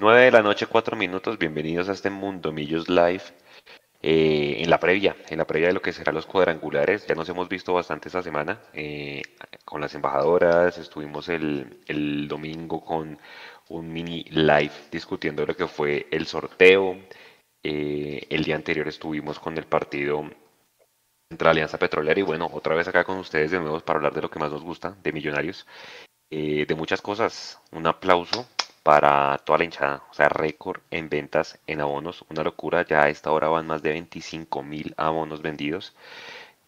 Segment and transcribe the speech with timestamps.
[0.00, 1.36] 9 de la noche, 4 minutos.
[1.36, 3.22] Bienvenidos a este Mundo Millos Live.
[4.00, 7.28] Eh, en la previa, en la previa de lo que serán los cuadrangulares, ya nos
[7.28, 9.20] hemos visto bastante esta semana eh,
[9.62, 10.78] con las embajadoras.
[10.78, 13.18] Estuvimos el, el domingo con
[13.68, 16.96] un mini live discutiendo lo que fue el sorteo.
[17.62, 20.24] Eh, el día anterior estuvimos con el partido
[21.28, 24.22] entre Alianza Petrolera y bueno, otra vez acá con ustedes de nuevo para hablar de
[24.22, 25.66] lo que más nos gusta, de Millonarios,
[26.30, 27.60] eh, de muchas cosas.
[27.70, 28.46] Un aplauso
[28.82, 33.08] para toda la hinchada, o sea, récord en ventas en abonos, una locura, ya a
[33.10, 35.94] esta hora van más de 25 mil abonos vendidos.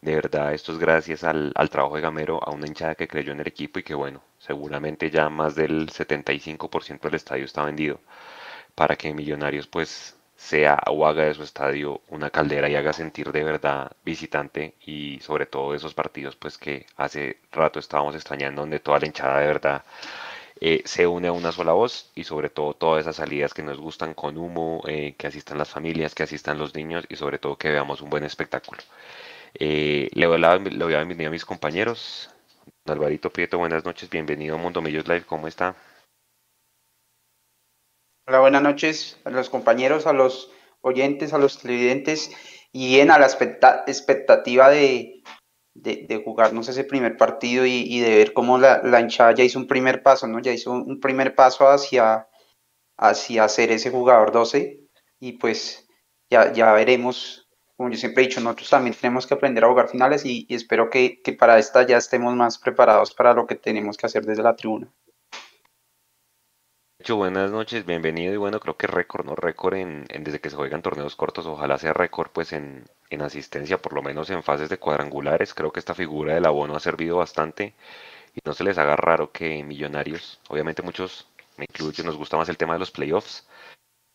[0.01, 3.33] De verdad, esto es gracias al, al, trabajo de Gamero, a una hinchada que creyó
[3.33, 8.01] en el equipo y que bueno, seguramente ya más del 75% del estadio está vendido
[8.75, 13.31] para que Millonarios pues sea o haga de su estadio una caldera y haga sentir
[13.33, 18.81] de verdad visitante y sobre todo esos partidos pues que hace rato estábamos extrañando donde
[18.81, 19.85] toda la hinchada de verdad
[20.65, 23.81] eh, se une a una sola voz y sobre todo todas esas salidas que nos
[23.81, 27.59] gustan con humo, eh, que asistan las familias, que asistan los niños y sobre todo
[27.59, 28.81] que veamos un buen espectáculo.
[29.55, 32.31] Eh, le, voy a, le voy a bienvenir a mis compañeros.
[32.87, 35.75] Alvarito Prieto, buenas noches, bienvenido a Mundo Millos Live, ¿cómo está?
[38.29, 42.31] Hola, buenas noches a los compañeros, a los oyentes, a los televidentes
[42.71, 45.25] y bien a la expectativa de,
[45.75, 49.67] de, jugarnos ese primer partido y, de ver cómo la, la, hinchada ya hizo un
[49.67, 50.41] primer paso, ¿no?
[50.41, 52.29] Ya hizo un primer paso hacia,
[52.97, 54.81] hacia ser ese jugador 12
[55.21, 55.87] y pues
[56.31, 59.89] ya, ya veremos, como yo siempre he dicho, nosotros también tenemos que aprender a jugar
[59.89, 63.55] finales y, y espero que, que para esta ya estemos más preparados para lo que
[63.57, 64.93] tenemos que hacer desde la tribuna
[67.11, 69.35] buenas noches, bienvenido y bueno, creo que récord, ¿no?
[69.35, 73.83] Récord en, desde que se juegan torneos cortos, ojalá sea récord pues en, en, asistencia,
[73.83, 77.17] por lo menos en fases de cuadrangulares, creo que esta figura del abono ha servido
[77.17, 77.75] bastante
[78.35, 82.49] y no se les haga raro que Millonarios, obviamente muchos, me incluyo, nos gusta más
[82.49, 83.47] el tema de los playoffs,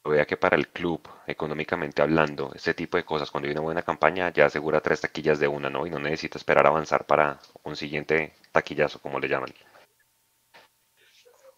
[0.03, 3.61] pero vea que para el club, económicamente hablando, este tipo de cosas, cuando hay una
[3.61, 5.85] buena campaña, ya asegura tres taquillas de una, ¿no?
[5.87, 9.53] Y no necesita esperar avanzar para un siguiente taquillazo, como le llaman.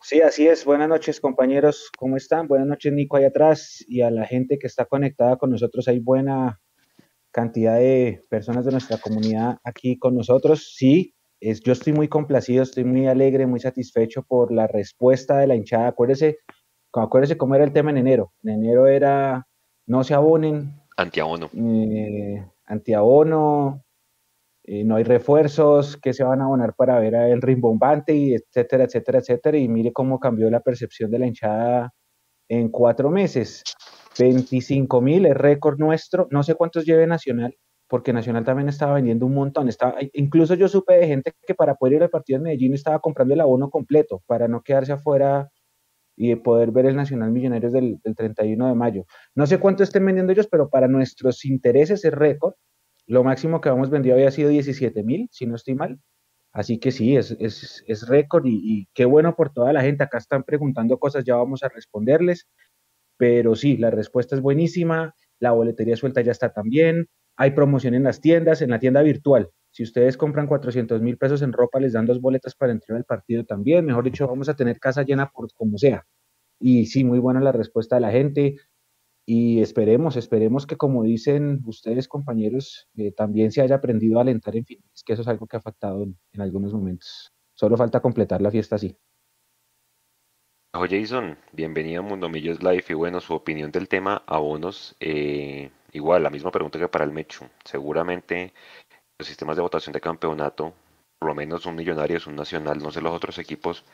[0.02, 0.64] Sí, así es.
[0.64, 1.92] Buenas noches, compañeros.
[1.98, 2.48] ¿Cómo están?
[2.48, 5.88] Buenas noches, Nico, ahí atrás y a la gente que está conectada con nosotros.
[5.90, 6.62] Hay buena
[7.32, 10.74] cantidad de personas de nuestra comunidad aquí con nosotros.
[10.74, 15.48] Sí, es, yo estoy muy complacido, estoy muy alegre, muy satisfecho por la respuesta de
[15.48, 15.90] la hinchada.
[15.90, 16.38] Acuérdese,
[16.94, 18.32] acuérdese cómo era el tema en enero.
[18.44, 19.48] En enero era
[19.86, 20.80] no se abonen.
[20.96, 21.50] Antiabono.
[21.54, 23.84] Eh, antiabono,
[24.72, 28.36] eh, no hay refuerzos que se van a abonar para ver a el rimbombante, y
[28.36, 29.58] etcétera, etcétera, etcétera.
[29.58, 31.92] Y mire cómo cambió la percepción de la hinchada
[32.48, 33.64] en cuatro meses.
[34.20, 36.28] 25 mil es récord nuestro.
[36.30, 37.58] No sé cuántos lleve Nacional,
[37.88, 39.70] porque Nacional también estaba vendiendo un montón.
[39.70, 43.00] Estaba, incluso yo supe de gente que para poder ir al partido de Medellín estaba
[43.00, 45.50] comprando el abono completo para no quedarse afuera
[46.16, 49.06] y poder ver el Nacional Millonarios del, del 31 de mayo.
[49.34, 52.54] No sé cuánto estén vendiendo ellos, pero para nuestros intereses es récord
[53.10, 56.00] lo máximo que habíamos vendido había sido 17 mil, si no estoy mal.
[56.52, 60.04] Así que sí, es, es, es récord y, y, qué bueno por toda la gente.
[60.04, 62.48] Acá están preguntando cosas, ya vamos a responderles.
[63.18, 65.16] Pero sí, la respuesta es buenísima.
[65.40, 67.08] La boletería suelta ya está también.
[67.36, 69.50] Hay promoción en las tiendas, en la tienda virtual.
[69.72, 73.06] Si ustedes compran 400 mil pesos en ropa, les dan dos boletas para entrar al
[73.06, 73.86] partido también.
[73.86, 76.06] Mejor dicho, vamos a tener casa llena por como sea.
[76.60, 78.56] Y sí, muy buena la respuesta de la gente
[79.32, 84.56] y esperemos, esperemos que como dicen ustedes compañeros, eh, también se haya aprendido a alentar
[84.56, 87.32] en finales, que eso es algo que ha faltado en, en algunos momentos.
[87.54, 88.98] Solo falta completar la fiesta así.
[90.74, 96.24] Jason, bienvenido a Mundo Millos Live y bueno, su opinión del tema abonos, eh, igual,
[96.24, 97.46] la misma pregunta que para el Mechu.
[97.64, 98.52] Seguramente
[99.20, 100.74] los sistemas de votación de campeonato,
[101.20, 103.86] por lo menos un millonario es un nacional, no sé los otros equipos,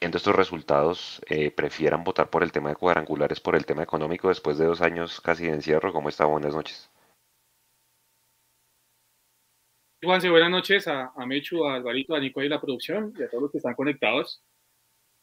[0.00, 4.28] viendo estos resultados, eh, prefieran votar por el tema de cuadrangulares, por el tema económico,
[4.28, 5.92] después de dos años casi de encierro.
[5.92, 6.24] ¿Cómo está?
[6.24, 6.90] Buenas noches.
[10.02, 13.28] Juanse, buenas noches a, a, Mechu, a Alvarito, a Nico y la producción y a
[13.28, 14.44] todos los que están conectados.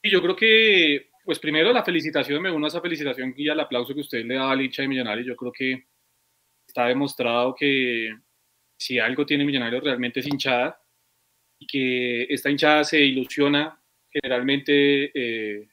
[0.01, 3.59] Y yo creo que, pues primero la felicitación, me uno a esa felicitación y al
[3.59, 5.25] aplauso que usted le da al hincha de Millonarios.
[5.25, 5.87] Yo creo que
[6.67, 8.13] está demostrado que
[8.77, 10.79] si algo tiene Millonarios realmente es hinchada
[11.57, 13.81] y que esta hinchada se ilusiona
[14.21, 15.67] generalmente eh,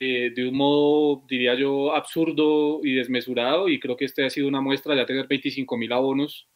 [0.00, 4.48] eh, de un modo, diría yo, absurdo y desmesurado, y creo que este ha sido
[4.48, 6.48] una muestra, ya tener 25 mil abonos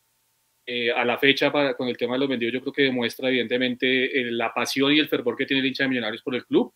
[0.67, 3.29] eh, a la fecha para, con el tema de los vendidos, yo creo que demuestra
[3.29, 6.47] evidentemente eh, la pasión y el fervor que tiene el hincha de Millonarios por el
[6.47, 6.73] club.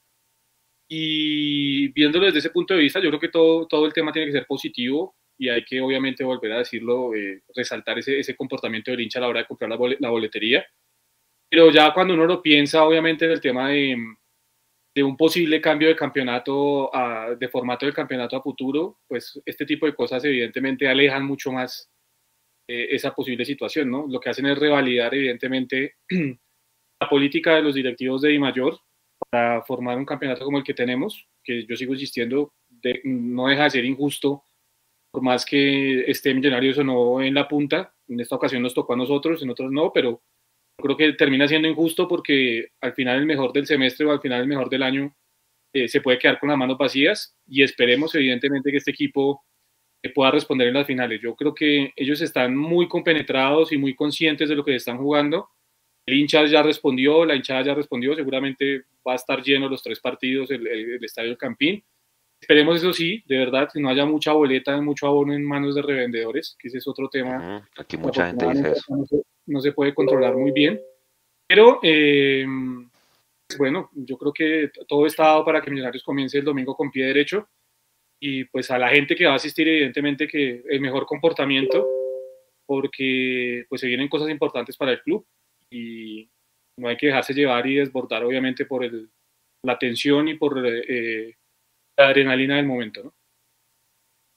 [0.88, 4.26] Y viéndolo desde ese punto de vista, yo creo que todo, todo el tema tiene
[4.26, 8.90] que ser positivo y hay que obviamente volver a decirlo, eh, resaltar ese, ese, comportamiento
[8.90, 10.66] del hincha a la hora de comprar la, la boletería
[11.50, 13.96] pero ya cuando uno lo piensa, obviamente, en el tema de,
[14.94, 16.90] de un posible cambio de campeonato,
[17.38, 21.90] de formato del campeonato a futuro, pues este tipo de cosas evidentemente alejan mucho más
[22.68, 24.06] eh, esa posible situación, ¿no?
[24.08, 25.96] Lo que hacen es revalidar evidentemente
[27.00, 28.78] la política de los directivos de Mayor
[29.30, 32.52] para formar un campeonato como el que tenemos, que yo sigo insistiendo,
[33.04, 34.42] no deja de ser injusto,
[35.10, 38.92] por más que esté Millonarios o no en la punta, en esta ocasión nos tocó
[38.92, 40.22] a nosotros, en otros no, pero
[40.84, 44.42] creo que termina siendo injusto porque al final el mejor del semestre o al final
[44.42, 45.14] el mejor del año
[45.72, 49.44] eh, se puede quedar con las manos vacías y esperemos evidentemente que este equipo
[50.02, 51.20] eh, pueda responder en las finales.
[51.20, 55.50] Yo creo que ellos están muy compenetrados y muy conscientes de lo que están jugando.
[56.06, 60.00] El hincha ya respondió, la hinchada ya respondió, seguramente va a estar lleno los tres
[60.00, 61.84] partidos el, el, estadio del Campín.
[62.40, 65.82] Esperemos eso sí, de verdad, que no haya mucha boleta, mucho abono en manos de
[65.82, 67.68] revendedores, que ese es otro tema.
[67.76, 70.80] Aquí mucha gente dice eso no se puede controlar muy bien.
[71.48, 72.46] Pero eh,
[73.56, 77.06] bueno, yo creo que todo está dado para que Millonarios comience el domingo con pie
[77.06, 77.48] derecho.
[78.20, 81.86] Y pues a la gente que va a asistir, evidentemente que el mejor comportamiento,
[82.66, 85.24] porque pues se vienen cosas importantes para el club
[85.70, 86.28] y
[86.78, 89.08] no hay que dejarse llevar y desbordar obviamente por el,
[89.64, 91.36] la tensión y por eh,
[91.98, 93.04] la adrenalina del momento.
[93.04, 93.14] ¿no?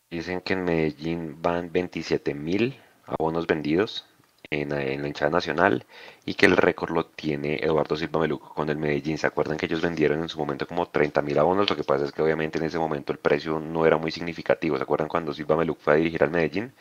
[0.10, 2.76] Dicen que en Medellín van 27 mil
[3.06, 4.06] abonos vendidos
[4.50, 5.86] en, la hinchada nacional
[6.26, 9.18] y que el récord lo tiene Eduardo Silva Meluco con el Medellín.
[9.18, 11.70] ¿Se acuerdan que ellos vendieron en su momento como 30.000 abonos?
[11.70, 14.76] Lo que pasa es que obviamente en ese momento el precio no era muy significativo.
[14.76, 16.74] ¿Se acuerdan cuando Silva Meluco fue a dirigir al Medellín?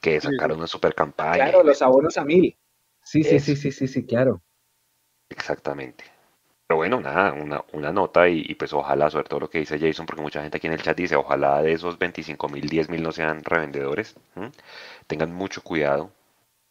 [0.00, 1.36] Que sacaron una super campaña.
[1.36, 2.54] Claro, los abonos a mil.
[3.02, 4.42] Sí, sí, sí, sí, sí, sí, claro.
[5.30, 6.15] Exactamente.
[6.66, 10.04] Pero bueno, nada, una, una nota y, pues ojalá, sobre todo lo que dice Jason,
[10.06, 13.02] porque mucha gente aquí en el chat dice, ojalá de esos 25 mil, 10 mil
[13.02, 14.16] no sean revendedores.
[15.06, 16.10] Tengan mucho cuidado,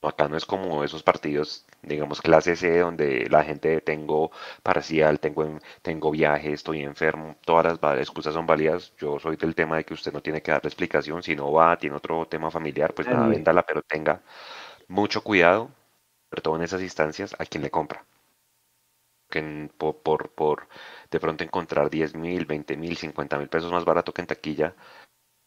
[0.01, 4.31] Acá no es como esos partidos, digamos, clase C, donde la gente tengo
[4.63, 8.93] parcial, tengo, tengo viaje, estoy enfermo, todas las excusas son válidas.
[8.99, 11.77] Yo soy del tema de que usted no tiene que darle explicación, si no va,
[11.77, 14.21] tiene otro tema familiar, pues nada, véndala, pero tenga
[14.87, 15.69] mucho cuidado,
[16.29, 18.05] sobre todo en esas instancias, a quien le compra.
[19.35, 20.67] Que por, por,
[21.11, 24.75] de pronto encontrar 10 mil, 20 mil, 50 mil pesos más barato que en taquilla,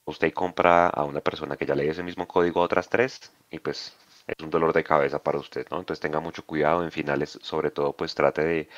[0.05, 3.59] usted compra a una persona que ya lee ese mismo código a otras tres y
[3.61, 3.97] pues
[4.27, 5.79] es un dolor de cabeza para usted, ¿no?
[5.79, 8.69] Entonces tenga mucho cuidado en finales, sobre todo pues trate de,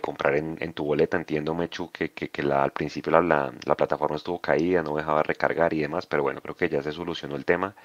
[0.00, 1.16] comprar en, tu boleta.
[1.16, 5.72] Entiendo, Mechu, que, que, la, al principio la, la, plataforma estuvo caída, no dejaba recargar
[5.74, 7.76] y demás, pero bueno, creo que ya se solucionó el tema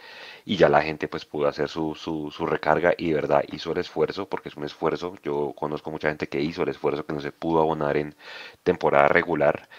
[0.45, 3.71] y ya la gente pues pudo hacer su, su, su recarga y de verdad hizo
[3.71, 5.15] el esfuerzo, porque es un esfuerzo.
[5.23, 8.15] Yo conozco mucha gente que hizo el esfuerzo que no se pudo abonar en
[8.63, 9.69] temporada regular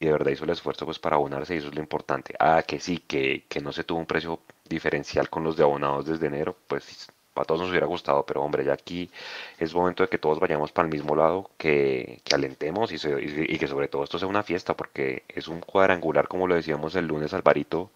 [0.00, 2.34] y de verdad hizo el esfuerzo pues para abonarse y eso es lo importante.
[2.38, 6.06] Ah, que sí, que, que no se tuvo un precio diferencial con los de abonados
[6.06, 7.08] desde enero, pues
[7.40, 9.10] a todos nos hubiera gustado, pero hombre, ya aquí
[9.58, 13.68] es momento de que todos vayamos para el mismo lado, que, que alentemos y, que
[13.68, 17.34] sobre todo esto sea una fiesta, porque es un cuadrangular, como lo decíamos el lunes,
[17.34, 17.90] Alvarito,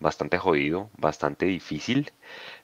[0.00, 2.12] bastante jodido, bastante difícil,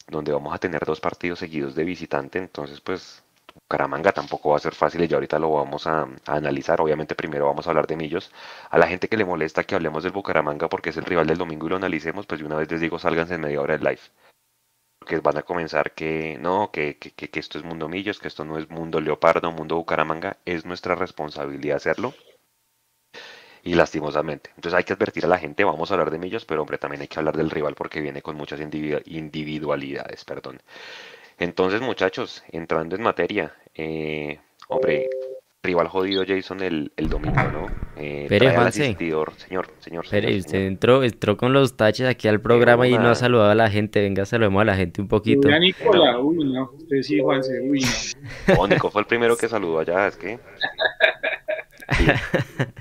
[0.09, 3.23] donde vamos a tener dos partidos seguidos de visitante, entonces pues
[3.55, 6.81] Bucaramanga tampoco va a ser fácil y ya ahorita lo vamos a, analizar.
[6.81, 8.33] Obviamente primero vamos a hablar de Millos.
[8.71, 11.39] A la gente que le molesta que hablemos del Bucaramanga porque es el rival del
[11.39, 13.85] domingo y lo analicemos, pues de una vez les digo, sálganse en media hora del
[13.85, 14.01] live.
[15.02, 18.44] Porque van a comenzar que no, que, que, que, esto es Mundo Millos, que esto
[18.44, 20.37] no es Mundo Leopardo, Mundo Bucaramanga.
[20.44, 22.14] Es nuestra responsabilidad hacerlo.
[23.64, 24.50] Y lastimosamente.
[24.54, 27.00] Entonces hay que advertir a la gente, vamos a hablar de Millos, pero hombre, también
[27.00, 30.62] hay que hablar del rival porque viene con muchas individualidades, perdón.
[31.37, 35.11] Entonces, muchachos, entrando en materia, eh, hombre,
[35.64, 37.66] rival jodido Jason el, el domingo, ¿no?
[37.97, 38.97] Eh, Pere, Juanse.
[38.99, 40.04] Señor, señor, señor.
[40.11, 43.54] Pere, usted entró, entró con los taches aquí al programa y no ha saludado a
[43.54, 44.00] la gente.
[44.00, 45.47] Venga, saludemos a la gente un poquito.
[45.47, 46.73] Uy, Nicola, uy, no.
[46.76, 48.54] Usted sí, Juanse, uy, no.
[48.59, 50.40] Oh, Nico fue el primero que saludó allá, es que...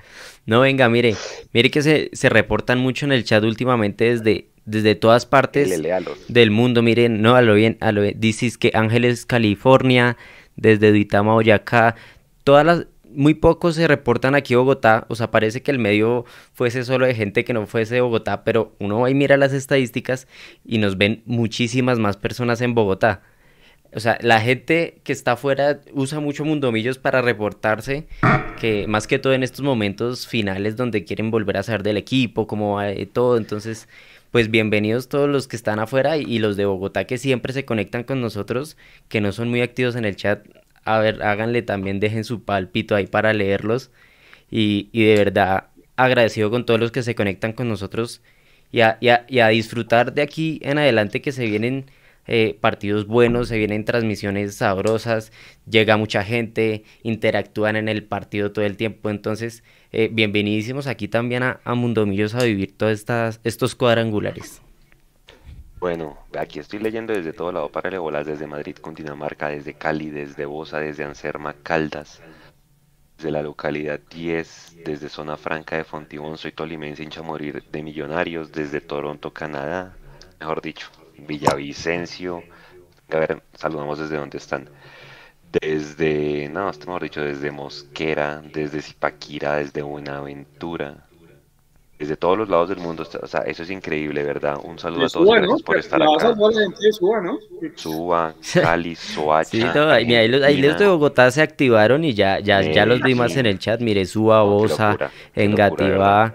[0.47, 1.13] no, venga, mire,
[1.53, 5.81] mire que se, se reportan mucho en el chat últimamente desde desde todas partes
[6.27, 6.81] del mundo.
[6.81, 8.19] Miren, no, a lo bien, a lo bien.
[8.19, 10.17] Dices que Ángeles, California,
[10.55, 11.95] desde Duitama, Boyacá,
[12.43, 16.25] todas las, muy pocos se reportan aquí a Bogotá, o sea, parece que el medio
[16.53, 19.53] fuese solo de gente que no fuese de Bogotá, pero uno va y mira las
[19.53, 20.27] estadísticas
[20.65, 23.21] y nos ven muchísimas más personas en Bogotá.
[23.93, 28.07] O sea, la gente que está afuera usa mucho Mundomillos para reportarse,
[28.59, 32.47] que más que todo en estos momentos finales donde quieren volver a saber del equipo,
[32.47, 33.89] cómo va todo, entonces
[34.31, 38.05] pues bienvenidos todos los que están afuera y, los de Bogotá que siempre se conectan
[38.05, 38.77] con nosotros,
[39.09, 40.47] que no son muy activos en el chat.
[40.83, 43.91] A ver, háganle también, dejen su palpito ahí para leerlos.
[44.49, 48.21] Y, de verdad agradecido con todos los que se conectan con nosotros
[48.71, 51.85] y a, y a, disfrutar de aquí en adelante que se vienen
[52.27, 55.31] eh, partidos buenos, se vienen transmisiones sabrosas,
[55.69, 61.43] llega mucha gente, interactúan en el partido todo el tiempo, entonces eh, bienvenidísimos aquí también
[61.43, 63.05] a, a Mundomillos a vivir todos
[63.43, 64.61] estos cuadrangulares.
[65.81, 70.45] Bueno, aquí estoy leyendo desde todo lado para bolas, desde Madrid, Cundinamarca, desde Cali, desde
[70.45, 72.21] Bosa, desde Anserma, Caldas,
[73.17, 78.51] desde la localidad 10, desde Zona Franca de Fontibón, soy tolimense, hincha morir de Millonarios,
[78.51, 79.97] desde Toronto, Canadá,
[80.39, 82.43] mejor dicho, Villavicencio,
[83.09, 84.69] a ver, saludamos desde donde están.
[85.51, 91.07] Desde, no, esto mejor dicho, desde Mosquera, desde Zipaquira, desde Buenaventura,
[92.01, 93.03] desde todos los lados del mundo.
[93.21, 94.57] O sea, eso es increíble, ¿verdad?
[94.63, 95.55] Un saludo a todos Suba, ¿no?
[95.57, 96.33] por estar acá.
[96.93, 97.37] Suba, ¿no?
[97.75, 99.49] Suba, Cali, Soacha.
[99.51, 103.45] Sí, ahí, los, de Bogotá se activaron y ya, ya, ya los vi más en
[103.45, 103.81] el chat.
[103.81, 104.97] Mire, Suba, Bosa,
[105.35, 106.33] Engativá,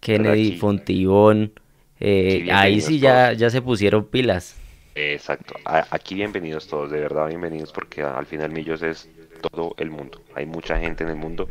[0.00, 1.52] Kennedy, Fontibón.
[2.00, 4.56] Eh, ahí sí ya, ya se pusieron pilas.
[4.94, 5.54] Exacto.
[5.64, 10.22] Aquí bienvenidos todos, de verdad bienvenidos porque al final Millos es todo el mundo.
[10.34, 11.48] Hay mucha gente en el mundo.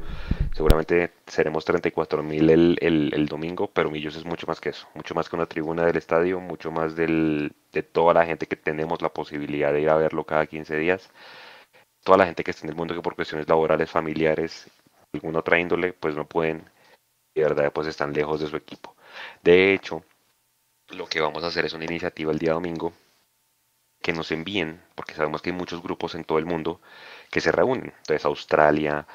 [0.55, 4.87] Seguramente seremos 34 mil el, el, domingo, pero Millos es mucho más que eso.
[4.93, 8.55] Mucho más que una tribuna del estadio, mucho más del, de toda la gente que
[8.55, 11.09] tenemos la posibilidad de ir a verlo cada 15 días.
[12.03, 14.69] Toda la gente que está en el mundo que por cuestiones laborales, familiares,
[15.13, 16.69] alguna otra índole, pues no pueden,
[17.35, 18.95] de verdad, pues están lejos de su equipo.
[19.43, 20.03] De hecho,
[20.89, 22.93] lo que vamos a hacer es una iniciativa el día domingo
[24.01, 26.81] que nos envíen, porque sabemos que hay muchos grupos en todo el mundo
[27.29, 27.93] que se reúnen.
[27.99, 29.05] Entonces Australia,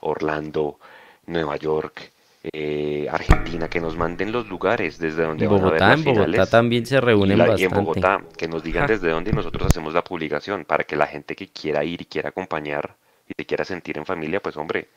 [0.00, 0.78] Orlando,
[1.26, 2.10] Nueva York,
[2.52, 6.46] eh, Argentina, que nos manden los lugares desde donde van a ver las en Bogotá
[6.46, 10.04] también se reúnen y, en Bogotá, que nos digan desde dónde y nosotros hacemos la
[10.04, 12.94] publicación para que la gente que quiera ir y quiera acompañar
[13.28, 14.88] y se quiera sentir en familia, pues hombre,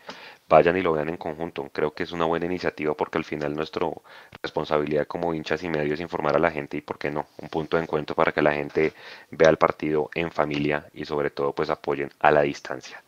[0.47, 1.69] vayan y lo vean en conjunto.
[1.73, 3.87] Creo que es una buena iniciativa porque al final nuestra
[4.41, 7.27] responsabilidad como hinchas y medios es informar a la gente y, ¿por qué no?
[7.41, 8.93] Un punto de encuentro para que la gente
[9.31, 13.03] vea el partido en familia y sobre todo pues apoyen a la distancia.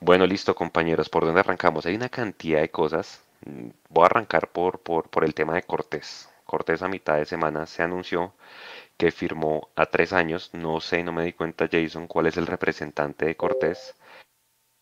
[0.00, 1.86] Bueno, listo compañeros, ¿por dónde arrancamos?
[1.86, 3.22] Hay una cantidad de cosas.
[3.88, 6.28] Voy a arrancar por, por, por el tema de Cortés.
[6.44, 8.34] Cortés a mitad de semana se anunció
[8.96, 10.50] que firmó a tres años.
[10.52, 13.94] No sé, no me di cuenta Jason cuál es el representante de Cortés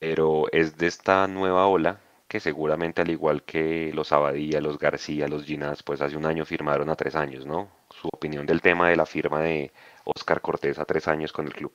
[0.00, 5.28] pero es de esta nueva ola que seguramente al igual que los Abadía, los García,
[5.28, 7.70] los Ginás, pues hace un año firmaron a tres años, ¿no?
[7.90, 9.72] Su opinión del tema de la firma de
[10.04, 11.72] Oscar Cortés a tres años con el club.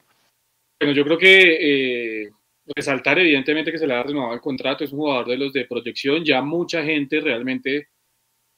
[0.79, 2.31] Bueno, yo creo que eh,
[2.75, 5.65] resaltar evidentemente que se le ha renovado el contrato, es un jugador de los de
[5.65, 7.89] proyección, ya mucha gente realmente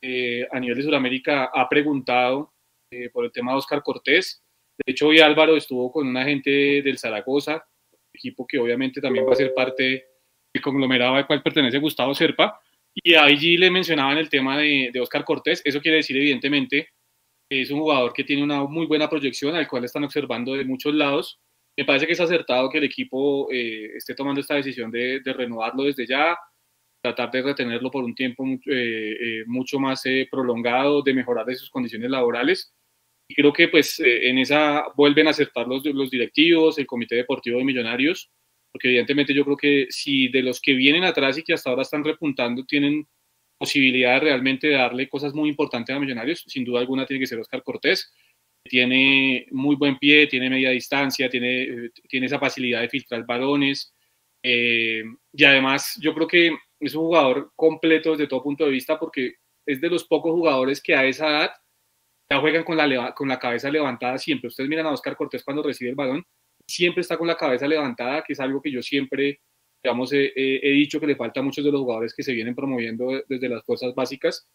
[0.01, 2.53] eh, a nivel de Sudamérica ha preguntado
[2.91, 4.43] eh, por el tema de Oscar Cortés.
[4.85, 7.65] De hecho, hoy Álvaro estuvo con una gente del Zaragoza,
[8.17, 10.05] equipo que obviamente también va a ser parte
[10.53, 12.59] del conglomerado al cual pertenece Gustavo Serpa.
[12.93, 15.61] Y allí le mencionaban el tema de, de Oscar Cortés.
[15.63, 16.89] Eso quiere decir, evidentemente,
[17.49, 20.65] que es un jugador que tiene una muy buena proyección, al cual están observando de
[20.65, 21.39] muchos lados.
[21.77, 25.33] Me parece que es acertado que el equipo eh, esté tomando esta decisión de, de,
[25.33, 26.35] renovarlo desde ya,
[27.01, 31.69] tratar de retenerlo por un tiempo eh, eh, mucho más prolongado, de mejorar de sus
[31.69, 32.73] condiciones laborales
[33.27, 37.15] y creo que pues eh, en esa vuelven a acertar los, los directivos, el Comité
[37.15, 38.31] Deportivo de Millonarios,
[38.71, 41.81] porque evidentemente yo creo que si de los que vienen atrás y que hasta ahora
[41.81, 43.07] están repuntando tienen
[43.57, 47.63] posibilidad realmente darle cosas muy importantes a Millonarios, sin duda alguna tiene que ser Oscar
[47.63, 48.13] Cortés,
[48.63, 53.93] tiene muy buen pie, tiene media distancia, tiene, eh, tiene esa facilidad de filtrar balones,
[54.43, 55.03] eh,
[55.33, 59.35] y además yo creo que es un jugador completo desde todo punto de vista porque
[59.65, 61.51] es de los pocos jugadores que a esa edad
[62.29, 64.47] ya juegan con la, con la cabeza levantada siempre.
[64.49, 66.25] Ustedes miran a Oscar Cortés cuando recibe el balón,
[66.67, 69.41] siempre está con la cabeza levantada, que es algo que yo siempre,
[69.81, 73.23] digamos, he, dicho que le falta a muchos de los jugadores que se vienen promoviendo
[73.27, 74.47] desde las fuerzas básicas.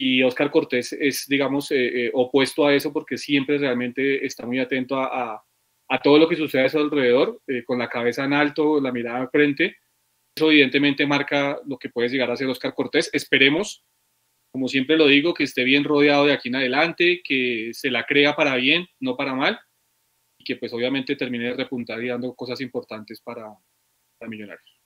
[0.00, 4.60] Y Oscar Cortés es, digamos, eh, eh, opuesto a eso porque siempre realmente está muy
[4.60, 5.42] atento a,
[5.88, 8.92] a, todo lo que sucede a su alrededor, eh, con la cabeza en alto, la
[8.92, 9.76] mirada al frente.
[10.36, 13.10] Eso evidentemente marca lo que puede llegar a ser Oscar Cortés.
[13.12, 13.84] Esperemos
[14.50, 18.04] como siempre lo digo, que esté bien rodeado de aquí en adelante, que se la
[18.04, 19.58] crea para bien, no para mal,
[20.38, 23.44] y que pues obviamente termine de repuntar y dando cosas importantes para,
[24.18, 24.80] para Millonarios.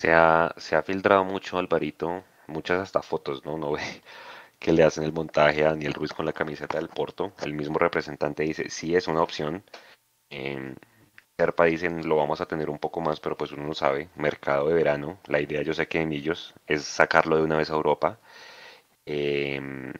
[0.00, 3.58] Se ha, se ha filtrado mucho, Alvarito, muchas hasta fotos, ¿no?
[3.58, 3.82] No ve
[4.58, 7.32] que le hacen el montaje a Daniel Ruiz con la camiseta del Porto.
[7.42, 9.64] El mismo representante dice, sí es una opción.
[10.30, 10.74] Eh,
[11.36, 14.08] Serpa dicen, lo vamos a tener un poco más, pero pues uno no sabe.
[14.16, 15.18] Mercado de verano.
[15.26, 18.18] La idea, yo sé que en ellos es sacarlo de una vez a Europa
[19.10, 19.94] Em,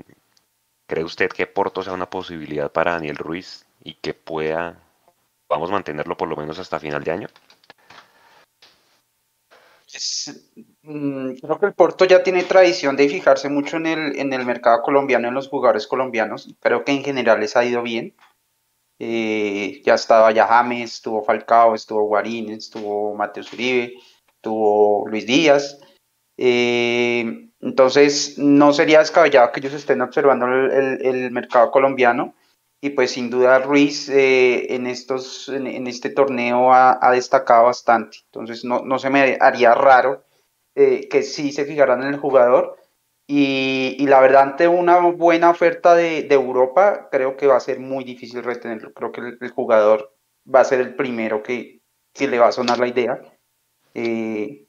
[0.86, 4.82] ¿Cree usted que Porto sea una posibilidad para Daniel Ruiz y que pueda,
[5.48, 7.28] vamos a mantenerlo por lo menos hasta final de año?
[10.82, 14.44] Mm, creo que el Porto ya tiene tradición de fijarse mucho en el, en el
[14.44, 16.54] mercado colombiano, en los jugadores colombianos.
[16.60, 18.14] Creo que en general les ha ido bien.
[18.98, 23.94] Eh, ya estaba ya James, estuvo Falcao, estuvo Guarín, estuvo Mateo Uribe,
[24.36, 25.80] estuvo Luis Díaz.
[26.36, 32.34] Eh, entonces, no sería descabellado que ellos estén observando el, mercado colombiano
[32.80, 38.18] y pues sin duda Ruiz eh, en, estos, en, este torneo ha, destacado bastante.
[38.26, 40.24] Entonces, no, no se me haría raro
[40.74, 42.78] que sí se fijaran en el jugador
[43.30, 48.02] y, la verdad, ante una buena oferta de, Europa, creo que va a ser muy
[48.02, 48.94] difícil retenerlo.
[48.94, 50.16] Creo que el, jugador
[50.52, 51.82] va a ser el primero que,
[52.18, 53.20] le va a sonar la idea.
[53.92, 54.66] Eh,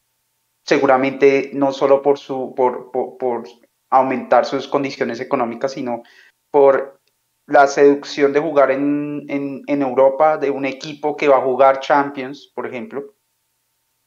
[0.70, 3.44] seguramente no solo por, su, por, por,
[3.92, 6.04] aumentar sus condiciones económicas, sino
[6.52, 7.02] por
[7.48, 12.52] la seducción de jugar en, en Europa, de un equipo que va a jugar Champions,
[12.54, 13.16] por ejemplo.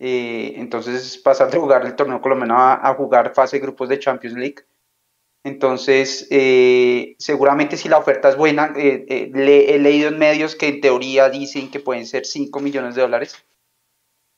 [0.04, 4.64] Eh, entonces pasar de jugar el torneo colombiano a, jugar fase grupos de Champions League.
[5.44, 10.80] Entonces, eh, seguramente si la oferta es buena, eh, he leído en medios que en
[10.80, 13.44] teoría dicen que pueden ser 5 millones de dólares.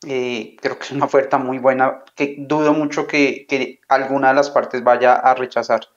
[0.04, 4.50] Creo que es una oferta muy buena, que dudo mucho que, que alguna de las
[4.50, 5.88] partes vaya a rechazar.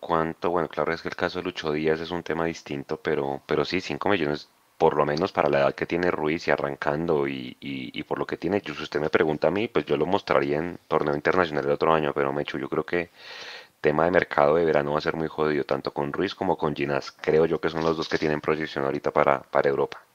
[0.00, 0.50] ¿Cuánto?
[0.50, 3.64] Bueno, claro, es que el caso de Lucho Díaz es un tema distinto, pero, pero
[3.64, 7.56] sí, 5 millones por lo menos para la edad que tiene Ruiz y arrancando y,
[7.60, 10.58] y, por lo que tiene, si usted me pregunta a mí, pues yo lo mostraría
[10.58, 13.10] en torneo internacional el otro año, pero Mecho, yo creo que
[13.80, 16.74] tema de mercado de verano va a ser muy jodido, tanto con Ruiz como con
[16.76, 17.12] Ginás.
[17.12, 20.07] Creo yo que son los dos que tienen proyección ahorita para, para Europa.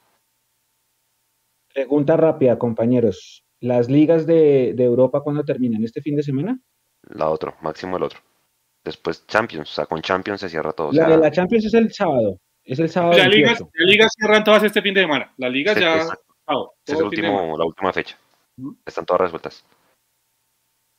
[1.74, 3.44] Pregunta rápida, compañeros.
[3.60, 5.82] ¿Las ligas de, de Europa cuándo terminan?
[5.82, 6.58] ¿Este fin de semana?
[7.02, 8.20] La otro, máximo el otro.
[8.84, 10.92] Después Champions, o sea, con Champions se cierra todo.
[10.92, 12.38] La de la Champions es el sábado.
[12.62, 13.18] Es el sábado.
[13.18, 15.32] La liga, la liga cierran todas este fin de semana.
[15.36, 16.06] La liga ya.
[16.86, 18.16] es último, la última fecha.
[18.86, 19.64] Están todas resueltas.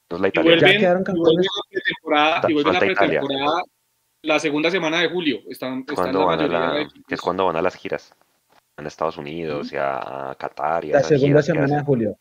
[0.09, 0.51] No es la Italia.
[0.51, 3.61] Y vuelven, ya y vuelven la pretemporada, y vuelven la pretemporada
[4.25, 5.39] la segunda semana de julio.
[5.47, 8.13] Están, están la mayoría que es cuando van a las giras.
[8.77, 10.85] En Estados Unidos y a Qatar.
[10.85, 12.19] Y la segunda semana de julio.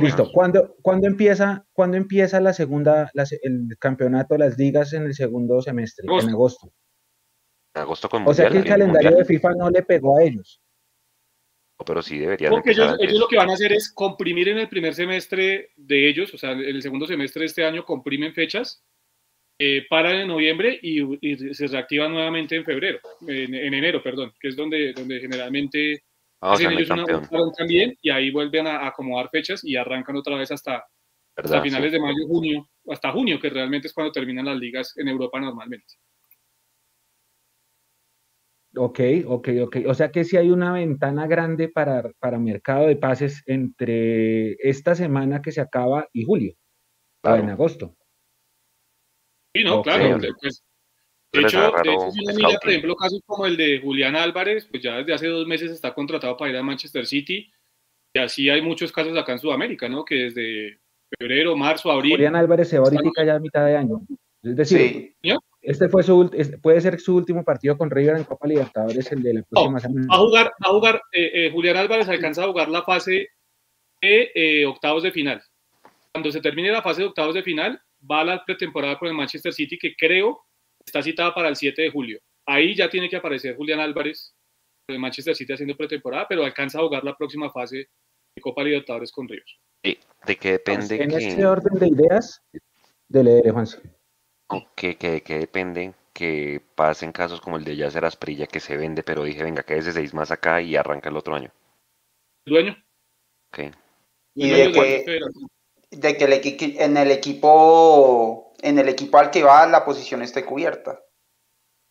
[0.00, 0.30] Listo.
[0.32, 3.10] ¿Cuándo, ¿Cuándo, empieza, ¿Cuándo empieza la segunda,
[3.42, 6.06] el campeonato de las ligas en el segundo semestre?
[6.08, 6.72] En agosto
[7.74, 10.60] agosto con O sea que el calendario de FIFA no le pegó a ellos.
[11.84, 12.48] Pero sí debería.
[12.50, 16.32] Porque ellos, lo que van a hacer es comprimir en el primer semestre de ellos,
[16.32, 18.84] o sea, en el segundo semestre de este año comprimen fechas,
[19.64, 22.98] eh, paran en noviembre y, se reactivan nuevamente en febrero,
[23.28, 26.02] en, enero, perdón, que es donde, donde generalmente
[26.40, 30.50] ah, hacen ellos una, también y ahí vuelven a, acomodar fechas y arrancan otra vez
[30.50, 30.84] hasta,
[31.36, 35.06] hasta finales de mayo, junio, hasta junio, que realmente es cuando terminan las ligas en
[35.06, 35.94] Europa normalmente.
[38.74, 39.76] Ok, ok, ok.
[39.86, 44.96] O sea que si hay una ventana grande para, para mercado de pases entre esta
[44.96, 46.54] semana que se acaba y julio,
[47.22, 47.94] en agosto.
[49.54, 50.18] Sí, no, claro.
[50.40, 50.62] Pues,
[51.32, 54.82] de hecho, de hecho si mira, por ejemplo, casos como el de Julián Álvarez, pues
[54.82, 57.50] ya desde hace dos meses está contratado para ir a Manchester City.
[58.14, 60.04] Y así hay muchos casos acá en Sudamérica, ¿no?
[60.04, 60.78] Que desde
[61.18, 62.12] febrero, marzo, abril.
[62.12, 64.02] Julián Álvarez se va ahorita ya a mitad de año.
[64.42, 65.36] Es decir, sí.
[65.62, 66.28] Este fue su,
[66.60, 70.08] puede ser su último partido con River en Copa Libertadores, el de la próxima semana.
[70.10, 73.28] Va a jugar, a jugar eh, eh, Julián Álvarez alcanza a jugar la fase
[74.00, 75.40] de eh, octavos de final.
[76.10, 79.14] Cuando se termine la fase de octavos de final, va a la pretemporada con el
[79.14, 80.44] Manchester City, que creo
[80.84, 82.20] está citada para el 7 de julio.
[82.46, 84.34] Ahí ya tiene que aparecer Julián Álvarez
[84.86, 87.88] con el Manchester City haciendo pretemporada, pero alcanza a jugar la próxima fase
[88.34, 89.60] de Copa Libertadores con Ríos.
[89.82, 91.02] ¿De qué depende?
[91.02, 92.40] En este orden de ideas,
[93.08, 93.80] de leer, Juanse
[94.74, 99.02] que, que, que depende que pasen casos como el de Yacer Asprilla que se vende,
[99.02, 101.50] pero dije, venga, que de seis más acá y arranca el otro año.
[102.44, 102.76] ¿Dueño?
[103.48, 103.74] Ok.
[104.34, 105.20] Y de que,
[105.92, 106.32] de que el
[106.80, 111.00] en el equipo en el equipo al que va la posición esté cubierta.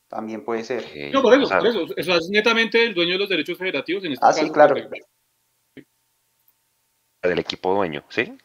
[0.07, 0.85] También puede ser.
[1.13, 1.85] No, por eso, por eso.
[1.95, 4.75] Eso es netamente el dueño de los derechos federativos en este ah, sí, claro.
[7.23, 8.37] Del equipo dueño, ¿sí?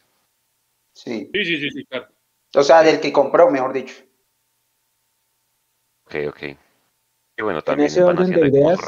[0.93, 1.29] Sí.
[1.33, 2.07] Sí, sí, sí, sí, claro.
[2.55, 3.95] O sea, del que compró, mejor dicho.
[6.05, 6.43] Ok, ok.
[7.37, 8.79] Y bueno, también en ese orden de ideas,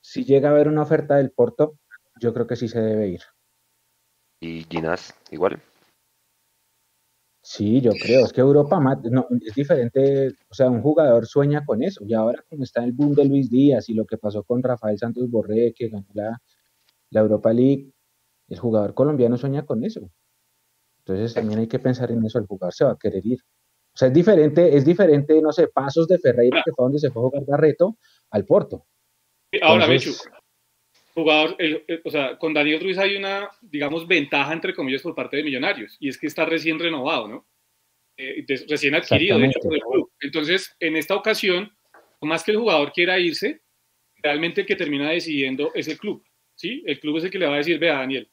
[0.00, 1.76] si llega a haber una oferta del Porto,
[2.20, 3.22] yo creo que sí se debe ir.
[4.40, 5.62] ¿Y Ginás igual?
[7.42, 8.24] Sí, yo creo.
[8.24, 10.28] Es que Europa no, es diferente.
[10.48, 12.04] O sea, un jugador sueña con eso.
[12.06, 14.98] Y ahora, como está el boom de Luis Díaz y lo que pasó con Rafael
[14.98, 16.40] Santos Borré, que ganó la,
[17.10, 17.92] la Europa League,
[18.48, 20.10] el jugador colombiano sueña con eso.
[20.98, 22.38] Entonces también hay que pensar en eso.
[22.38, 23.40] El jugador se va a querer ir.
[23.92, 27.10] O sea, es diferente, es diferente, no sé, pasos de Ferreira, que fue donde se
[27.10, 27.96] fue a jugar Barreto,
[28.30, 28.86] al Porto.
[29.62, 30.22] Ahora, Entonces...
[31.22, 31.56] jugador,
[32.04, 35.96] o sea, con Daniel Ruiz hay una, digamos, ventaja, entre comillas, por parte de Millonarios,
[36.00, 37.46] y es que está recién renovado, ¿no?
[38.16, 40.10] Eh, recién adquirido, de hecho, por el club.
[40.20, 41.74] Entonces, en esta ocasión,
[42.20, 43.62] más que el jugador quiera irse,
[44.22, 46.22] realmente el que termina decidiendo es el club,
[46.54, 46.82] ¿sí?
[46.86, 48.30] El club es el que le va a decir, vea, Daniel,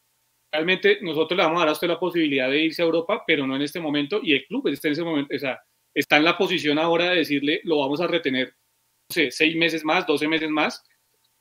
[0.52, 3.47] realmente nosotros le vamos a dar a usted la posibilidad de irse a Europa, pero
[3.47, 5.60] no en este momento, y el club está en ese momento, o sea,
[5.93, 9.86] está en la posición ahora de decirle, lo vamos a retener, no sé, seis meses
[9.86, 10.84] más, doce meses más,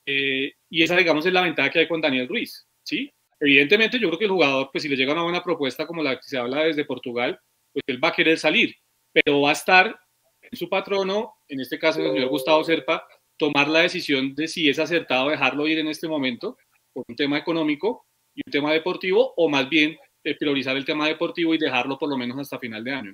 [0.07, 3.13] eh, y esa, digamos, es la ventaja que hay con Daniel Ruiz, ¿sí?
[3.41, 6.17] Evidentemente, yo creo que el jugador, pues si le llega una buena propuesta como la
[6.17, 7.39] que se habla desde Portugal,
[7.73, 8.75] pues él va a querer salir,
[9.13, 9.99] pero va a estar
[10.41, 14.69] en su patrono, en este caso el señor Gustavo Serpa, tomar la decisión de si
[14.69, 16.57] es acertado dejarlo ir en este momento
[16.93, 21.07] por un tema económico y un tema deportivo, o más bien eh, priorizar el tema
[21.07, 23.13] deportivo y dejarlo por lo menos hasta final de año.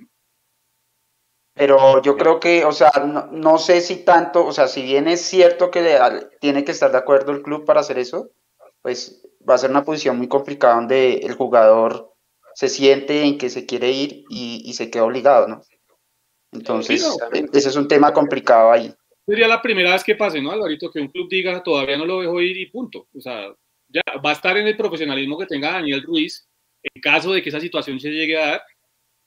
[1.55, 2.91] Pero yo creo que, o sea,
[3.31, 5.99] no, sé si tanto, o sea, si bien es cierto que
[6.39, 8.31] tiene que estar de acuerdo el club para hacer eso,
[8.81, 12.11] pues va a ser una posición muy complicada donde el jugador
[12.55, 15.61] se siente en que se quiere ir y, se queda obligado, ¿no?
[16.51, 17.07] Entonces,
[17.51, 18.93] ese es un tema complicado ahí.
[19.25, 20.91] Sería la primera vez que pase, ¿no, Alvarito?
[20.91, 23.07] Que un club diga, todavía no lo dejo ir y punto.
[23.15, 23.53] O sea,
[23.87, 26.47] ya va a estar en el profesionalismo que tenga Daniel Ruiz,
[26.83, 28.63] en caso de que esa situación se llegue a dar,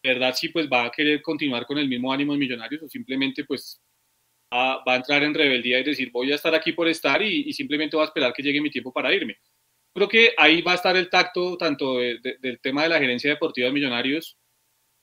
[0.03, 0.35] ¿verdad?
[0.37, 3.81] Sí, pues va a querer continuar con el mismo ánimo de Millonarios o simplemente pues
[4.53, 7.97] va, a entrar en rebeldía y decir voy a estar aquí por estar y, simplemente
[7.97, 9.37] voy a esperar que llegue mi tiempo para irme.
[9.95, 13.67] Creo que ahí va a estar el tacto tanto del tema de la gerencia deportiva
[13.67, 14.37] de Millonarios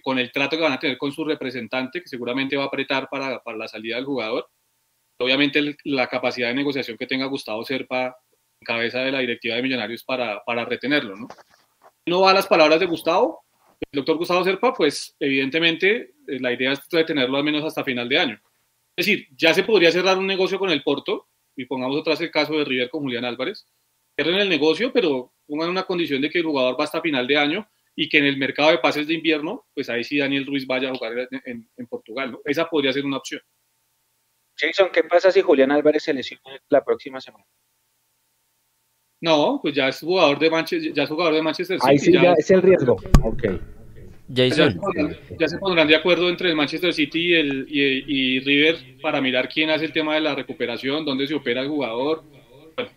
[0.03, 3.07] con el trato que van a tener con su representante, que seguramente va a apretar
[3.09, 4.49] para, para la salida del jugador.
[5.19, 8.15] Obviamente la capacidad de negociación que tenga Gustavo Serpa
[8.63, 11.27] cabeza de la directiva de Millonarios para, para retenerlo, ¿no?
[12.05, 13.43] No va a las palabras de Gustavo,
[13.91, 18.09] el doctor Gustavo Serpa, pues evidentemente eh, la idea es detenerlo al menos hasta final
[18.09, 18.41] de año.
[18.95, 22.31] Es decir, ya se podría cerrar un negocio con el Porto, y pongamos vez el
[22.31, 23.65] caso de River con Julián Álvarez,
[24.15, 27.37] cierren el negocio, pero pongan una condición de que el jugador va hasta final de
[27.37, 30.65] año y que en el mercado de pases de invierno, pues ahí sí Daniel Ruiz
[30.65, 32.37] vaya a jugar en, Portugal.
[32.45, 33.41] Esa podría ser una opción.
[34.57, 37.45] Jason, ¿qué pasa si Julián Álvarez se lesiona la próxima semana?
[39.23, 41.89] No, pues ya es jugador de Manchester, ya es jugador de Manchester City.
[41.89, 42.97] Ahí sí ya, es el riesgo.
[43.21, 43.43] Ok.
[44.35, 44.81] Jason.
[45.39, 49.47] Ya, se pondrán de acuerdo entre el Manchester City y, el, y, River para mirar
[49.47, 52.25] quién hace el tema de la recuperación, dónde se opera el jugador,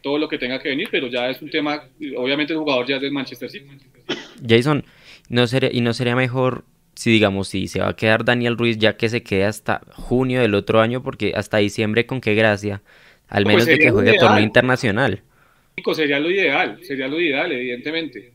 [0.02, 1.84] todo lo que tenga que venir, pero ya es un tema,
[2.16, 3.78] obviamente el jugador ya es del Manchester City.
[4.44, 4.84] Jason,
[5.28, 6.64] ¿no sería, ¿y no sería mejor
[6.96, 10.40] si digamos si se va a quedar Daniel Ruiz ya que se quede hasta junio
[10.40, 12.82] del otro año porque hasta diciembre con qué gracia,
[13.28, 15.22] al pues menos de que juegue torneo internacional?
[15.94, 18.32] Sería lo ideal, sería lo ideal, evidentemente.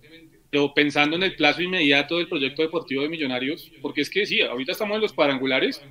[0.49, 4.41] Pero pensando en el plazo inmediato del proyecto deportivo de Millonarios, porque es que sí,
[4.41, 5.82] ahorita estamos en los cuadrangulares,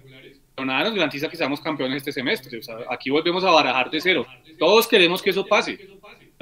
[0.54, 2.58] pero nada nos garantiza que seamos campeones este semestre.
[2.58, 4.26] O sea, aquí volvemos a barajar de cero.
[4.58, 5.78] Todos queremos que eso pase.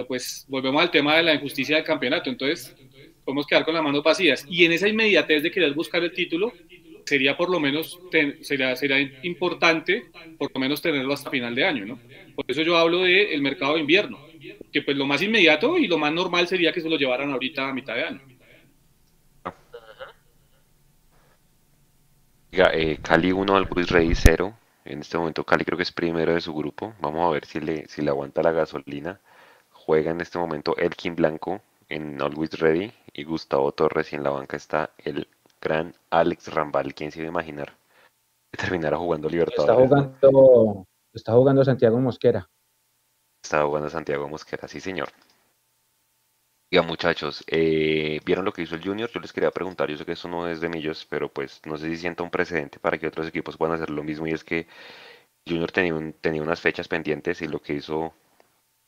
[0.07, 2.29] Pues volvemos al tema de la injusticia del campeonato.
[2.29, 2.75] Entonces,
[3.25, 4.47] podemos quedar con las manos vacías.
[4.49, 6.53] Y en esa inmediatez de querer buscar el título,
[7.07, 7.99] sería por lo menos,
[8.43, 10.05] sería, sería importante
[10.37, 12.01] por lo menos tenerlo hasta final de año, ¿no?
[12.35, 14.28] Por eso yo hablo del el mercado de invierno
[14.73, 17.69] que pues lo más inmediato y lo más normal sería que se lo llevaran ahorita
[17.69, 18.21] a mitad de año.
[22.51, 24.53] Eh, Cali 1 al Luis Rey 0.
[24.85, 26.95] En este momento Cali creo que es primero de su grupo.
[27.01, 29.21] Vamos a ver si le, si le aguanta la gasolina.
[29.71, 34.31] Juega en este momento Elkin Blanco en Always Ready y Gustavo Torres y en la
[34.31, 35.29] banca está el
[35.61, 36.95] gran Alex Rambal.
[36.95, 37.77] ¿Quién se iba a imaginar
[38.51, 39.85] que terminara jugando Libertadores?
[39.85, 42.49] Está jugando, está jugando Santiago Mosquera.
[43.43, 45.09] Estaba jugando Santiago Mosquera, sí señor.
[46.71, 49.11] Diga muchachos, eh, ¿vieron lo que hizo el Junior?
[49.11, 51.79] Yo les quería preguntar, yo sé que eso no es de Millos, pero pues no
[51.79, 54.45] sé si sienta un precedente para que otros equipos puedan hacer lo mismo y es
[54.45, 54.67] que
[55.47, 58.13] Junior tenía, tenía unas fechas pendientes y lo que hizo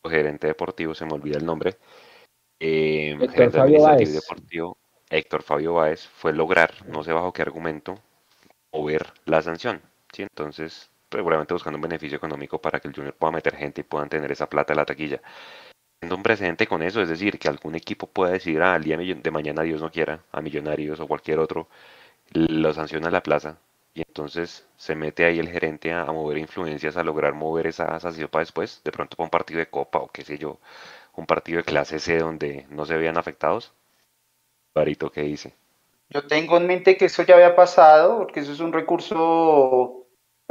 [0.03, 1.77] el gerente deportivo, se me olvida el nombre,
[2.63, 4.77] eh, Héctor Fabio deportivo,
[5.09, 7.99] Héctor Fabio Báez, fue lograr, no sé bajo qué argumento,
[8.71, 9.81] mover la sanción,
[10.13, 10.21] ¿sí?
[10.21, 14.09] Entonces, seguramente buscando un beneficio económico para que el Junior pueda meter gente y puedan
[14.09, 15.21] tener esa plata en la taquilla.
[15.99, 18.97] Siendo un precedente con eso, es decir, que algún equipo pueda decir ah, al día
[18.97, 21.67] de mañana, Dios no quiera, a Millonarios o cualquier otro,
[22.33, 23.57] lo sanciona la plaza
[23.93, 28.29] y entonces se mete ahí el gerente a, mover influencias, a lograr mover esa sanción
[28.29, 30.59] para después, de pronto para un partido de copa o qué sé yo,
[31.15, 33.73] un partido de clase C donde no se vean afectados.
[34.73, 35.53] Barito, ¿qué dice?
[36.09, 40.00] Yo tengo en mente que eso ya había pasado, porque eso es un recurso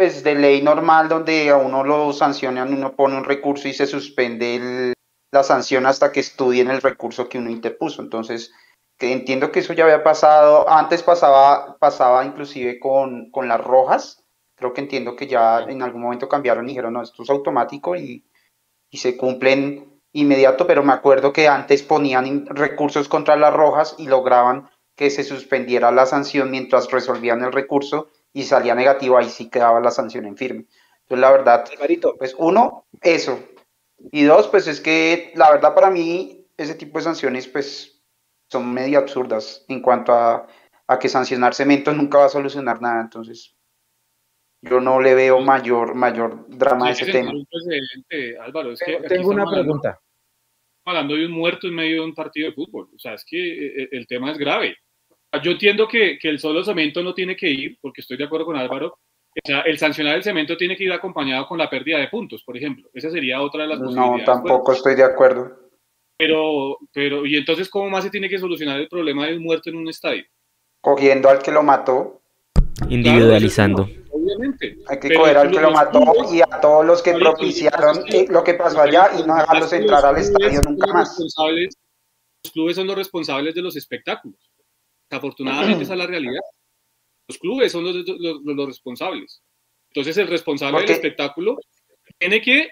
[0.00, 3.86] pues de ley normal donde a uno lo sancionan, uno pone un recurso y se
[3.86, 4.94] suspende
[5.30, 8.00] la sanción hasta que estudien el recurso que uno interpuso.
[8.00, 8.50] Entonces,
[8.98, 14.24] que entiendo que eso ya había pasado, antes pasaba, pasaba inclusive con, con las rojas,
[14.56, 17.94] creo que entiendo que ya en algún momento cambiaron y dijeron, no, esto es automático
[17.94, 18.24] y,
[18.88, 24.06] y se cumplen inmediato, pero me acuerdo que antes ponían recursos contra las rojas y
[24.06, 29.50] lograban que se suspendiera la sanción mientras resolvían el recurso y salía negativo, ahí sí
[29.50, 30.66] quedaba la sanción en firme.
[31.02, 31.64] Entonces, la verdad,
[32.18, 33.42] pues uno, eso.
[34.12, 38.02] Y dos, pues es que la verdad para mí ese tipo de sanciones pues
[38.48, 40.46] son medio absurdas en cuanto a,
[40.86, 43.00] a que sancionar cemento nunca va a solucionar nada.
[43.00, 43.56] Entonces,
[44.62, 47.32] yo no le veo mayor, mayor drama a ese tema.
[48.40, 50.00] Álvaro, es que tengo una pregunta.
[50.84, 52.88] Hablando de un muerto en medio de un partido de fútbol.
[52.94, 54.76] O sea, es que eh, eh, el tema es grave.
[55.42, 58.46] Yo entiendo que, que el solo cemento no tiene que ir, porque estoy de acuerdo
[58.46, 58.98] con Álvaro.
[59.30, 62.42] O sea, el sancionar el cemento tiene que ir acompañado con la pérdida de puntos,
[62.42, 62.88] por ejemplo.
[62.92, 64.26] Esa sería otra de las posibilidades.
[64.26, 65.70] No, tampoco estoy de acuerdo.
[66.18, 69.70] Pero, pero, ¿y entonces cómo más se tiene que solucionar el problema de un muerto
[69.70, 70.24] en un estadio?
[70.80, 72.20] Cogiendo al que lo mató.
[72.88, 73.88] Individualizando.
[74.10, 74.78] obviamente.
[74.88, 78.54] Hay que coger al que lo mató y a todos los que propiciaron lo que
[78.54, 81.16] pasó allá y no dejarlos entrar al estadio nunca más.
[81.18, 84.49] Los clubes son los responsables de los espectáculos.
[85.10, 86.40] Afortunadamente esa es la realidad.
[87.28, 87.94] Los clubes son los,
[88.44, 89.42] los, responsables.
[89.90, 91.58] Entonces el responsable del espectáculo
[92.18, 92.70] tiene que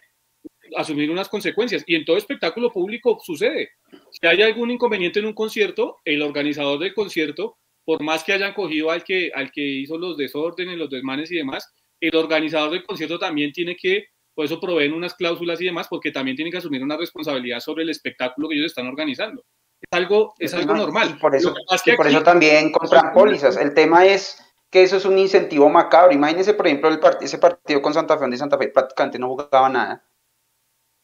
[0.76, 1.84] asumir unas consecuencias.
[1.86, 3.70] Y en todo espectáculo público sucede.
[4.10, 8.52] Si hay algún inconveniente en un concierto, el organizador del concierto, por más que hayan
[8.52, 12.84] cogido al que, al que hizo los desórdenes, los desmanes y demás, el organizador del
[12.84, 16.58] concierto también tiene que, por eso proveen unas cláusulas y demás, porque también tiene que
[16.58, 19.44] asumir una responsabilidad sobre el espectáculo que ellos están organizando.
[19.80, 21.18] Es algo, es algo normal.
[21.20, 21.54] por eso,
[21.96, 23.56] por eso también compran pólizas.
[23.56, 26.12] El tema es que eso es un incentivo macabro.
[26.12, 29.68] Imagínense, por ejemplo, el ese partido con Santa Fe, de Santa Fe prácticamente no jugaba
[29.68, 30.04] nada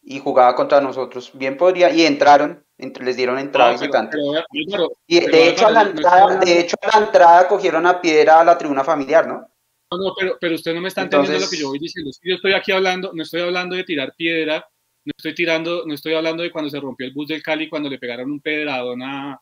[0.02, 1.30] y jugaba contra nosotros.
[1.34, 3.74] Bien podría, y entraron, les dieron entrada
[5.06, 8.44] y de hecho, a la entrada, de hecho, a la entrada cogieron a piedra a
[8.44, 9.48] la tribuna familiar, ¿no?
[9.90, 12.10] No, no, pero, pero usted no me está entendiendo lo que yo voy diciendo.
[12.22, 14.66] yo estoy aquí hablando, no estoy hablando de tirar piedra,
[15.04, 17.88] no estoy tirando, no estoy hablando de cuando se rompió el bus del Cali, cuando
[17.88, 19.40] le pegaron un pedradón a,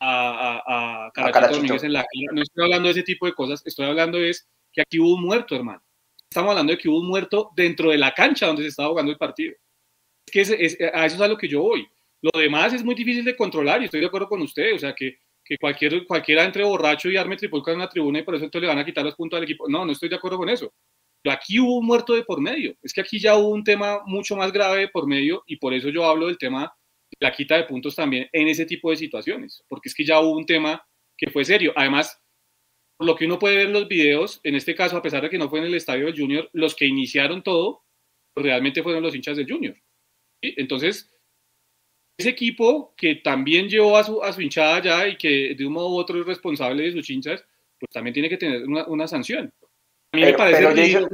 [0.00, 4.18] a, a, Carachito en la No estoy hablando de ese tipo de cosas, estoy hablando
[4.18, 5.82] es que aquí hubo un muerto, hermano.
[6.28, 9.12] Estamos hablando de que hubo un muerto dentro de la cancha donde se estaba jugando
[9.12, 9.54] el partido
[10.30, 11.88] que es, a eso es a lo que yo voy.
[12.20, 14.74] Lo demás es muy difícil de controlar y estoy de acuerdo con usted.
[14.74, 18.22] O sea, que, que cualquier, cualquiera entre borracho y arme tripulca en una tribuna y
[18.22, 19.68] por eso entonces le van a quitar los puntos al equipo.
[19.68, 20.72] No, no estoy de acuerdo con eso.
[21.26, 22.76] Pero aquí hubo un muerto de por medio.
[22.84, 25.74] Es que aquí ya hubo un tema mucho más grave de por medio y por
[25.74, 26.72] eso yo hablo del tema
[27.10, 29.64] de la quita de puntos también en ese tipo de situaciones.
[29.68, 30.86] Porque es que ya hubo un tema
[31.18, 31.72] que fue serio.
[31.74, 32.22] Además,
[32.96, 35.28] por lo que uno puede ver en los videos, en este caso, a pesar de
[35.28, 37.82] que no fue en el estadio del Junior, los que iniciaron todo
[38.36, 39.76] realmente fueron los hinchas del Junior.
[40.40, 41.12] Entonces,
[42.16, 45.72] ese equipo que también llevó a su, a su hinchada ya y que de un
[45.72, 47.44] modo u otro es responsable de sus hinchas,
[47.80, 49.52] pues también tiene que tener una, sanción.
[50.24, 51.06] Me parece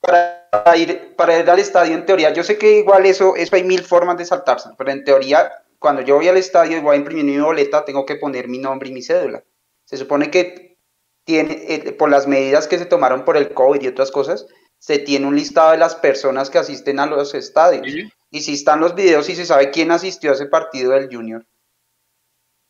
[0.00, 3.62] para, ir, para ir al estadio, en teoría, yo sé que igual eso, eso hay
[3.62, 6.98] mil formas de saltarse, pero en teoría, cuando yo voy al estadio y voy a
[6.98, 9.44] imprimir mi boleta, tengo que poner mi nombre y mi cédula.
[9.84, 10.76] Se supone que
[11.24, 14.46] tiene, eh, por las medidas que se tomaron por el COVID y otras cosas,
[14.78, 17.86] se tiene un listado de las personas que asisten a los estadios.
[18.30, 21.46] Y si están los videos y se sabe quién asistió a ese partido del Junior,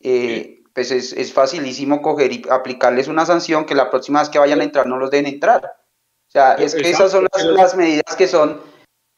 [0.01, 4.59] eh, pues es, facilísimo coger y aplicarles una sanción que la próxima vez que vayan
[4.59, 5.63] a entrar no los deben entrar.
[5.63, 8.59] O sea, es que esas son las, medidas que son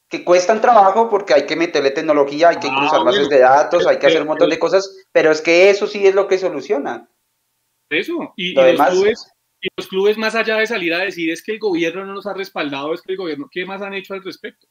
[0.09, 3.87] que cuestan trabajo porque hay que meterle tecnología, hay que ah, cruzar bases de datos,
[3.87, 6.37] hay que hacer un montón de cosas, pero es que eso sí es lo que
[6.37, 7.09] soluciona.
[7.89, 11.53] Eso, y, los clubes, y los clubes, más allá de salir a decir es que
[11.53, 14.23] el gobierno no nos ha respaldado, es que el gobierno, ¿qué más han hecho al
[14.23, 14.67] respecto?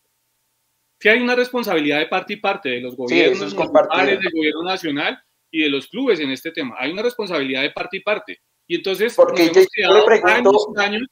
[1.01, 5.23] Que hay una responsabilidad de parte y parte de los gobiernos del gobierno nacional
[5.55, 6.75] y de los clubes en este tema.
[6.77, 8.41] Hay una responsabilidad de parte y parte.
[8.67, 11.03] Y entonces porque nos hemos quedado años, años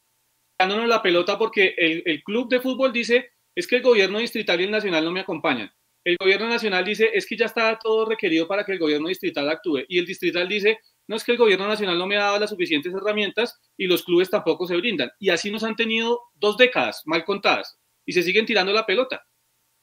[0.58, 4.60] dándonos la pelota porque el, el club de fútbol dice es que el gobierno distrital
[4.60, 5.72] y el nacional no me acompañan.
[6.04, 9.48] El gobierno nacional dice es que ya está todo requerido para que el gobierno distrital
[9.48, 9.84] actúe.
[9.86, 12.50] Y el distrital dice no es que el gobierno nacional no me ha dado las
[12.50, 15.12] suficientes herramientas y los clubes tampoco se brindan.
[15.20, 19.24] Y así nos han tenido dos décadas mal contadas y se siguen tirando la pelota.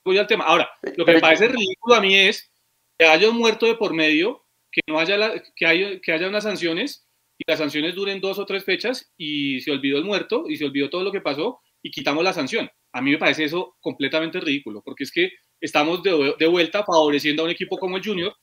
[0.03, 0.43] Voy al tema.
[0.43, 2.51] Ahora, lo que me parece ridículo a mí es
[2.97, 6.43] que haya un muerto de por medio, que no haya, que, haya, que haya unas
[6.43, 10.57] sanciones y las sanciones duren dos o tres fechas y se olvidó el muerto y
[10.57, 12.69] se olvidó todo lo que pasó y quitamos la sanción.
[12.93, 17.43] A mí me parece eso completamente ridículo, porque es que estamos de, de vuelta favoreciendo
[17.43, 18.33] a un equipo como el Junior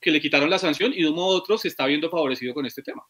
[0.00, 2.54] que le quitaron la sanción y de un modo u otro se está viendo favorecido
[2.54, 3.02] con este tema.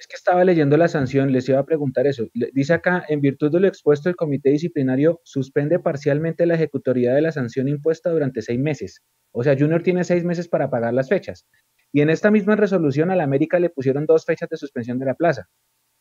[0.00, 2.24] Es que estaba leyendo la sanción, les iba a preguntar eso.
[2.32, 7.20] Dice acá, en virtud de lo expuesto, el comité disciplinario suspende parcialmente la ejecutoria de
[7.20, 9.02] la sanción impuesta durante seis meses.
[9.30, 11.46] O sea, Junior tiene seis meses para pagar las fechas.
[11.92, 15.04] Y en esta misma resolución a la América le pusieron dos fechas de suspensión de
[15.04, 15.50] la plaza.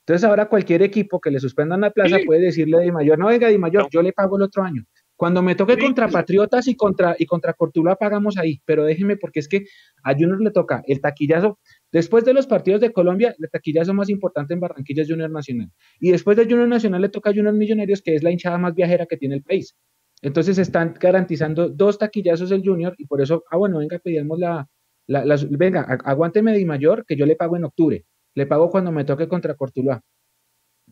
[0.08, 3.28] Entonces ahora cualquier equipo que le suspendan la plaza puede decirle a Di Mayor, no
[3.28, 4.86] venga Di Mayor, yo le pago el otro año.
[5.20, 9.42] Cuando me toque contra Patriotas y contra, y contra Cortuluá pagamos ahí, pero déjeme porque
[9.42, 9.66] es que
[10.06, 11.60] a Junior le toca el taquillazo.
[11.92, 15.72] Después de los partidos de Colombia, la taquillazo más importante en Barranquilla es Junior Nacional.
[16.00, 18.76] Y después de Junior Nacional le toca a Junior Millonarios, que es la hinchada más
[18.76, 19.76] viajera que tiene el país.
[20.22, 24.68] Entonces están garantizando dos taquillazos el Junior y por eso, ah, bueno, venga, pedimos la,
[25.08, 28.06] la, venga, aguánteme de mayor que yo le pago en octubre.
[28.36, 30.02] Le pago cuando me toque contra Cortuluá.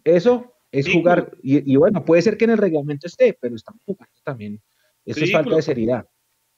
[0.04, 4.16] Eso es jugar, y, bueno, puede ser que en el reglamento esté, pero estamos jugando
[4.24, 4.62] también.
[5.06, 6.06] Eso es falta de seriedad.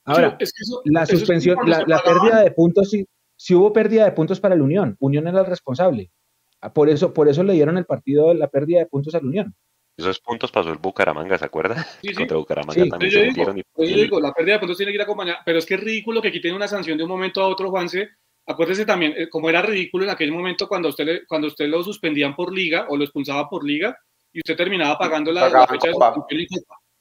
[0.05, 0.37] Ahora,
[0.85, 3.05] la suspensión, la, pérdida de puntos, si,
[3.39, 6.11] si hubo pérdida de puntos para la Unión, Unión era el responsable.
[6.59, 9.27] Ah, por eso, por eso le dieron el partido la pérdida de puntos a la
[9.27, 9.55] Unión.
[9.95, 11.87] Esos puntos pasó el Bucaramanga, ¿se acuerda?
[12.01, 13.57] Sí, Contra Bucaramanga también se metieron.
[13.57, 13.63] y...
[13.77, 16.21] yo digo, la pérdida de puntos tiene que ir acompañada, pero es que es ridículo
[16.21, 18.09] que quiten una sanción de un momento a otro, Juanse.
[18.45, 22.35] Acuérdese también, eh, como era ridículo en aquel momento cuando usted, cuando usted lo suspendían
[22.35, 23.97] por liga o lo expulsaba por liga
[24.33, 26.25] y usted terminaba pagando la, fecha de O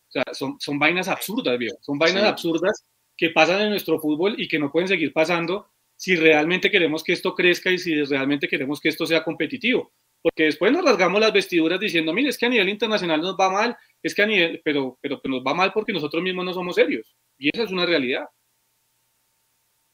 [0.09, 1.79] sea, son, son vainas absurdas, viejo.
[1.81, 5.67] Son vainas absurdas que pasan en nuestro fútbol y que no pueden seguir pasando
[5.99, 9.93] si realmente queremos que esto crezca y si realmente queremos que esto sea competitivo.
[10.23, 13.51] Porque después nos rasgamos las vestiduras diciendo, mire, es que a nivel internacional nos va
[13.51, 16.77] mal, es que a nivel, pero, pero nos va mal porque nosotros mismos no somos
[16.77, 17.17] serios.
[17.37, 18.27] Y esa es una realidad.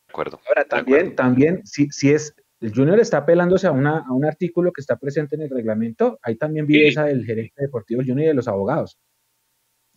[0.06, 0.40] De acuerdo.
[0.46, 4.72] Ahora, también, también si, si es, el Junior está apelándose a, una, a un artículo
[4.72, 8.28] que está presente en el reglamento, ahí también vi esa del gerente deportivo Junior y
[8.28, 8.98] de los abogados.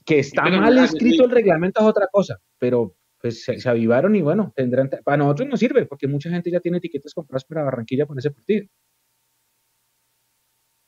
[0.06, 4.54] Que está mal escrito el reglamento es otra cosa, pero pues se, avivaron y bueno,
[4.56, 8.18] tendrán, para nosotros no sirve porque mucha gente ya tiene etiquetas compradas para Barranquilla por
[8.18, 8.68] ese partido.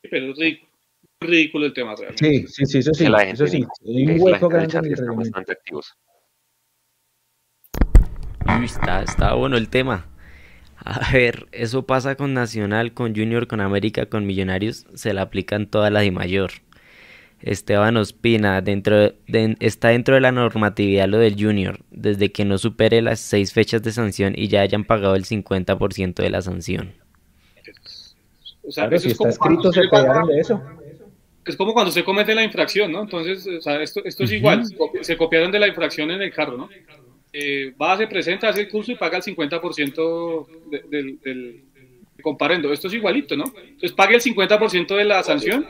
[0.01, 0.59] Pero es
[1.19, 2.47] ridículo, el tema realmente.
[2.47, 5.93] Sí, sí, sí, eso sí, eso sí, hay un hueco grande en el bastante activos.
[8.57, 10.07] Uy, está, está bueno el tema.
[10.77, 15.67] A ver, eso pasa con Nacional, con Junior, con América, con Millonarios, se la aplican
[15.67, 16.51] todas las de mayor.
[17.41, 19.13] Esteban Ospina, dentro
[19.60, 23.82] está dentro de la normatividad lo del Junior, desde que no supere las seis fechas
[23.82, 26.93] de sanción y ya hayan pagado el 50% de la sanción.
[28.67, 30.62] O sea, si está escrito, se pegaron de eso.
[31.45, 33.02] Es como cuando se comete la infracción, ¿no?
[33.02, 34.63] Entonces, o sea, esto, esto es igual,
[35.02, 36.69] se copiaron de la infracción en el carro, ¿no?
[37.32, 40.47] Eh, va, se presenta, hace el curso y paga el 50%
[40.89, 41.63] del, del,
[42.21, 42.71] comparendo.
[42.73, 43.45] Esto es igualito, ¿no?
[43.45, 45.65] Entonces pague el 50% de la sanción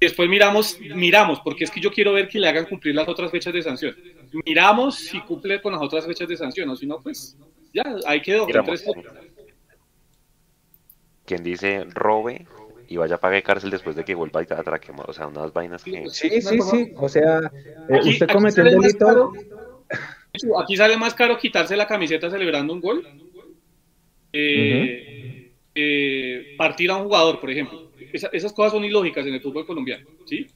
[0.00, 3.30] después miramos, miramos, porque es que yo quiero ver que le hagan cumplir las otras
[3.30, 3.96] fechas de sanción.
[4.44, 7.36] Miramos si cumple con las otras fechas de sanción, o si no, pues
[7.72, 8.46] ya, ahí quedó.
[11.24, 12.46] Quien dice robe
[12.88, 15.82] y vaya a pagar cárcel después de que vuelva a atraquemos, o sea, unas vainas
[15.82, 16.08] que...
[16.08, 17.50] Sí, sí, sí, o sea,
[17.88, 19.32] eh, usted cometió el delito...
[20.60, 23.08] aquí sale más caro quitarse la camiseta celebrando un gol.
[24.32, 27.85] Eh, eh, partir a un jugador, por ejemplo
[28.16, 30.46] esas cosas son ilógicas en el fútbol colombiano, ¿sí?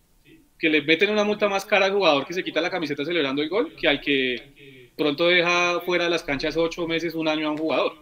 [0.59, 3.43] Que le meten una multa más cara al jugador que se quita la camiseta celebrando
[3.43, 7.49] el gol que al que pronto deja fuera de las canchas ocho meses, un año
[7.49, 7.95] a un jugador.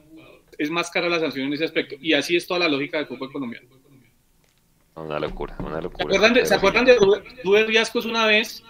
[0.57, 1.95] Es más cara la sanción en ese aspecto.
[2.01, 3.69] Y así es toda la lógica del fútbol colombiano.
[4.97, 6.11] Una locura, una locura.
[6.45, 8.65] ¿Se acuerdan de, ¿se Riascos una vez?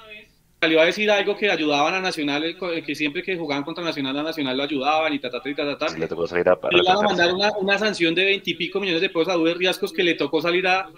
[0.61, 4.25] Salió a decir algo que ayudaban a Nacional, que siempre que jugaban contra Nacional, a
[4.25, 5.97] Nacional lo ayudaban y ta, ta, ta, ta, ta.
[5.97, 9.29] le tocó salir a, le a mandar una, una, sanción de veintipico millones de pesos
[9.29, 10.91] a Uber Riascos que le tocó salir a,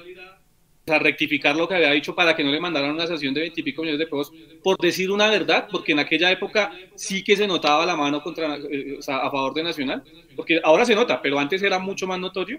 [0.87, 3.83] a, rectificar lo que había dicho para que no le mandaran una sanción de veintipico
[3.83, 7.85] millones de pesos por decir una verdad, porque en aquella época sí que se notaba
[7.85, 10.03] la mano contra, eh, o sea, a favor de Nacional,
[10.37, 12.59] porque ahora se nota, pero antes era mucho más notorio.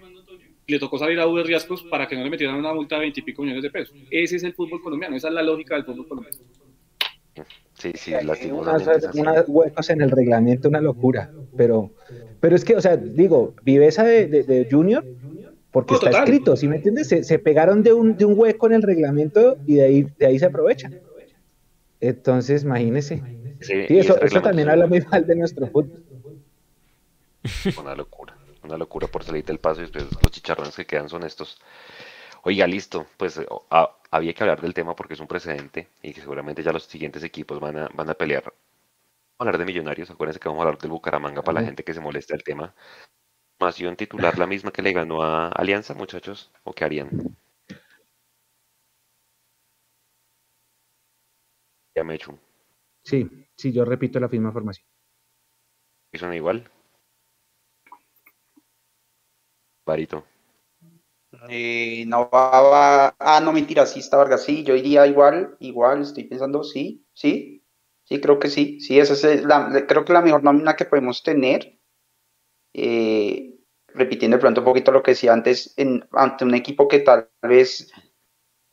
[0.68, 3.42] Le tocó salir a Uber Riascos para que no le metieran una multa de veintipico
[3.42, 3.96] millones de pesos.
[4.08, 6.38] Ese es el fútbol colombiano, esa es la lógica del fútbol colombiano.
[7.82, 8.14] Sí, sí,
[8.52, 8.78] unas,
[9.12, 11.32] unas huecos en el reglamento, una locura.
[11.56, 11.90] Pero,
[12.38, 15.04] pero es que, o sea, digo, viveza de, de, Junior,
[15.72, 17.08] porque está escrito, ¿sí me entiendes?
[17.08, 20.26] Se, se, pegaron de un, de un hueco en el reglamento y de ahí, de
[20.26, 21.00] ahí se aprovechan.
[22.00, 23.20] Entonces, imagínese.
[23.60, 26.04] Sí, eso, eso también habla muy mal de nuestro fútbol.
[27.80, 31.24] Una locura, una locura por salir del paso y después los chicharrones que quedan son
[31.24, 31.60] estos.
[32.44, 33.40] Oiga, listo, pues
[34.12, 37.24] había que hablar del tema porque es un precedente y que seguramente ya los siguientes
[37.24, 38.44] equipos van a, van a pelear.
[38.44, 38.56] Vamos
[39.38, 41.94] a hablar de millonarios, acuérdense que vamos a hablar del Bucaramanga para la gente que
[41.94, 42.74] se molesta el tema.
[43.58, 46.52] ¿Formación titular la misma que le ganó a Alianza, muchachos?
[46.62, 47.10] ¿O qué harían?
[51.96, 52.38] Ya me he hecho.
[53.02, 54.86] Sí, sí, yo repito la misma formación.
[56.12, 56.70] ¿Y son igual?
[59.86, 60.24] Barito.
[61.48, 66.24] Eh, no va, ah, no, mentira, sí está Vargas, sí, yo iría igual, igual, estoy
[66.24, 67.64] pensando, sí, sí,
[68.04, 71.22] sí, creo que sí, sí, esa es la, creo que la mejor nómina que podemos
[71.22, 71.78] tener,
[72.74, 73.54] eh,
[73.88, 77.30] repitiendo de pronto un poquito lo que decía antes, en, ante un equipo que tal
[77.42, 77.92] vez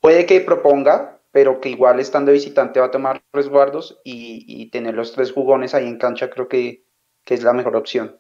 [0.01, 4.95] puede que proponga, pero que igual estando visitante va a tomar resguardos y, y tener
[4.95, 6.85] los tres jugones ahí en cancha creo que,
[7.25, 8.19] que es la mejor opción.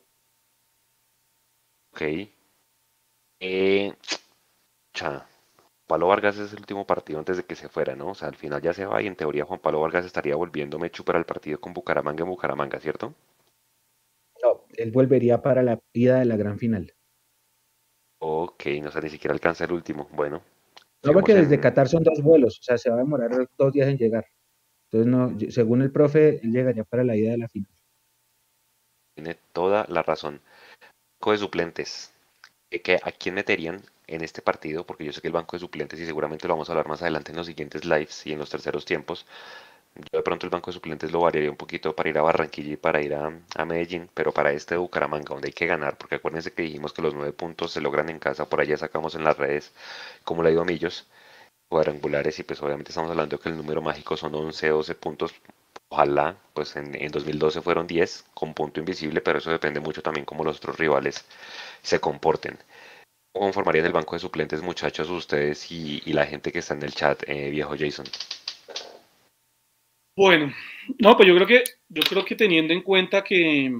[1.91, 2.01] Ok,
[3.39, 3.93] Eh,
[4.99, 5.25] cha,
[5.87, 8.09] Pablo Vargas es el último partido antes de que se fuera, ¿no?
[8.09, 10.77] O sea, al final ya se va y en teoría Juan Pablo Vargas estaría volviendo
[10.77, 13.13] Mechu para el partido con Bucaramanga en Bucaramanga, ¿cierto?
[14.43, 16.93] No, él volvería para la ida de la gran final.
[18.19, 20.09] Ok, no sé, ni siquiera alcanza el último.
[20.11, 20.41] Bueno.
[21.03, 23.87] No, porque desde Qatar son dos vuelos, o sea, se va a demorar dos días
[23.87, 24.25] en llegar.
[24.91, 27.71] Entonces, no, según el profe, él llegaría para la ida de la final.
[29.15, 30.41] Tiene toda la razón.
[31.19, 32.13] Banco de suplentes.
[33.03, 34.85] ¿A quién meterían en este partido?
[34.85, 37.01] Porque yo sé que el banco de suplentes, y seguramente lo vamos a hablar más
[37.01, 39.25] adelante en los siguientes lives y en los terceros tiempos,
[39.95, 42.73] yo de pronto el banco de suplentes lo variaría un poquito para ir a Barranquilla
[42.73, 46.15] y para ir a, Medellín, pero para este de Bucaramanga, donde hay que ganar, porque
[46.15, 49.23] acuérdense que dijimos que los nueve puntos se logran en casa, por allá sacamos en
[49.23, 49.73] las redes,
[50.23, 51.07] como le digo a Millos,
[51.69, 55.33] cuadrangulares, y pues obviamente estamos hablando que el número mágico son 11, 12 puntos,
[55.89, 60.43] ojalá, pues en, 2012 fueron 10 con punto invisible, pero eso depende mucho también cómo
[60.43, 61.25] los otros rivales
[61.81, 62.57] se comporten.
[63.39, 66.91] ¿Cómo formarían el banco de suplentes, muchachos, ustedes y, la gente que está en el
[66.91, 68.05] chat, eh, viejo Jason?
[70.13, 70.51] Bueno,
[70.97, 73.73] no, pues yo creo que, yo creo que teniendo en cuenta que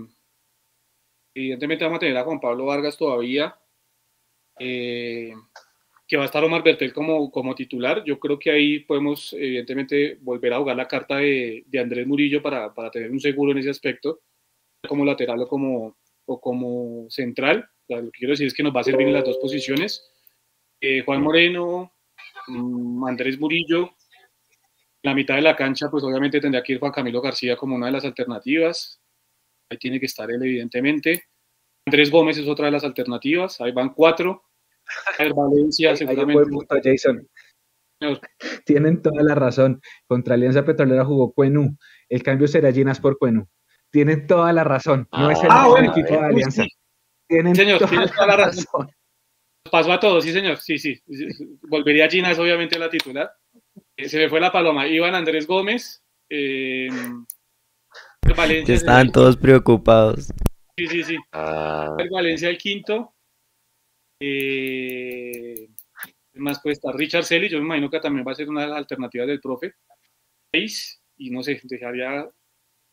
[1.36, 3.54] evidentemente vamos a tener a Juan Pablo Vargas todavía,
[4.60, 5.34] eh,
[6.08, 10.20] que va a estar Omar Bertel como, como titular, yo creo que ahí podemos evidentemente
[10.22, 14.22] volver a jugar la carta de, Andrés Murillo para, tener un seguro en ese aspecto,
[14.88, 17.70] como lateral o como, o como central.
[17.90, 20.10] Lo que quiero decir es que nos va a servir en las dos posiciones.
[20.82, 21.94] Eh, Juan Moreno,
[22.48, 23.92] mm, Andrés Murillo,
[25.04, 27.88] la mitad de la cancha, pues obviamente tendría que ir Juan Camilo García como una
[27.88, 29.02] de las alternativas.
[29.70, 31.24] Ahí tiene que estar él, evidentemente.
[31.86, 33.60] Andrés Gómez es otra de las alternativas.
[33.62, 34.44] Ahí van cuatro.
[35.36, 36.44] Valencia, seguramente.
[36.84, 37.28] Jason.
[38.66, 39.82] Tienen toda la razón.
[40.08, 41.78] Contra Alianza Petrolera jugó Cuenú.
[42.08, 43.48] El cambio será Ginas por Cuenú.
[43.92, 45.08] Tienen toda la razón.
[45.12, 46.64] No es el ah, equipo de Alianza.
[47.30, 48.92] Tienen señor, toda, toda la razón.
[49.70, 50.58] Pasó a todos, sí, señor.
[50.58, 51.00] Sí, sí.
[51.62, 53.32] Volvería Ginas, obviamente, a la titular.
[53.96, 54.88] Eh, se me fue la paloma.
[54.88, 56.04] Iván Andrés Gómez.
[56.28, 56.90] Eh,
[58.36, 58.74] Valencia.
[58.74, 60.32] Estaban todos preocupados.
[60.76, 61.18] Sí, sí, sí.
[61.32, 61.96] Ah.
[62.10, 63.14] Valencia el quinto.
[64.20, 65.70] Eh,
[66.34, 67.48] más puede estar Richard Selly.
[67.48, 69.76] Yo me imagino que también va a ser una de las alternativas del profe.
[70.52, 71.00] Seis.
[71.18, 72.28] Y no sé, dejaría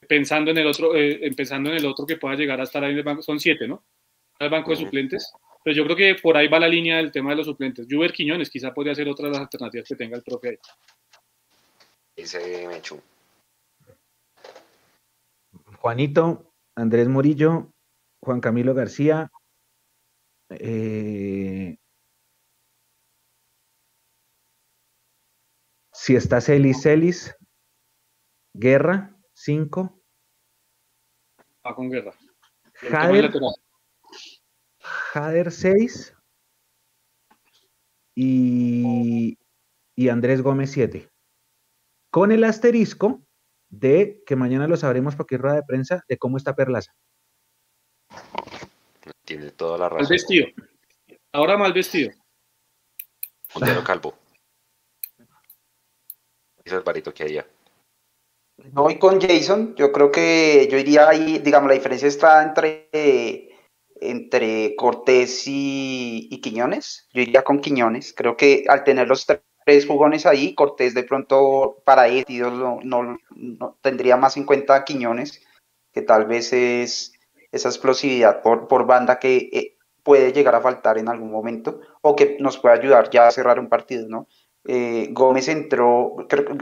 [0.06, 2.92] pensando en el otro, eh, pensando en el otro que pueda llegar a estar ahí
[2.92, 3.22] en el banco.
[3.22, 3.86] Son siete, ¿no?
[4.38, 5.32] El banco de suplentes.
[5.64, 7.86] Pero yo creo que por ahí va la línea del tema de los suplentes.
[7.90, 10.58] Juber Quiñones quizá podría ser otra de las alternativas que tenga el profe ahí.
[12.16, 13.00] Dice Mechu.
[15.78, 17.72] Juanito, Andrés Morillo,
[18.20, 19.30] Juan Camilo García,
[20.50, 21.76] eh,
[25.92, 27.36] si está Celis Celis,
[28.54, 30.00] Guerra, 5.
[31.66, 32.12] Va con Guerra.
[32.74, 33.32] Jader
[35.12, 36.16] 6
[38.14, 39.38] y,
[39.94, 41.08] y Andrés Gómez 7.
[42.10, 43.22] Con el asterisco
[43.68, 46.92] de que mañana lo sabremos porque es rueda de prensa de cómo está Perlaza.
[49.24, 50.02] Tiene toda la razón.
[50.02, 50.46] Mal vestido.
[51.32, 52.10] Ahora mal vestido.
[53.54, 54.14] Montero Calvo.
[56.64, 57.46] Ese es barito que haya.
[58.72, 59.74] No voy con Jason.
[59.76, 63.55] Yo creo que yo iría ahí, digamos, la diferencia está entre
[64.00, 67.08] entre Cortés y, Quiñones.
[67.12, 68.14] Yo iría con Quiñones.
[68.16, 73.78] Creo que al tener los tres jugones ahí, Cortés de pronto para él no, no,
[73.80, 75.42] tendría más en cuenta a Quiñones,
[75.92, 77.12] que tal vez es
[77.52, 82.36] esa explosividad por, banda que eh, puede llegar a faltar en algún momento o que
[82.38, 84.28] nos puede ayudar ya a cerrar un partido, ¿no?
[84.68, 86.16] Eh, Gómez entró,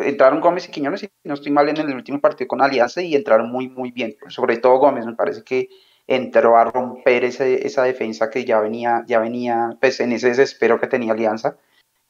[0.05, 3.15] entraron Gómez y Quiñones, y no estoy mal en el último partido con Alianza y
[3.15, 4.17] entraron muy, muy bien.
[4.29, 5.71] Sobre todo Gómez, me parece que
[6.07, 10.81] entró a romper ese, esa defensa que ya venía, ya venía pues, en ese desespero
[10.81, 11.59] que tenía Alianza.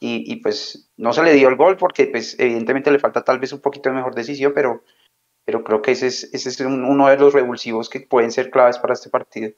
[0.00, 3.38] Y, y, pues no se le dio el gol porque pues evidentemente le falta tal
[3.38, 4.84] vez un poquito de mejor decisión, pero,
[5.44, 8.78] pero creo que ese es, ese es uno de los revulsivos que pueden ser claves
[8.78, 9.52] para este partido.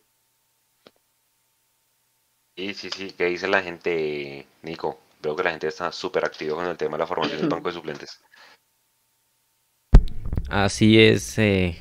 [2.56, 4.98] Sí, sí, sí, ¿qué dice la gente, Nico?
[5.20, 7.68] Veo que la gente está súper activa con el tema de la formación del banco
[7.68, 8.22] de suplentes.
[10.48, 11.76] Así es, eh,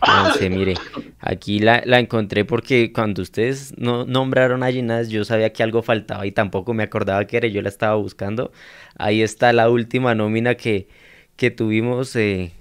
[0.49, 0.73] mire,
[1.19, 6.25] aquí la, encontré porque cuando ustedes no nombraron a Ginás, yo sabía que algo faltaba
[6.25, 8.51] y tampoco me acordaba que era, yo la estaba buscando.
[8.97, 10.87] Ahí está la última nómina que,
[11.35, 12.53] que tuvimos, eh,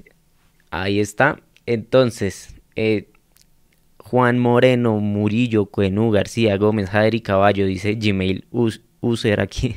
[0.70, 1.40] ahí está.
[1.64, 3.08] Entonces, eh,
[3.98, 8.46] Juan Moreno, Murillo, Cuenú, García, Gómez, Jader y Caballo, dice Gmail
[9.00, 9.74] user aquí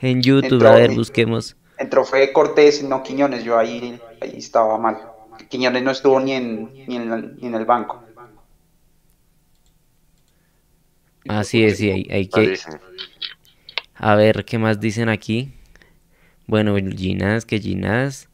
[0.00, 0.66] en YouTube.
[0.66, 1.56] a ver, busquemos.
[1.78, 5.15] Entró fue Cortés, no Quiñones, yo ahí, ahí estaba mal.
[5.48, 8.02] Quiñones no estuvo ni en, ni en, el banco.
[11.28, 12.56] Así es, sí, hay, que,
[13.94, 15.52] A ver, ¿qué más dicen aquí?
[16.46, 18.28] Bueno, Ginás, que Ginás.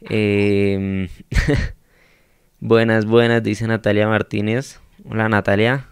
[0.00, 1.08] Em,
[2.60, 4.80] buenas, buenas, dice Natalia Martínez.
[5.04, 5.88] Hola Natalia.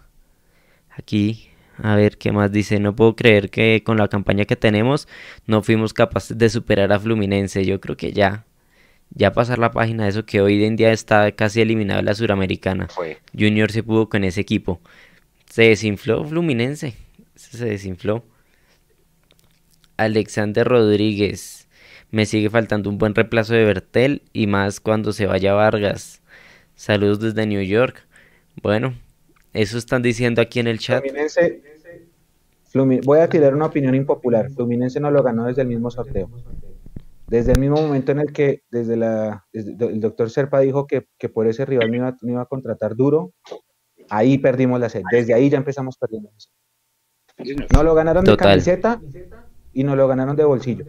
[0.89, 2.79] Aquí, a ver qué más dice.
[2.79, 5.07] No puedo creer que con la campaña que tenemos
[5.45, 7.65] no fuimos capaces de superar a Fluminense.
[7.65, 8.45] Yo creo que ya,
[9.11, 12.87] ya pasar la página de eso que hoy en día está casi eliminada la suramericana.
[13.37, 14.79] Junior se pudo con ese equipo.
[15.49, 16.95] Se desinfló Fluminense.
[17.35, 18.23] Se desinfló.
[19.97, 21.67] Alexander Rodríguez.
[22.11, 26.21] Me sigue faltando un buen reemplazo de Bertel y más cuando se vaya Vargas.
[26.75, 28.05] Saludos desde New York.
[28.61, 28.95] Bueno,
[29.53, 31.03] eso están diciendo aquí en el chat.
[31.03, 31.61] Fluminense,
[33.05, 34.49] voy a tirar una opinión impopular.
[34.49, 36.29] Fluminense no lo ganó desde el mismo sorteo.
[37.29, 41.47] Desde el mismo momento en el que desde la, el doctor Serpa dijo que, por
[41.47, 43.33] ese rival me iba, iba, a contratar duro,
[44.09, 45.03] ahí perdimos la sed.
[45.11, 46.31] Desde ahí ya empezamos perdiendo
[47.71, 48.99] No lo ganaron de camiseta
[49.73, 50.85] y no lo ganaron de bolsillo.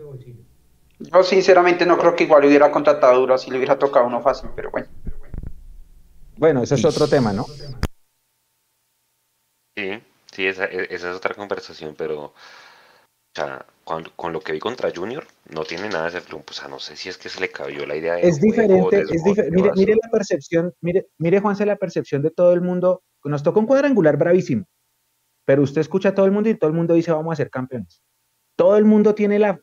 [0.98, 4.50] Yo sinceramente no creo que igual hubiera contratado duro si le hubiera tocado uno fácil,
[4.56, 4.88] pero bueno.
[6.38, 7.44] Bueno, ese es otro tema, ¿no?
[9.76, 12.32] Sí, sí, esa, e, esa es otra conversación, pero
[13.32, 16.42] o sea, con, lo que vi contra Junior, no tiene nada de ese flum.
[16.48, 18.28] O sea, no sé si es que se le cabió la idea de.
[18.28, 19.56] Es diferente, es diferente.
[19.56, 23.02] Mire, mire, la percepción, mire, mire, Juanse, la percepción de todo el mundo.
[23.24, 24.64] Nos tocó un cuadrangular bravísimo,
[25.44, 27.50] pero usted escucha a todo el mundo y todo el mundo dice vamos a ser
[27.50, 28.02] campeones
[28.60, 29.58] todo el mundo tiene la,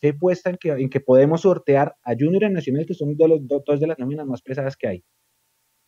[0.00, 3.28] fe puesta en que, en que podemos sortear a Junior y Nacional, que son dos,
[3.66, 5.04] dos de las nóminas más pesadas que hay.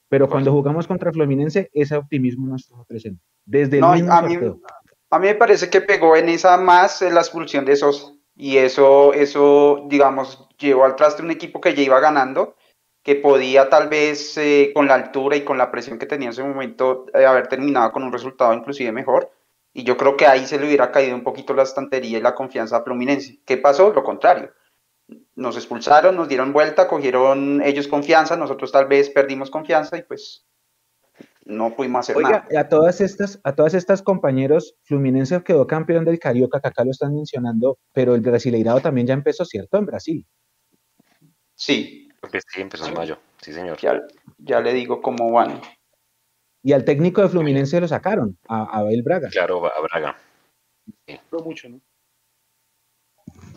[0.09, 3.23] Pero cuando jugamos contra Fluminense, ese optimismo no está presente.
[3.45, 4.37] Desde el mismo a, mí,
[5.13, 9.13] a mí me parece que pegó en esa más la expulsión de esos Y eso,
[9.13, 12.57] eso, digamos, llevó al traste un equipo que ya iba ganando,
[13.03, 16.33] que podía tal vez eh, con la altura y con la presión que tenía en
[16.33, 19.31] ese momento eh, haber terminado con un resultado inclusive mejor
[19.75, 22.35] y yo creo que ahí se le hubiera caído un poquito la estantería y la
[22.35, 23.41] confianza a Fluminense.
[23.45, 23.93] ¿Qué pasó?
[23.93, 24.53] Lo contrario.
[25.35, 30.47] Nos expulsaron, nos dieron vuelta, cogieron ellos confianza, nosotros tal vez perdimos confianza y pues
[31.45, 32.61] no pudimos hacer Oiga, nada.
[32.61, 36.91] A todas estas, a todas estas compañeros, Fluminense quedó campeón del Carioca, que acá lo
[36.91, 39.79] están mencionando, pero el Brasileirado también ya empezó, ¿cierto?
[39.79, 40.27] En Brasil.
[41.55, 42.09] Sí.
[42.49, 43.79] Sí, empezó en mayo, sí señor.
[43.79, 44.01] Ya,
[44.39, 45.61] ya le digo cómo van.
[46.63, 49.29] Y al técnico de Fluminense lo sacaron, a Abel Braga.
[49.29, 50.17] Claro, a Braga.
[51.31, 51.81] Duró mucho, ¿no?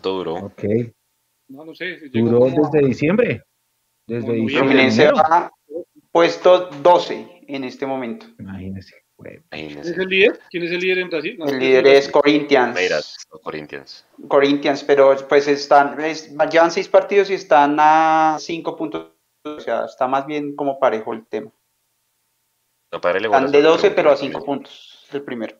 [0.02, 0.34] Todo duró.
[0.34, 0.64] Ok.
[1.48, 2.08] No, no sé.
[2.12, 3.44] Duró desde diciembre.
[4.08, 4.58] Desde diciembre.
[4.58, 5.52] Fluminense va
[6.16, 8.24] puesto 12 en este momento.
[8.38, 8.94] Imagínese.
[9.50, 10.40] ¿Quién es el líder?
[10.48, 11.38] ¿Quién es el líder en Brasil?
[11.46, 13.26] el líder es Corinthians.
[13.42, 14.06] Corinthians.
[14.26, 15.94] Corinthians, pero pues están,
[16.50, 19.10] llevan seis partidos y están a cinco puntos.
[19.44, 21.52] O sea, está más bien como parejo el tema.
[22.90, 25.58] Están de 12, pero a 5 puntos, el primero.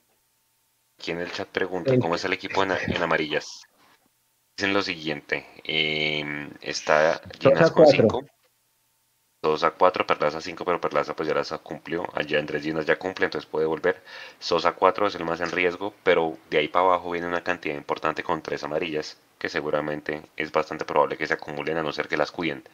[0.99, 3.63] Aquí en el chat pregunta cómo es el equipo en, amarillas.
[4.57, 8.25] Dicen lo siguiente: em, está Ginas con 5,
[9.43, 12.05] 2 a 4, Perlaza 5, pero Perlaza pues ya las cumplió.
[12.15, 14.03] Allá Andrés Ginas ya cumple, entonces puede volver.
[14.39, 17.77] Sosa 4 es el más en riesgo, pero de ahí para abajo viene una cantidad
[17.77, 22.09] importante con 3 amarillas, que seguramente es bastante probable que se acumulen a no ser
[22.09, 22.65] que las cuiden.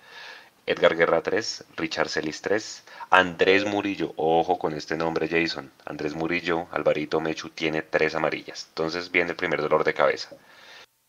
[0.65, 6.69] Edgar Guerra 3, Richard Celis 3, Andrés Murillo, ojo con este nombre Jason, Andrés Murillo,
[6.71, 10.37] Alvarito Mechu tiene tres amarillas, entonces viene el primer dolor de cabeza.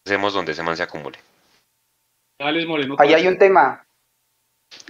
[0.06, 1.20] Hacemos donde ese man se acumule.
[2.98, 3.86] Ahí hay un tema.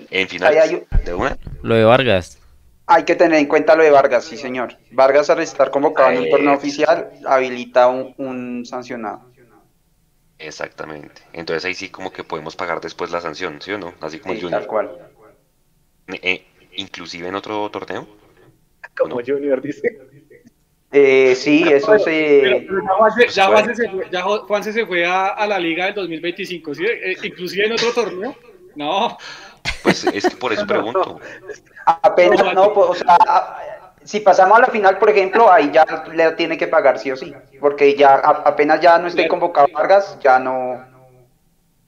[0.09, 1.37] En final, ¿de una?
[1.61, 2.39] Lo de Vargas.
[2.85, 4.77] Hay que tener en cuenta lo de Vargas, sí señor.
[4.91, 9.33] Vargas al estar convocado en un torneo oficial habilita un sancionado.
[10.43, 11.21] Exactamente.
[11.31, 13.93] Entonces ahí sí como que podemos pagar después la sanción, ¿sí o no?
[14.01, 14.51] Así como Junior.
[14.51, 14.91] Tal cual.
[16.07, 18.07] Eh, inclusive en otro torneo.
[18.97, 19.99] Como Junior dice.
[20.91, 22.67] Eh, sí, eso se...
[23.33, 26.85] Ya, Juanse, se fue, a, la liga del 2025, ¿sí?
[26.85, 28.35] Eh, inclusive en otro torneo.
[28.75, 29.17] No.
[29.83, 31.19] Pues es que por eso pregunto.
[31.85, 33.17] Apenas, no, pues, o sea,
[34.03, 37.15] si pasamos a la final, por ejemplo, ahí ya le tiene que pagar sí o
[37.15, 40.91] sí, porque ya apenas ya no esté convocado Vargas, ya no.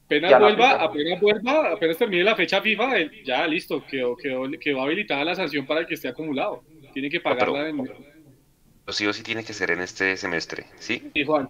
[0.06, 2.92] Apenas vuelva, apenas vuelva, apenas termine la fecha FIFA,
[3.24, 6.64] ya listo, quedó, quedó, habilitada la sanción para el que esté acumulado.
[6.94, 7.78] Tiene que pagarla en
[8.94, 11.10] sí o sí tiene que ser en este semestre, ¿sí?
[11.14, 11.50] Sí, Juan,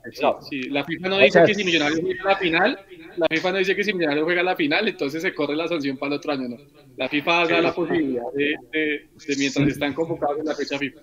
[0.50, 2.80] sí, La FIFA no dice que si Millonarios juega la final,
[3.18, 5.98] la FIFA no dice que si Millonarios juega la final, entonces se corre la sanción
[5.98, 6.58] para el otro año, ¿no?
[6.96, 11.02] La FIFA da la posibilidad de, de, mientras están convocados en la fecha FIFA.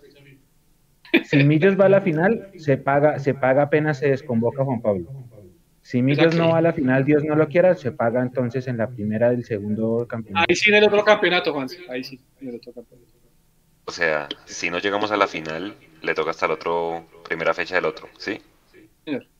[1.24, 5.11] Si Millos va a la final, se paga, se paga apenas se desconvoca Juan Pablo.
[5.83, 8.78] Si Millos no va a la final, Dios no lo quiera, se paga entonces en
[8.78, 10.47] la primera del segundo campeonato.
[10.49, 11.68] Ahí sí en el otro campeonato, Juan.
[11.91, 13.22] Ahí sí, en el otro campeonato.
[13.85, 17.74] O sea, si no llegamos a la final, le toca hasta la otro primera fecha
[17.74, 18.41] del otro, ¿sí?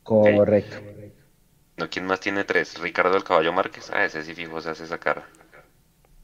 [0.03, 0.77] Correcto.
[1.77, 2.79] No, ¿quién más tiene tres?
[2.79, 3.89] Ricardo el Caballo Márquez.
[3.91, 5.25] Ah, ese sí fijo se hace sacar.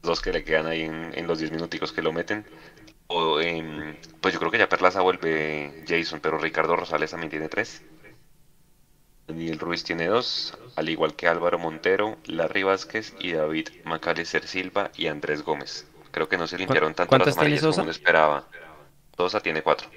[0.02, 2.44] Dos que le quedan ahí en, los diez minuticos que lo meten.
[3.08, 7.48] O, em, pues yo creo que ya Perlaza vuelve Jason, pero Ricardo Rosales también tiene
[7.48, 7.82] tres.
[9.26, 14.90] Daniel Ruiz tiene dos, al igual que Álvaro Montero, Larry Vázquez y David Macalister Silva
[14.96, 15.89] y Andrés Gómez.
[16.10, 18.46] Creo que no se limpiaron tanto las amarillas como uno esperaba.
[19.16, 19.88] Sosa tiene cuatro.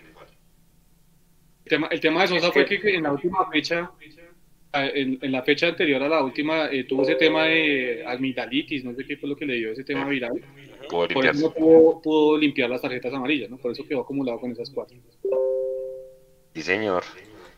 [1.66, 3.90] El tema, de Sosa fue que en la última fecha,
[4.74, 9.06] en, la fecha anterior a la última, eh, tuvo ese tema de amigdalitis, no sé
[9.06, 10.44] qué fue lo que le dio ese tema viral.
[10.90, 13.58] Por eso no pudo, limpiar las tarjetas amarillas, ¿no?
[13.58, 14.98] Por eso quedó acumulado con esas cuatro.
[16.54, 17.04] Sí, señor.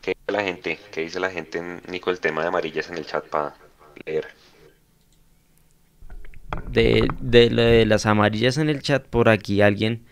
[0.00, 0.78] ¿Qué dice la gente?
[0.92, 3.56] ¿Qué dice la gente, Nico, el tema de amarillas en el chat para
[4.04, 4.26] leer?
[6.70, 10.04] De, de, de las amarillas en el chat, por aquí alguien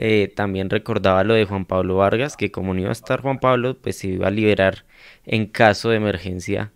[0.00, 3.40] eh, también recordaba lo de Juan Pablo Vargas, que como no iba a estar Juan
[3.40, 4.84] Pablo, pues se iba a liberar
[5.26, 6.72] en caso de emergencia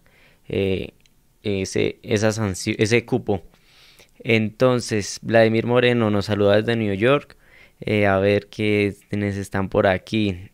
[0.48, 0.94] eh,
[1.42, 3.42] ese, ese cupo.
[4.24, 7.36] Entonces, Vladimir Moreno nos saluda desde New York.
[7.80, 10.50] Eh, a ver quiénes están por aquí.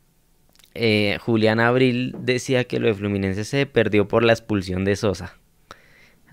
[1.20, 5.36] Julián Abril decía que lo de Fluminense se perdió por la expulsión de Sosa.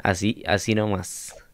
[0.04, 1.45] Así, así nomás.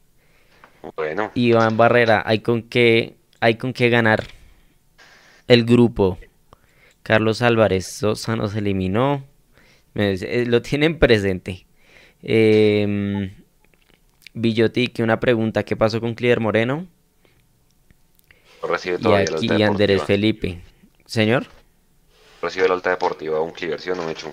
[0.96, 1.32] Bueno.
[1.36, 4.24] Iván Barrera, hay con qué, hay con qué ganar
[5.48, 6.18] el grupo.
[7.04, 9.26] Carlos Álvarez Sosa nos eliminó.
[9.96, 11.66] Eh, lo tienen presente.
[12.24, 13.32] Eh,
[14.34, 15.64] que una pregunta.
[15.64, 16.88] ¿Qué pasó con Cliver Moreno?
[18.64, 20.62] Recibe y aquí y Andrés Felipe.
[21.06, 21.48] Señor.
[22.42, 24.32] Recibe la alta deportiva, un Cliver, ¿sí o no me hecho?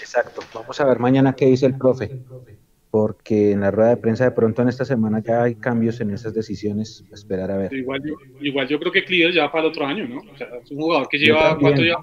[0.00, 0.42] Exacto.
[0.54, 2.10] Vamos a ver mañana qué dice el profe
[2.98, 6.12] porque en la rueda de prensa de pronto en esta semana ya hay cambios en
[6.12, 7.74] esas decisiones, esperar a ver.
[7.74, 10.20] Igual yo, igual yo creo que Cleaver ya va para el otro año, ¿no?
[10.20, 12.02] O sea, es un jugador que lleva, ¿cuánto lleva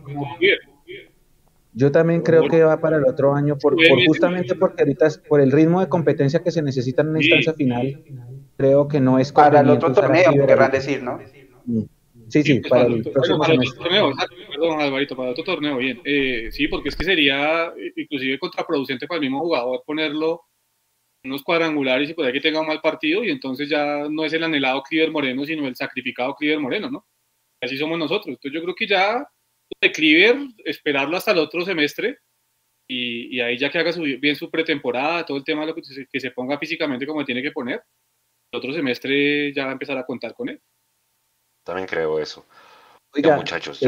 [1.74, 3.76] Yo también creo que va para el otro año, por,
[4.06, 8.04] justamente porque ahorita por el ritmo de competencia que se necesita en una instancia final,
[8.56, 11.18] creo que no es para el otro torneo, querrán decir, ¿no?
[11.66, 11.86] Mm.
[12.28, 14.12] Sí, sí, para, el próximo para otro torneo,
[14.48, 16.00] perdón, Alvarito, para otro torneo, bien.
[16.06, 20.44] Eh, sí, porque es que sería inclusive contraproducente para el mismo jugador ponerlo
[21.24, 24.44] unos cuadrangulares y puede que tenga un mal partido y entonces ya no es el
[24.44, 27.08] anhelado Cliver Moreno, sino el sacrificado Cliver Moreno, ¿no?
[27.62, 28.28] Así somos nosotros.
[28.28, 29.26] Entonces yo creo que ya
[29.82, 32.20] de Cliver, esperarlo hasta el otro semestre
[32.88, 36.06] y, ahí ya que haga bien su pretemporada, todo el tema de lo que se,
[36.06, 37.82] que se ponga físicamente como tiene que poner,
[38.52, 40.62] el otro semestre ya va a empezar a contar con él.
[41.64, 42.46] También creo eso.
[43.16, 43.80] Oiga, muchachos,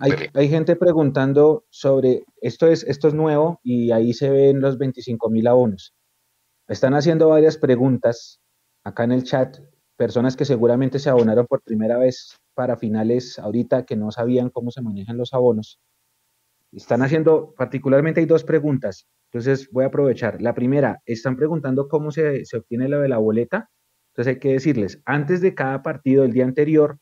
[0.00, 4.78] hay, hay, gente preguntando sobre, esto es, esto es nuevo y ahí se ven los
[4.78, 5.94] 25 mil abonos.
[6.68, 8.40] Están haciendo varias preguntas
[8.84, 9.58] acá en el chat,
[9.96, 14.70] personas que seguramente se abonaron por primera vez para finales ahorita que no sabían cómo
[14.70, 15.80] se manejan los abonos.
[16.72, 20.40] Están haciendo, particularmente hay dos preguntas, entonces voy a aprovechar.
[20.40, 23.68] La primera, están preguntando cómo se, obtiene lo de la boleta.
[24.12, 26.98] Entonces hay que decirles, antes de cada partido, el día anterior,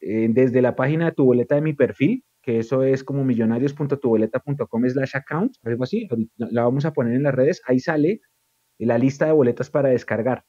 [0.00, 4.88] eh, desde la página de tu boleta de mi perfil, que eso es como millonarios.tuboleta.com
[4.88, 6.06] slash account, algo así,
[6.36, 8.20] la vamos a poner en las redes, ahí sale
[8.78, 10.44] la lista de boletas para descargar.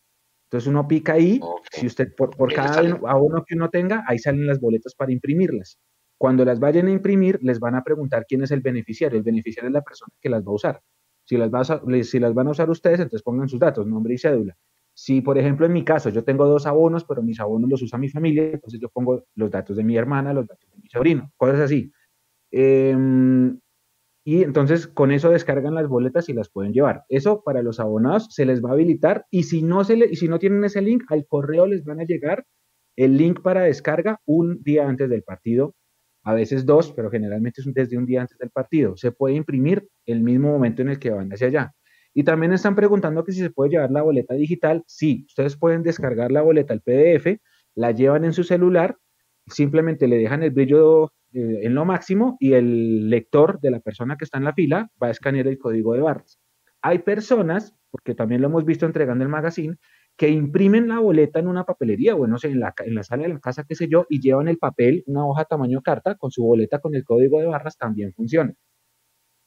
[0.45, 1.39] Entonces uno pica ahí,
[1.71, 5.79] si usted por, cada uno, que uno tenga, ahí salen las boletas para imprimirlas.
[6.17, 9.17] Cuando las vayan a imprimir, les van a preguntar quién es el beneficiario.
[9.17, 10.81] El beneficiario es la persona que las va a usar.
[11.25, 11.51] Si las,
[12.03, 14.55] si las van a usar ustedes, entonces pongan sus datos, nombre y cédula.
[14.93, 17.99] Si, por ejemplo, en mi caso, yo tengo dos abonos, pero mis abonos los usa
[17.99, 21.33] mi familia, entonces yo pongo los datos de mi hermana, los datos de mi sobrino,
[21.35, 21.91] cosas así.
[22.51, 22.95] Eh,
[24.27, 27.03] y entonces con eso descargan las boletas y las pueden llevar.
[27.09, 30.15] Eso para los abonados se les va a habilitar y si no, se le, y
[30.15, 32.43] si no tienen ese link, al correo les van a llegar
[32.95, 35.75] el link para descarga un día antes del partido,
[36.23, 38.97] a veces dos, pero generalmente es desde un día antes del partido.
[38.97, 41.75] Se puede imprimir el mismo momento en el que van hacia allá.
[42.15, 44.83] Y también están preguntando que si se puede llevar la boleta digital.
[44.87, 47.37] Sí, ustedes pueden descargar la boleta al PDF,
[47.75, 48.97] la llevan en su celular,
[49.45, 54.15] simplemente le dejan el brillo eh, en lo máximo y el lector de la persona
[54.15, 56.39] que está en la fila va a escanear el código de barras.
[56.81, 59.75] Hay personas, porque también lo hemos visto entregando el magazine,
[60.15, 63.23] que imprimen la boleta en una papelería o no sé, en la, en la sala
[63.23, 66.31] de la casa, qué sé yo, y llevan el papel, una hoja tamaño carta, con
[66.31, 68.53] su boleta con el código de barras, también funciona.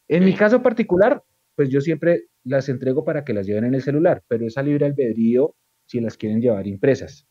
[0.09, 1.23] En mi caso particular,
[1.55, 4.85] pues yo siempre las entrego para que las lleven en el celular, pero esa libre
[4.85, 5.55] albedrío
[5.87, 7.27] si las quieren llevar impresas.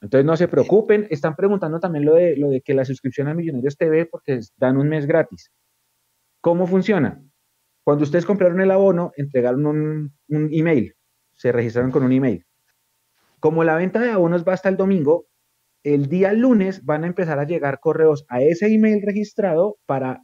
[0.00, 3.34] Entonces no se preocupen, están preguntando también lo de, lo de que la suscripción a
[3.34, 5.50] Millonarios TV porque dan un mes gratis.
[6.40, 7.20] ¿Cómo funciona?
[7.84, 10.94] Cuando ustedes compraron el abono, entregaron un, un email,
[11.34, 12.46] se registraron con un email.
[13.40, 15.26] Como la venta de abonos va hasta el domingo,
[15.82, 20.22] el día lunes van a empezar a llegar correos a ese email registrado para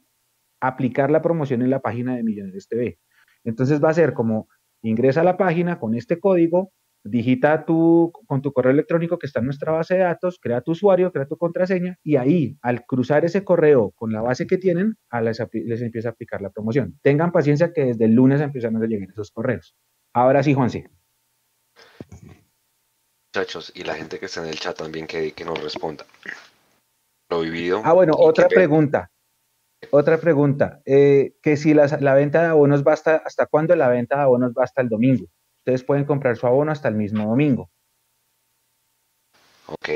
[0.61, 2.99] aplicar la promoción en la página de Millonarios TV.
[3.45, 4.49] Entonces va a ser como
[4.83, 6.72] ingresa a la página con este código,
[7.05, 10.72] digita tu, con tu correo electrónico que está en nuestra base de datos, crea tu
[10.72, 14.96] usuario, crea tu contraseña y ahí, al cruzar ese correo con la base que tienen,
[15.11, 16.98] a les, les, empieza a aplicar la promoción.
[17.02, 19.76] Tengan paciencia que desde el lunes empiezan a llegar esos correos.
[20.14, 20.88] Ahora sí, Juanse.
[23.34, 26.07] Muchachos, y la gente que está en el chat también que, que nos responda.
[27.28, 27.82] Lo vivido.
[27.84, 29.11] Ah, bueno, otra pregunta.
[29.90, 30.80] Otra pregunta.
[30.86, 34.22] Eh, que si la, la, venta de abonos va hasta, ¿hasta cuándo la venta de
[34.22, 35.26] abonos va hasta el domingo?
[35.65, 37.71] Ustedes pueden comprar su abono hasta el mismo domingo.
[39.65, 39.89] Ok.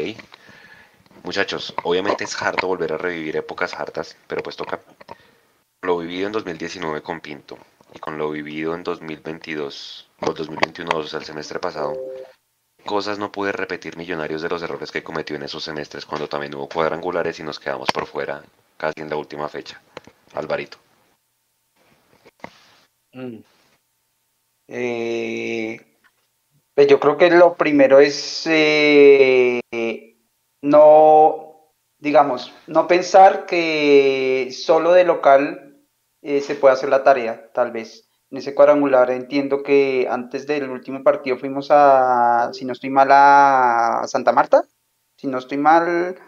[1.24, 4.80] Muchachos, obviamente es harto volver a revivir épocas hartas, pero pues toca.
[5.82, 7.58] Lo vivido en 2019 con Pinto
[7.92, 11.94] y con lo vivido en 2022 o 2021, o sea, el semestre pasado,
[12.86, 16.54] cosas no pude repetir millonarios de los errores que cometió en esos semestres cuando también
[16.54, 18.42] hubo cuadrangulares y nos quedamos por fuera
[18.78, 19.82] casi en la última fecha.
[20.32, 20.78] Alvarito.
[23.12, 23.40] Mm.
[24.68, 25.80] Eh,
[26.74, 29.60] pues yo creo que lo primero es eh,
[30.60, 35.82] no, digamos, no pensar que solo de local
[36.20, 38.08] eh, se puede hacer la tarea, tal vez.
[38.30, 43.08] En ese cuadrangular entiendo que antes del último partido fuimos a, si no estoy mal,
[43.10, 44.64] a Santa Marta,
[45.16, 46.18] si no estoy mal.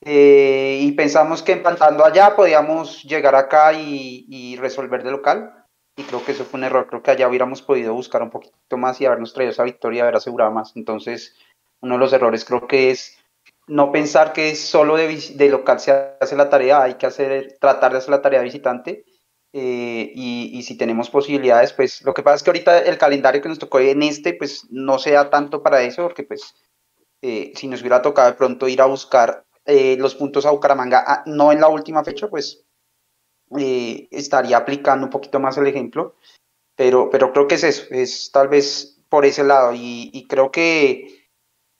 [0.00, 5.57] y pensamos que empantando allá podíamos llegar acá y, y resolver de local
[5.98, 6.86] y creo que eso fue un error.
[6.86, 10.14] Creo que allá hubiéramos podido buscar un poquito más y habernos traído esa victoria, haber
[10.14, 10.72] asegurado más.
[10.76, 11.34] Entonces,
[11.80, 13.18] uno de los errores creo que es
[13.66, 15.90] no pensar que solo de, local se
[16.20, 19.04] hace la tarea, hay que hacer, tratar de hacer la tarea de visitante.
[19.52, 23.48] Eh, y, si tenemos posibilidades, pues lo que pasa es que ahorita el calendario que
[23.48, 26.54] nos tocó en este, pues no sea tanto para eso, porque pues
[27.22, 31.02] eh, si nos hubiera tocado de pronto ir a buscar eh, los puntos a Bucaramanga,
[31.04, 32.67] ah, no en la última fecha, pues
[33.58, 36.14] eh, estaría aplicando un poquito más el ejemplo,
[36.76, 41.28] pero, pero creo que es eso, es tal vez por ese lado y, creo que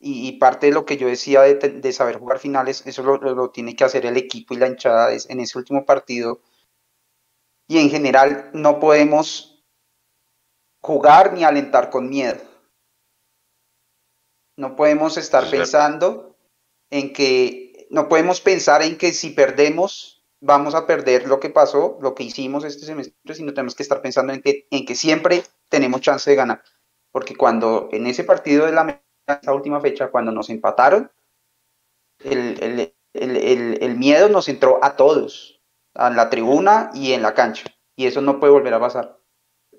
[0.01, 3.85] y, parte de lo que yo decía de, saber jugar finales, eso lo, tiene que
[3.85, 6.41] hacer el equipo y la hinchada en ese último partido
[7.69, 9.63] y en general no podemos
[10.81, 12.41] jugar ni alentar con miedo.
[14.57, 16.37] No podemos estar pensando
[16.91, 21.99] en que, no podemos pensar en que si perdemos vamos a perder lo que pasó,
[22.01, 25.43] lo que hicimos este semestre, sino tenemos que estar pensando en que, en que siempre
[25.69, 26.63] tenemos chance de ganar.
[27.11, 31.11] Porque cuando en ese partido de la esa última fecha, cuando nos empataron,
[32.25, 32.95] el,
[33.97, 35.61] miedo nos entró a todos,
[35.95, 37.67] a la tribuna y en la cancha.
[37.97, 39.19] Y eso no puede volver a pasar.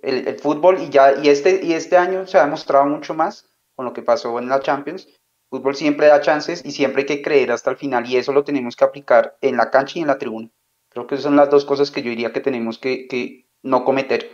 [0.02, 3.86] El, fútbol, y ya, y este, y este año se ha demostrado mucho más con
[3.86, 5.08] lo que pasó en la Champions,
[5.50, 8.44] Fútbol siempre da chances y siempre hay que creer hasta el final y eso lo
[8.44, 10.50] tenemos que aplicar en la cancha y en la tribuna.
[10.90, 14.32] Creo que esas son las dos cosas que yo diría que tenemos que, no cometer.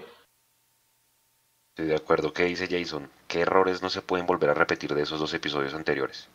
[1.70, 2.34] Estoy de acuerdo.
[2.34, 3.10] ¿Qué dice Jason?
[3.28, 6.30] ¿Qué errores no se pueden volver a repetir de esos dos episodios anteriores?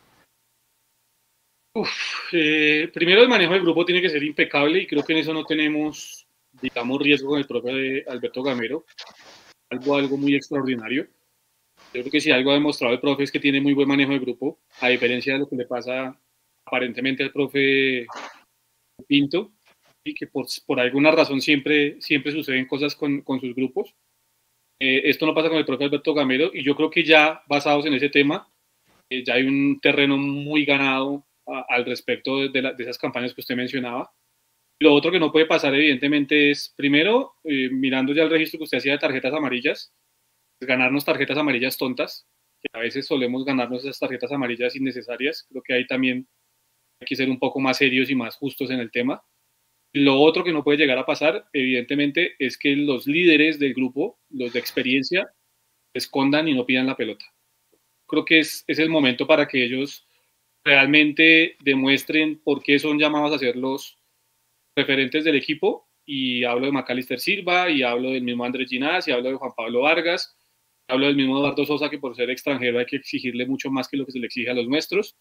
[2.33, 5.33] Eh, primero el manejo del grupo tiene que ser impecable y creo que en eso
[5.33, 6.27] no tenemos,
[6.61, 8.85] digamos, riesgo con el propio de Alberto Gamero.
[9.69, 11.07] Algo, algo muy extraordinario.
[11.93, 14.13] Yo creo que si algo ha demostrado el profe es que tiene muy buen manejo
[14.13, 16.17] de grupo, a diferencia de lo que le pasa
[16.65, 18.05] aparentemente al profe
[19.07, 19.51] Pinto,
[20.03, 23.93] y que por, por alguna razón siempre, siempre suceden cosas con, con sus grupos.
[24.79, 27.85] Eh, esto no pasa con el profe Alberto Gamero, y yo creo que ya basados
[27.85, 28.47] en ese tema,
[29.09, 31.25] eh, ya hay un terreno muy ganado
[31.67, 34.13] al respecto de, de, esas campañas que usted mencionaba.
[34.79, 38.63] Lo otro que no puede pasar, evidentemente, es, primero, eh, mirando ya el registro que
[38.63, 39.93] usted hacía de tarjetas amarillas,
[40.65, 42.27] ganarnos tarjetas amarillas tontas,
[42.61, 45.45] que a veces solemos ganarnos esas tarjetas amarillas innecesarias.
[45.49, 46.27] Creo que ahí también
[46.99, 49.23] hay que ser un poco más serios y más justos en el tema.
[49.93, 54.19] Lo otro que no puede llegar a pasar, evidentemente, es que los líderes del grupo,
[54.29, 55.33] los de experiencia,
[55.93, 57.25] escondan y no pidan la pelota.
[58.07, 60.07] Creo que es, es el momento para que ellos
[60.63, 63.97] realmente demuestren por qué son llamados a ser los
[64.75, 65.89] referentes del equipo.
[66.05, 69.51] Y hablo de Macalister Silva, y hablo del mismo Andrés Ginás, y hablo de Juan
[69.55, 70.35] Pablo Vargas,
[70.91, 73.95] Hablo del mismo Eduardo Sosa, que por ser extranjero hay que exigirle mucho más que
[73.95, 75.15] lo que se le exige a los nuestros.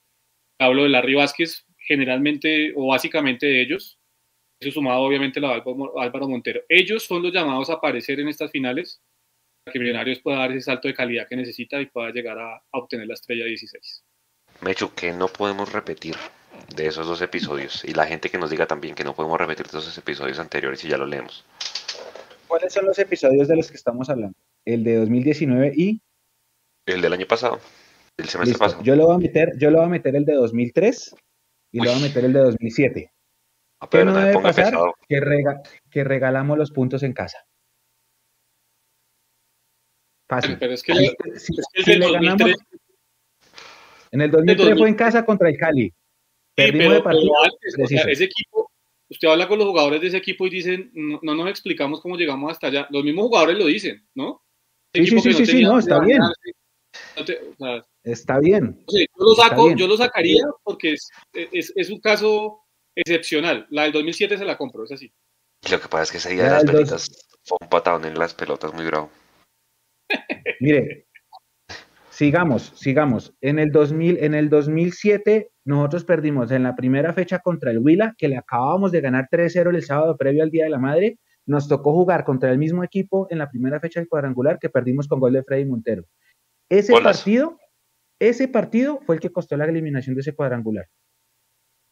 [0.58, 3.96] Hablo de Larry Vázquez, generalmente o básicamente de ellos.
[4.58, 5.62] Eso sumado obviamente a
[6.02, 6.62] Álvaro Montero.
[6.68, 9.00] Ellos son los llamados a aparecer en estas finales
[9.62, 12.60] para que Millonarios pueda dar ese salto de calidad que necesita y pueda llegar a,
[12.72, 14.04] obtener la estrella 16.
[14.62, 16.16] Mecho, que no podemos repetir
[16.74, 19.68] de esos dos episodios y la gente que nos diga también que no podemos repetir
[19.68, 21.44] de esos episodios anteriores y ya lo leemos.
[22.48, 24.36] ¿Cuáles son los episodios de los que estamos hablando?
[24.64, 26.00] El de 2019 y...
[26.86, 27.60] El del año pasado,
[28.16, 28.82] el semestre pasado.
[28.82, 31.14] Yo lo voy a meter, yo lo voy a meter el de 2003
[31.72, 33.12] y lo voy a meter el de 2007.
[33.90, 34.74] ¿Qué no, debe pasar?
[35.08, 35.20] Que,
[35.90, 37.38] que regalamos los puntos en casa.
[40.28, 40.58] Fácil.
[40.58, 40.92] Pero es que,
[44.12, 45.92] en el 2003 fue en casa contra el Cali.
[46.54, 47.32] Perdimos de partido.
[48.08, 48.70] ese equipo,
[49.08, 52.52] usted habla con los jugadores de ese equipo y dicen, no, nos explicamos cómo llegamos
[52.52, 52.86] hasta allá.
[52.90, 54.42] Los mismos jugadores lo dicen, ¿no?
[54.94, 56.20] Sí, sí, sí, sí, no, está bien.
[58.02, 58.84] está bien.
[58.88, 62.64] yo, lo saco, yo lo sacaría porque es, es, es, un caso
[62.94, 63.66] excepcional.
[63.70, 65.12] La del 2007 se la compro, es así.
[65.70, 68.34] Lo que pasa es que ese día de las pelotas fue un patadón en las
[68.34, 69.10] pelotas muy bravo.
[70.60, 71.06] Mire,
[72.10, 73.34] sigamos, sigamos.
[73.40, 78.14] En el, 2000, en el 2007 nosotros perdimos en la primera fecha contra el Huila,
[78.18, 81.18] que le acabábamos de ganar 3-0 el sábado previo al Día de la Madre.
[81.46, 85.08] Nos tocó jugar contra el mismo equipo en la primera fecha del cuadrangular que perdimos
[85.08, 86.04] con gol de Freddy Montero.
[86.68, 87.58] Ese partido,
[88.18, 90.86] ese partido fue el que costó la eliminación de ese cuadrangular.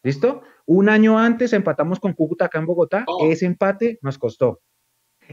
[0.05, 0.43] ¿Listo?
[0.67, 3.05] Un año antes empatamos con Cúcuta acá en Bogotá.
[3.09, 3.27] Oh.
[3.29, 4.61] Ese empate nos costó.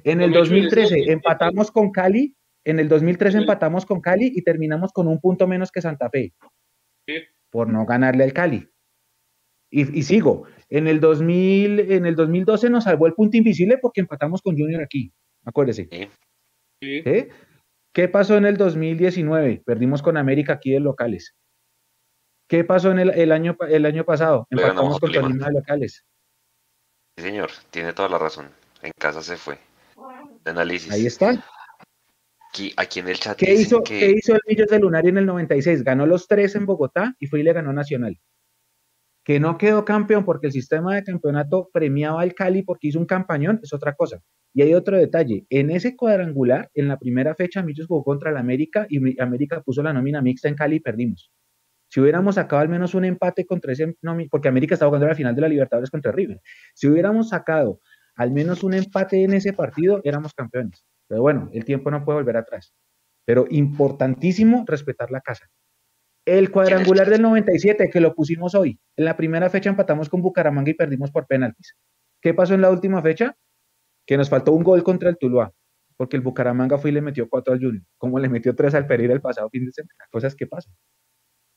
[0.03, 2.35] En el 2013 empatamos con Cali
[2.65, 6.33] en el 2003 empatamos con Cali y terminamos con un punto menos que Santa Fe.
[7.51, 8.67] Por no ganarle al Cali.
[9.77, 10.43] Y, sigo.
[10.69, 14.81] En el, 2000, en el 2012 nos salvó el punto invisible porque empatamos con Junior
[14.81, 15.11] aquí.
[15.43, 15.89] Acuérdese.
[16.79, 19.63] ¿Qué pasó en el 2019?
[19.65, 21.35] Perdimos con América aquí de locales.
[22.47, 24.47] ¿Qué pasó en el, año, el año pasado?
[24.49, 26.05] Empatamos con Tolima de locales.
[27.17, 28.47] Sí, señor, tiene toda la razón.
[28.81, 29.57] En casa se fue.
[30.45, 30.91] análisis.
[30.91, 31.43] Ahí está.
[32.77, 33.37] Aquí, en el chat.
[33.37, 35.83] ¿Qué, hizo, ¿Qué hizo el Millos de Lunar en el 96?
[35.83, 38.17] Ganó los tres en Bogotá y fue y le ganó Nacional.
[39.25, 43.05] Que no quedó campeón porque el sistema de campeonato premiaba al Cali porque hizo un
[43.05, 44.21] campañón, es otra cosa.
[44.53, 45.45] Y hay otro detalle.
[45.49, 49.83] En ese cuadrangular, en la primera fecha, Millos jugó contra el América y América puso
[49.83, 51.29] la nómina mixta en Cali y perdimos.
[51.89, 53.95] Si hubiéramos sacado al menos un empate contra ese,
[54.29, 56.41] porque América estaba jugando la final de la Libertadores contra River.
[56.73, 57.81] Si hubiéramos sacado
[58.15, 60.85] al menos un empate en ese partido, éramos campeones.
[61.07, 62.73] Pero bueno, el tiempo no puede volver atrás.
[63.25, 65.49] Pero importantísimo respetar la casa.
[66.25, 68.79] El cuadrangular del 97, que lo pusimos hoy.
[68.97, 71.75] En la primera fecha empatamos con Bucaramanga y perdimos por penaltis.
[72.19, 73.37] ¿Qué pasó en la última fecha?
[74.07, 75.53] Que nos faltó un gol contra el Tuluá,
[75.97, 78.87] porque el Bucaramanga fue y le metió cuatro al Junior, como le metió tres al
[78.87, 80.03] Pereira el pasado fin de semana.
[80.09, 80.73] Cosas que pasan.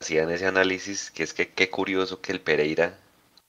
[0.02, 2.98] Hacían ese análisis que es que qué curioso que el Pereira,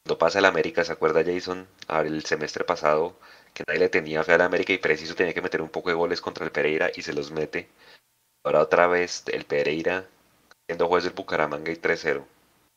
[0.05, 1.67] cuando pasa el América, ¿se acuerda Jason?
[1.89, 3.19] El semestre pasado
[3.53, 5.95] que nadie le tenía fe al América y preciso tenía que meter un poco de
[5.95, 7.67] goles contra el Pereira y se los mete.
[8.45, 10.07] Ahora otra vez el Pereira
[10.69, 12.23] siendo juez del Bucaramanga y 3-0.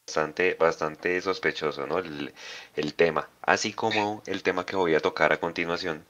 [0.07, 1.99] Bastante, bastante sospechoso, ¿no?
[1.99, 2.33] El,
[2.75, 3.29] el, tema.
[3.43, 6.03] Así como el tema que voy a tocar a continuación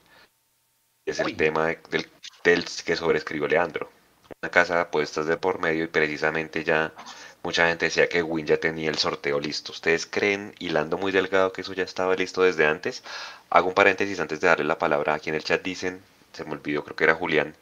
[1.05, 2.09] es el tema del,
[2.45, 3.89] del que sobrescribió Leandro.
[4.41, 6.93] Una casa de apuestas de por medio y precisamente ya
[7.43, 9.73] Mucha gente decía que Win ya tenía el sorteo listo.
[9.73, 13.03] ¿Ustedes creen, hilando muy delgado, que eso ya estaba listo desde antes?
[13.49, 15.15] Hago un paréntesis antes de darle la palabra.
[15.15, 17.53] Aquí en el chat dicen, se me olvidó, creo que era Julián,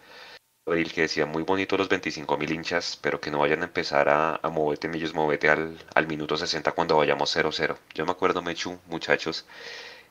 [0.65, 4.09] el que decía muy bonito los 25 mil hinchas, pero que no vayan a empezar
[4.09, 7.77] a, a moverte millos, movete al, al minuto 60 cuando vayamos 0-0.
[7.93, 9.45] Yo me acuerdo, Mechu, muchachos,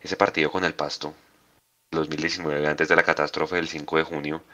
[0.01, 1.14] ese partido con el Pasto,
[1.92, 4.44] 2019, antes de la catástrofe del 5 de junio,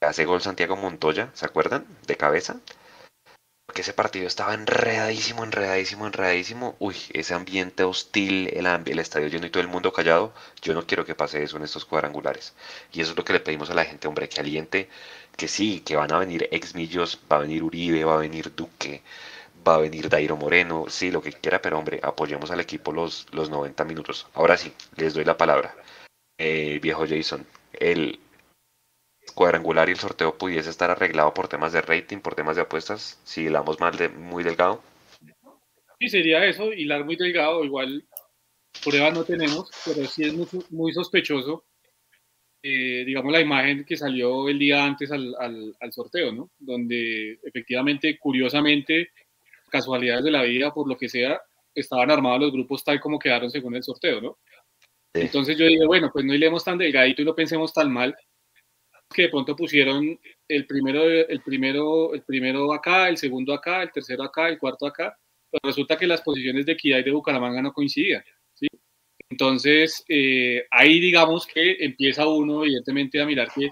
[0.00, 1.86] hace gol Santiago Montoya, ¿se acuerdan?
[2.06, 2.60] De cabeza
[3.68, 6.74] porque ese partido estaba enredadísimo, enredadísimo, enredadísimo.
[6.78, 10.32] Uy, ese ambiente hostil, el, el estadio lleno y todo el mundo callado.
[10.62, 12.54] Yo no quiero que pase eso en estos cuadrangulares.
[12.94, 14.88] Y eso es lo que le pedimos a la gente, hombre, que aliente,
[15.36, 19.02] que sí, que van a venir exmillos, va a venir Uribe, va a venir Duque,
[19.66, 23.26] va a venir Dairo Moreno, sí, lo que quiera, pero hombre, apoyemos al equipo los,
[23.32, 24.28] los 90 minutos.
[24.32, 25.76] Ahora sí, les doy la palabra.
[26.38, 28.18] Eh, viejo Jason, el,
[29.30, 33.20] cuadrangular y el sorteo pudiese estar arreglado por temas de rating, por temas de apuestas,
[33.24, 34.82] si hilamos mal de muy delgado.
[35.98, 38.04] Sí, sería eso, hilar muy delgado, igual
[38.84, 40.34] pruebas no tenemos, pero sí es
[40.70, 41.64] muy, sospechoso,
[42.62, 46.50] eh, digamos, la imagen que salió el día antes al, al, sorteo, ¿no?
[46.58, 49.10] Donde efectivamente, curiosamente,
[49.70, 51.40] casualidades de la vida, por lo que sea,
[51.74, 54.38] estaban armados los grupos tal como quedaron según el sorteo, ¿no?
[55.14, 58.16] Entonces yo dije, bueno, pues no hilemos tan delgadito y no pensemos tan mal,
[59.14, 63.92] que de pronto pusieron el primero, el primero, el primero acá, el segundo acá, el
[63.92, 65.16] tercero acá, el cuarto acá,
[65.50, 68.22] pero resulta que las posiciones de equidad y de Bucaramanga no coincidían.
[68.54, 68.66] ¿sí?
[69.30, 73.70] Entonces, eh, ahí digamos que empieza uno, evidentemente, a mirar que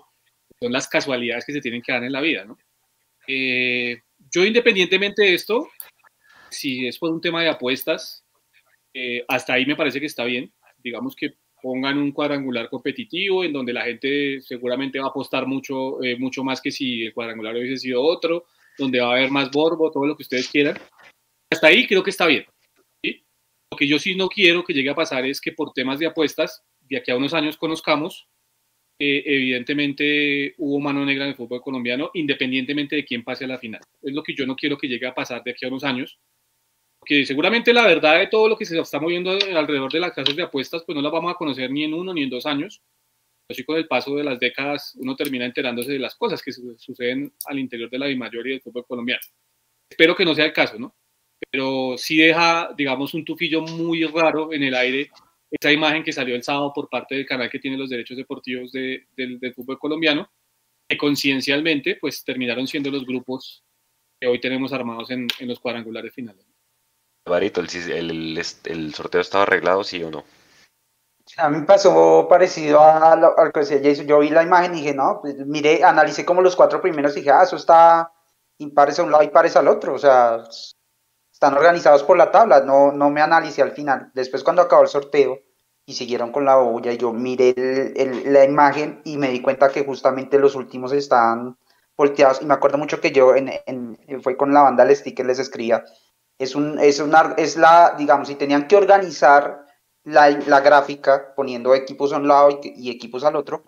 [0.60, 2.44] son las casualidades que se tienen que dar en la vida.
[2.44, 2.58] ¿no?
[3.26, 5.68] Eh, yo, independientemente de esto,
[6.50, 8.24] si es por un tema de apuestas,
[8.94, 10.52] eh, hasta ahí me parece que está bien.
[10.78, 11.34] Digamos que
[11.66, 16.44] pongan un cuadrangular competitivo en donde la gente seguramente va a apostar mucho, eh, mucho
[16.44, 18.44] más que si el cuadrangular hubiese sido otro,
[18.78, 20.78] donde va a haber más borbo, todo lo que ustedes quieran.
[21.52, 22.44] Hasta ahí creo que está bien.
[23.02, 26.06] Lo que yo sí no quiero que llegue a pasar es que por temas de
[26.06, 28.28] apuestas, de aquí a unos años conozcamos,
[29.00, 33.58] eh, evidentemente hubo mano negra en el fútbol colombiano, independientemente de quién pase a la
[33.58, 33.80] final.
[34.02, 36.20] Es lo que yo no quiero que llegue a pasar de aquí a unos años,
[37.06, 40.36] que seguramente la verdad de todo lo que se está moviendo alrededor de las casas
[40.36, 42.82] de apuestas, pues no la vamos a conocer ni en uno ni en dos años.
[43.48, 47.32] Así con el paso de las décadas uno termina enterándose de las cosas que suceden
[47.46, 49.22] al interior de la Dimayor y del fútbol colombiano.
[49.88, 50.96] Espero que no sea el caso, ¿no?
[51.50, 55.10] Pero sí deja, digamos, un tufillo muy raro en el aire
[55.50, 58.72] esa imagen que salió el sábado por parte del canal que tiene los derechos deportivos
[58.72, 60.30] del, fútbol colombiano,
[60.88, 63.64] que conciencialmente pues terminaron siendo los grupos
[64.20, 66.45] que hoy tenemos armados en, los cuadrangulares finales.
[67.26, 70.24] Barito, el, el, sorteo estaba arreglado, sí o no?
[71.36, 74.06] A mí me pasó parecido a lo, que decía Jason.
[74.06, 77.20] Yo vi la imagen y dije, no, pues, mire, analicé como los cuatro primeros y
[77.20, 78.12] dije, ah, eso está
[78.58, 79.94] impares a un lado y pares al otro.
[79.94, 80.44] O sea,
[81.32, 82.60] están organizados por la tabla.
[82.60, 84.10] No, no me analicé al final.
[84.14, 85.40] Después, cuando acabó el sorteo
[85.84, 87.54] y siguieron con la olla, yo miré
[88.24, 91.58] la imagen y me di cuenta que justamente los últimos estaban
[91.96, 92.40] volteados.
[92.40, 95.84] Y me acuerdo mucho que yo en, fue con la banda del sticker les escribía.
[96.38, 99.66] Es, un, es, una, es la, digamos, si tenían que organizar
[100.04, 103.64] la, la gráfica poniendo equipos a un lado y, equipos al otro,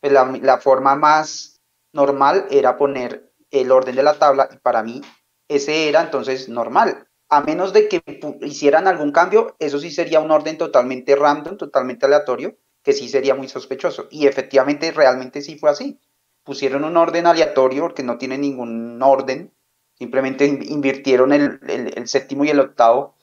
[0.00, 1.60] pues la, la, forma más
[1.92, 5.00] normal era poner el orden de la tabla y para mí
[5.48, 7.08] ese era entonces normal.
[7.28, 8.02] A menos de que
[8.42, 13.34] hicieran algún cambio, eso sí sería un orden totalmente random, totalmente aleatorio, que sí sería
[13.34, 14.06] muy sospechoso.
[14.10, 16.00] Y efectivamente, realmente sí fue así.
[16.44, 19.52] Pusieron un orden aleatorio porque no tiene ningún orden,
[20.00, 23.16] simplemente invirtieron el, el, el séptimo y el octavo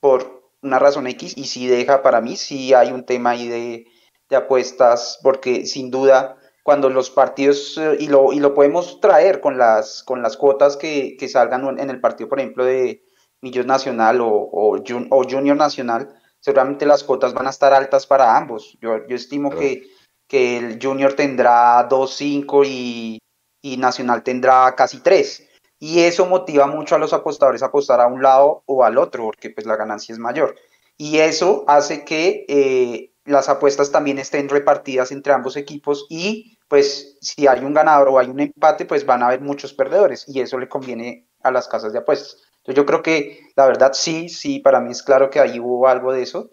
[0.00, 3.86] por una razón X y si deja para mí, si hay un tema ahí de,
[4.34, 9.58] apuestas, porque sin duda cuando los partidos, eh, y, lo, y lo podemos traer con
[9.58, 13.04] las, con las cuotas que, salgan en el partido, por ejemplo, de
[13.42, 16.08] Millos Nacional o, o, Junior Nacional,
[16.40, 18.78] seguramente las cuotas van a estar altas para ambos.
[18.80, 19.90] Yo, yo estimo que,
[20.26, 23.18] que el Junior tendrá 2.5 y,
[23.60, 25.50] y Nacional tendrá casi 3
[25.82, 29.24] y eso motiva mucho a los apostadores a apostar a un lado o al otro,
[29.24, 30.54] porque pues la ganancia es mayor.
[30.96, 37.18] Y eso hace que eh, las apuestas también estén repartidas entre ambos equipos y pues
[37.20, 40.40] si hay un ganador o hay un empate, pues van a haber muchos perdedores y
[40.40, 42.36] eso le conviene a las casas de apuestas.
[42.58, 45.88] Entonces yo creo que la verdad sí, sí, para mí es claro que ahí hubo
[45.88, 46.48] algo de eso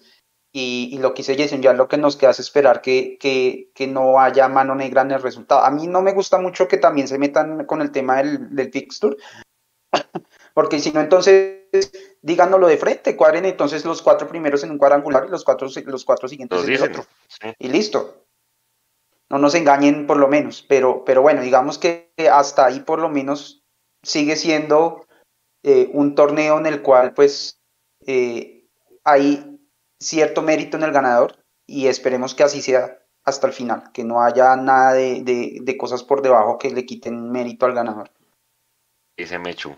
[0.59, 3.87] y, lo que dice Jason, ya lo que nos queda es esperar que, que, que,
[3.87, 5.63] no haya mano negra en el resultado.
[5.63, 8.71] A mí no me gusta mucho que también se metan con el tema del, del
[8.71, 9.15] fixture,
[10.53, 11.59] porque si no, entonces
[12.21, 16.05] díganoslo de frente, cuadren entonces los cuatro primeros en un cuadrangular y los cuatro, los
[16.05, 17.05] cuatro siguientes en otro.
[17.57, 18.25] Y listo.
[19.29, 23.09] No nos engañen por lo menos, pero, pero bueno, digamos que hasta ahí por lo
[23.09, 23.63] menos
[24.01, 25.05] sigue siendo
[25.63, 27.61] eh, un torneo en el cual pues
[28.07, 28.65] eh,
[29.03, 29.48] hay
[29.99, 31.35] cierto mérito en el ganador
[31.67, 36.21] y esperemos que así sea hasta el final, que no haya nada de, cosas por
[36.21, 38.09] debajo que le quiten mérito al ganador.
[39.17, 39.75] Dice Mechu.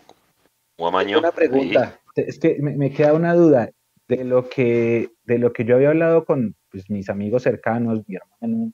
[0.77, 3.69] Una pregunta, es que me, queda una duda
[4.07, 8.15] de lo que de lo que yo había hablado con pues, mis amigos cercanos, mi
[8.15, 8.71] hermano,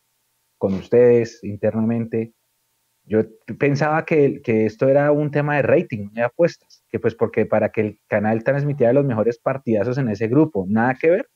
[0.58, 2.34] con ustedes internamente.
[3.04, 3.24] Yo
[3.58, 7.70] pensaba que, que, esto era un tema de rating, de apuestas, que pues porque para
[7.70, 11.30] que el canal transmitiera los mejores partidazos en ese grupo, nada que ver.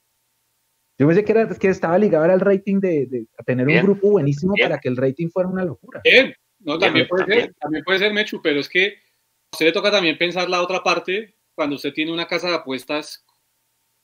[1.02, 4.78] Yo pensé que, era, que estaba ligado al rating de, tener un grupo buenísimo para
[4.78, 6.00] que el rating fuera una locura.
[6.04, 9.72] Bien, no, también, puede ser, también puede ser, Mechu, pero es que a usted le
[9.72, 13.26] toca también pensar la otra parte cuando usted tiene una casa de apuestas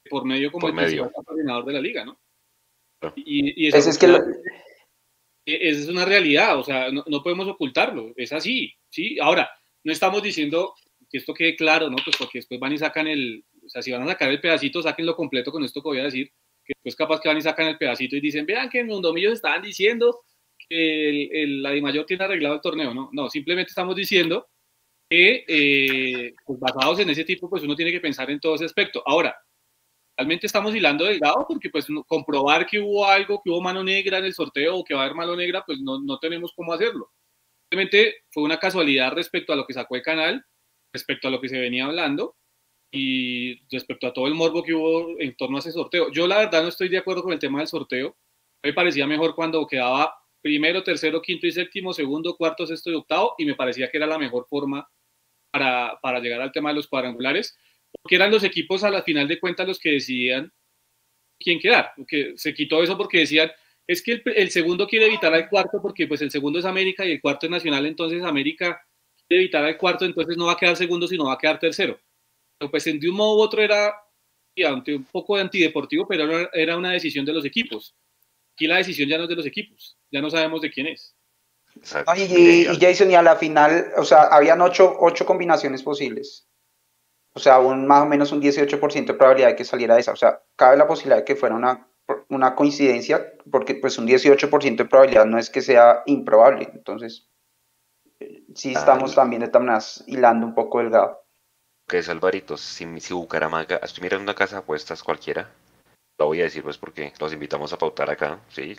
[0.10, 1.12] por medio como el medio.
[1.12, 2.20] coordinador de la liga, ¿no?
[3.16, 4.08] Y, eso es, que
[5.46, 9.20] e, es una realidad, o sea, no, no, podemos ocultarlo, es así, ¿sí?
[9.20, 9.52] Ahora,
[9.84, 10.74] no estamos diciendo
[11.12, 11.98] que esto quede claro, ¿no?
[12.04, 14.82] Pues porque después van y sacan el, o sea, si van a sacar el pedacito,
[14.82, 16.34] saquenlo completo con esto que voy a decir,
[16.68, 19.34] que después capaz que van y sacan el pedacito y dicen, vean que en Mundomillos
[19.34, 20.22] estaban diciendo
[20.58, 23.10] que el, la Mayor tiene arreglado el torneo, ¿no?
[23.14, 24.48] No, simplemente estamos diciendo
[25.10, 28.66] que eh, pues basados en ese tipo, pues uno tiene que pensar en todo ese
[28.66, 29.02] aspecto.
[29.06, 29.36] Ahora,
[30.18, 34.26] realmente estamos hilando delgado porque pues comprobar que hubo algo, que hubo mano negra en
[34.26, 37.12] el sorteo o que va a haber mano negra, pues no, no tenemos cómo hacerlo.
[37.70, 40.44] Simplemente fue una casualidad respecto a lo que sacó el canal,
[40.92, 42.36] respecto a lo que se venía hablando,
[42.92, 46.38] y respecto a todo el morbo que hubo en torno a ese sorteo, yo la
[46.38, 48.16] verdad no estoy de acuerdo con el tema del sorteo.
[48.64, 53.36] Me parecía mejor cuando quedaba primero, tercero, quinto y séptimo, segundo, cuarto, sexto y octavo,
[53.38, 54.90] y me parecía que era la mejor forma
[55.52, 57.58] para, para llegar al tema de los cuadrangulares,
[57.92, 60.52] porque eran los equipos a la final de cuentas los que decidían
[61.40, 61.92] quién quedar.
[61.96, 63.52] Porque se quitó eso porque decían,
[63.86, 67.12] es que el, segundo quiere evitar al cuarto porque pues el segundo es América y
[67.12, 68.82] el cuarto es Nacional, entonces América
[69.28, 72.00] quiere evitar al cuarto, entonces no va a quedar segundo, sino va a quedar tercero
[72.72, 73.94] pues de un modo u otro era
[74.66, 77.96] un poco de antideportivo, pero era una decisión de los equipos.
[78.54, 81.16] Aquí la decisión ya no es de los equipos, ya no sabemos de quién es.
[81.76, 86.48] y, Jason, y a la final, o sea, habían ocho, ocho combinaciones posibles.
[87.34, 90.12] O sea, un, más o menos un 18% de probabilidad de que saliera esa.
[90.12, 91.88] O sea, cabe la posibilidad de que fuera una,
[92.30, 96.68] una coincidencia, porque pues un 18% de probabilidad no es que sea improbable.
[96.74, 97.30] Entonces,
[98.20, 101.27] eh, sí estamos también de todas hilando un poco el gado
[101.88, 105.50] que es Alvarito, si, si Bucaramanga, estoy una casa de apuestas cualquiera,
[106.20, 108.78] lo voy a decir pues porque los invitamos a pautar acá, ¿sí?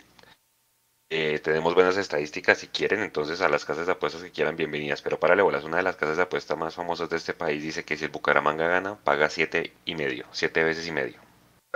[1.11, 5.01] Eh, tenemos buenas estadísticas si quieren, entonces a las casas de apuestas que quieran, bienvenidas.
[5.01, 7.83] Pero para bolas, una de las casas de apuestas más famosas de este país dice
[7.83, 11.19] que si el Bucaramanga gana, paga siete y medio, siete veces y medio.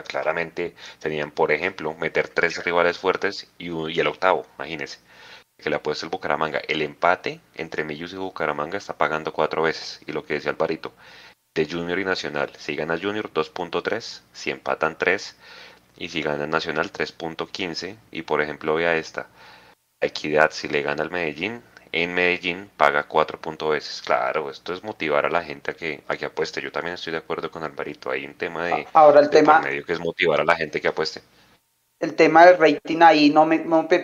[0.07, 4.99] Claramente tenían, por ejemplo, meter tres rivales fuertes y, y el octavo, imagínense
[5.63, 6.59] que le apuesta el Bucaramanga.
[6.67, 10.01] El empate entre Millos y Bucaramanga está pagando cuatro veces.
[10.05, 10.93] Y lo que decía Alvarito,
[11.55, 12.51] de Junior y Nacional.
[12.57, 15.35] Si gana Junior 2.3, si empatan 3
[15.97, 19.27] y si gana Nacional 3.15 y por ejemplo vea esta,
[20.01, 23.39] Equidad si le gana al Medellín, en Medellín paga 4
[23.69, 24.01] veces.
[24.01, 26.61] Claro, esto es motivar a la gente a que, a que apueste.
[26.61, 28.11] Yo también estoy de acuerdo con Alvarito.
[28.11, 30.89] Hay un tema de, Ahora el tema medio que es motivar a la gente que
[30.89, 31.21] apueste
[32.03, 33.59] el tema del rating ahí no me,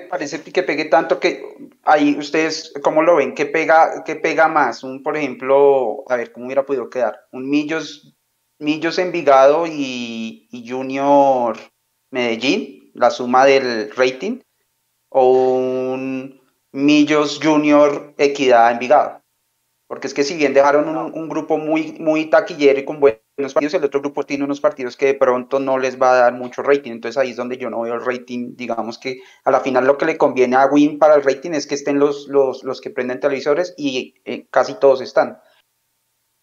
[0.09, 1.43] parece que pegue tanto que
[1.83, 3.35] ahí ustedes, ¿cómo lo ven?
[3.35, 4.85] ¿Qué pega, qué pega más?
[4.85, 7.27] Un, por ejemplo, a ver, ¿cómo hubiera podido quedar?
[7.33, 8.15] Un Millos,
[8.57, 11.57] Millos Envigado y, y Junior
[12.09, 14.39] Medellín, la suma del rating,
[15.09, 15.33] o
[15.91, 16.39] un
[16.71, 19.21] Millos Junior Equidad Envigado.
[19.87, 23.18] Porque es que si bien dejaron un, un grupo muy, muy taquillero y con buen
[23.39, 26.21] unos partidos, el otro grupo tiene unos partidos que de pronto no les va a
[26.21, 26.91] dar mucho rating.
[26.91, 28.55] Entonces ahí es donde yo no veo el rating.
[28.55, 31.67] Digamos que a la final lo que le conviene a Win para el rating es
[31.67, 35.39] que estén los, los, los que prenden televisores y eh, casi todos están.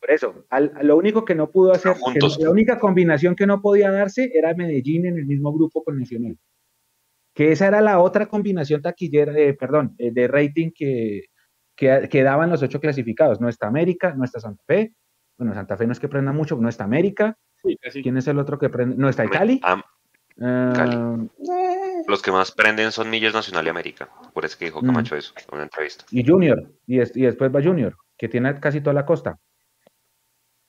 [0.00, 0.46] Por eso,
[0.82, 1.96] lo único que no pudo hacer,
[2.38, 6.38] la única combinación que no podía darse era Medellín en el mismo grupo con Nacional.
[7.34, 11.24] Que esa era la otra combinación taquillera, eh, perdón, eh, de rating que,
[11.74, 13.40] que, que daban los ocho clasificados.
[13.40, 14.94] No está América, no está Santa Fe,
[15.38, 17.36] bueno, Santa Fe no es que prenda mucho, no está América.
[17.92, 18.96] ¿Quién es el otro que prende?
[18.96, 19.60] No está el Cali.
[19.62, 19.82] Ah,
[22.06, 24.08] Los que más prenden son Millos Nacional y América.
[24.32, 24.86] Por eso que dijo mm.
[24.86, 26.04] Camacho eso en una entrevista.
[26.10, 26.70] Y Junior.
[26.86, 29.38] Y, después va Junior, que tiene casi toda la costa.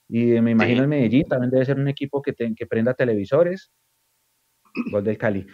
[0.08, 3.70] Y me imagino el Medellín también debe ser un equipo que, que prenda televisores.
[4.90, 5.46] Gol del Cali.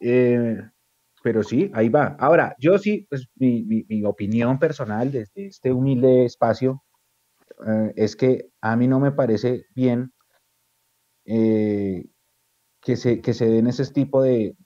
[0.00, 0.60] Eh,
[1.22, 2.16] pero sí, ahí va.
[2.18, 6.84] Ahora, yo sí, pues mi, mi opinión personal desde este humilde espacio
[7.66, 10.12] eh, es que a mí no me parece bien
[11.24, 12.04] eh,
[12.80, 14.56] que, se, que se den ese tipo de,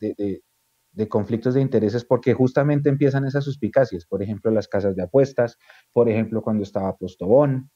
[1.09, 5.59] conflictos de intereses porque justamente empiezan esas suspicacias, por ejemplo, las casas de apuestas,
[5.93, 7.71] por ejemplo, cuando estaba Postobón,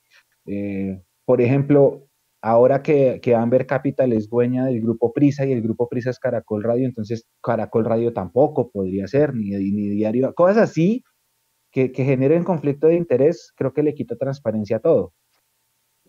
[0.46, 2.06] eh, por ejemplo,
[2.42, 6.18] ahora que, que, Amber Capital es dueña del grupo Prisa y el grupo Prisa es
[6.20, 11.02] Caracol Radio, entonces Caracol Radio tampoco podría ser, ni, ni diario, cosas así
[11.70, 15.14] que, generen conflicto de interés, creo que le quita transparencia a todo.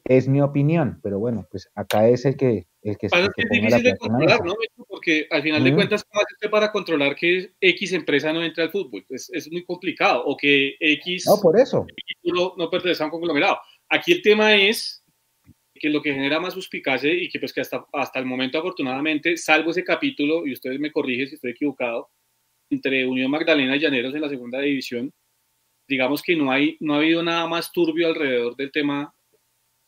[0.03, 2.67] Es mi opinión, pero bueno, pues acá es el que...
[2.81, 3.11] El que, es
[3.49, 4.55] difícil de controlar, ¿no?
[4.87, 8.63] Porque al final de cuentas, ¿cómo hace usted para controlar que X empresa no entre
[8.63, 9.05] al fútbol?
[9.09, 10.23] Es, es muy complicado.
[10.25, 11.25] O que X...
[11.27, 11.85] No, por eso.
[12.23, 13.57] No, no pertenece a un conglomerado.
[13.89, 15.03] Aquí el tema es
[15.77, 19.37] que lo que genera más suspicacia y que pues que hasta, hasta el momento afortunadamente,
[19.37, 22.09] salvo ese capítulo, y ustedes me corrigen si estoy equivocado,
[22.69, 25.11] entre Unión Magdalena y Llaneros en la segunda división,
[25.87, 29.13] digamos que no, hay, no ha habido nada más turbio alrededor del tema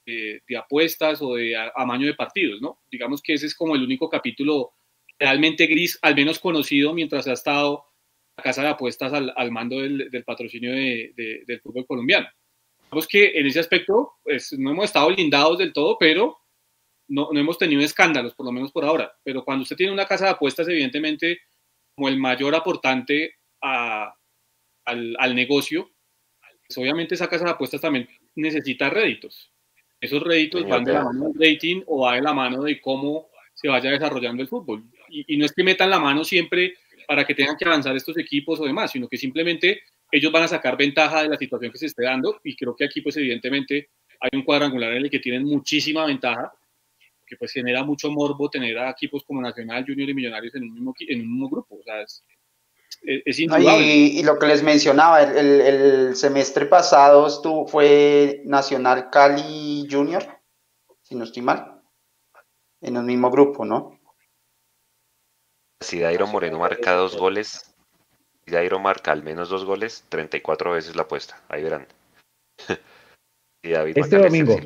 [0.05, 2.81] de, apuestas o de amaño de partidos, ¿no?
[2.89, 4.73] Digamos que ese es como el único capítulo
[5.19, 7.85] realmente gris, al menos conocido mientras ha estado
[8.37, 12.27] la casa de apuestas al, mando del, patrocinio del fútbol colombiano.
[12.85, 16.37] Digamos que en ese aspecto pues, no hemos estado blindados del todo, pero
[17.07, 19.11] no, no, hemos tenido escándalos, por lo menos por ahora.
[19.23, 21.41] Pero cuando usted tiene una casa de apuestas, evidentemente,
[21.95, 24.15] como el mayor aportante a,
[24.89, 25.91] al, negocio,
[26.67, 29.51] pues obviamente esa casa de apuestas también necesita réditos.
[29.99, 33.29] Esos réditos van de la mano del rating o van de la mano de cómo
[33.53, 34.83] se vaya desarrollando el fútbol.
[35.09, 36.75] Y, no es que metan la mano siempre
[37.07, 40.47] para que tengan que avanzar estos equipos o demás, sino que simplemente ellos van a
[40.47, 43.89] sacar ventaja de la situación que se esté dando y creo que aquí pues evidentemente
[44.19, 46.51] hay un cuadrangular en el que tienen muchísima ventaja,
[47.25, 50.73] que pues genera mucho morbo tener a equipos como Nacional, Junior y Millonarios en un
[50.73, 51.77] mismo, en un mismo grupo.
[51.79, 52.23] O sea, es,
[53.01, 60.23] es y, lo que les mencionaba, el, semestre pasado estuvo, fue Nacional Cali Junior,
[61.01, 61.81] si no estoy mal,
[62.81, 63.99] en el mismo grupo, ¿no?
[65.81, 67.73] Si Dairo Moreno marca dos goles,
[68.45, 71.87] si Dairo marca al menos dos goles, 34 veces la apuesta, ahí verán.
[73.63, 74.57] si David este domingo.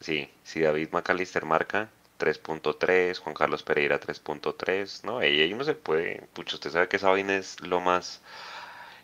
[0.00, 5.24] sí, si David McAllister marca, 3.3, Juan Carlos Pereira 3.3, ¿no?
[5.24, 8.20] Y ahí uno se puede, pucho, usted sabe que esa vaina es lo más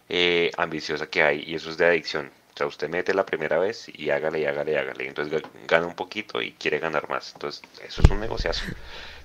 [0.08, 2.30] eh, ambiciosa que hay y eso es de adicción.
[2.54, 5.08] O sea, usted mete la primera vez y hágale, y hágale, y hágale.
[5.08, 7.32] Entonces gana un poquito y quiere ganar más.
[7.34, 8.64] Entonces, eso es un negociazo.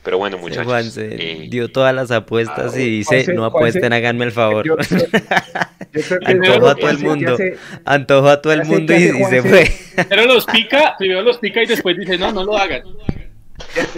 [0.04, 0.66] Pero bueno, muchachos.
[0.66, 4.66] Juan se eh, dio todas las apuestas y dice, no apuesten, háganme el favor.
[6.26, 7.38] Antojo a todo el mundo.
[7.86, 9.72] Antojo a todo el mundo y, se fue.
[10.10, 12.82] Pero los pica, primero los pica y después dice, no, no lo hagan.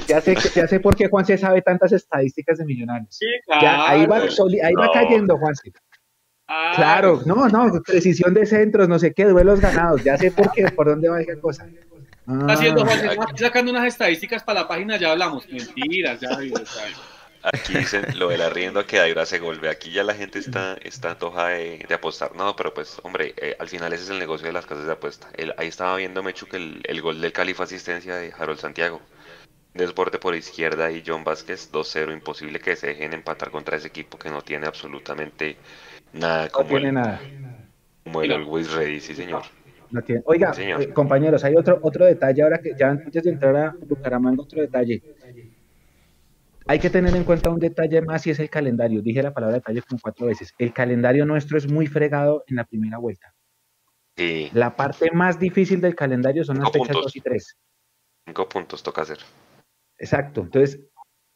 [0.08, 3.16] Ya, sé, ya sé por qué Juan se sabe tantas estadísticas de millonarios.
[3.16, 3.84] Sí, claro.
[3.84, 5.54] ahí va, ahí va cayendo, Juan.
[6.48, 10.52] Ah, claro, no, no, precisión de centros, no sé qué, duelos ganados, ya sé por
[10.52, 11.66] qué, por dónde va esa cosa.
[11.66, 16.30] Está haciendo ah, sacando unas estadísticas para la página, ya hablamos, mentiras, ya
[17.44, 19.68] Aquí dicen lo del arriendo a que Daira se golpe.
[19.68, 22.34] Aquí ya la gente está, está antoja de, apostar.
[22.38, 24.94] No, pero pues, hombre, eh, al final ese es el negocio de las casas de
[24.94, 25.28] apuesta.
[25.58, 29.02] ahí estaba viendo Mechu que el, el, gol del Califa asistencia de Harold Santiago.
[29.74, 32.14] Desborde por izquierda y John Vázquez 2-0.
[32.14, 35.58] Imposible que se dejen empatar contra ese equipo que no tiene absolutamente
[36.14, 37.22] Nada como no tiene el, nada.
[38.04, 39.44] Como el Always Ready, sí, señor.
[39.90, 40.22] No tiene.
[40.26, 44.44] Oiga, eh, compañeros, hay otro, otro detalle ahora que ya antes de entrar a Bucaramanga,
[44.44, 45.02] otro detalle.
[46.66, 49.02] Hay que tener en cuenta un detalle más y es el calendario.
[49.02, 50.54] Dije la palabra detalle como cuatro veces.
[50.58, 53.34] El calendario nuestro es muy fregado en la primera vuelta.
[54.16, 54.50] Sí.
[54.54, 57.58] La parte más difícil del calendario son las fechas 2 y 3.
[58.28, 59.18] Cinco puntos toca hacer.
[60.04, 60.42] Exacto.
[60.42, 60.82] Entonces,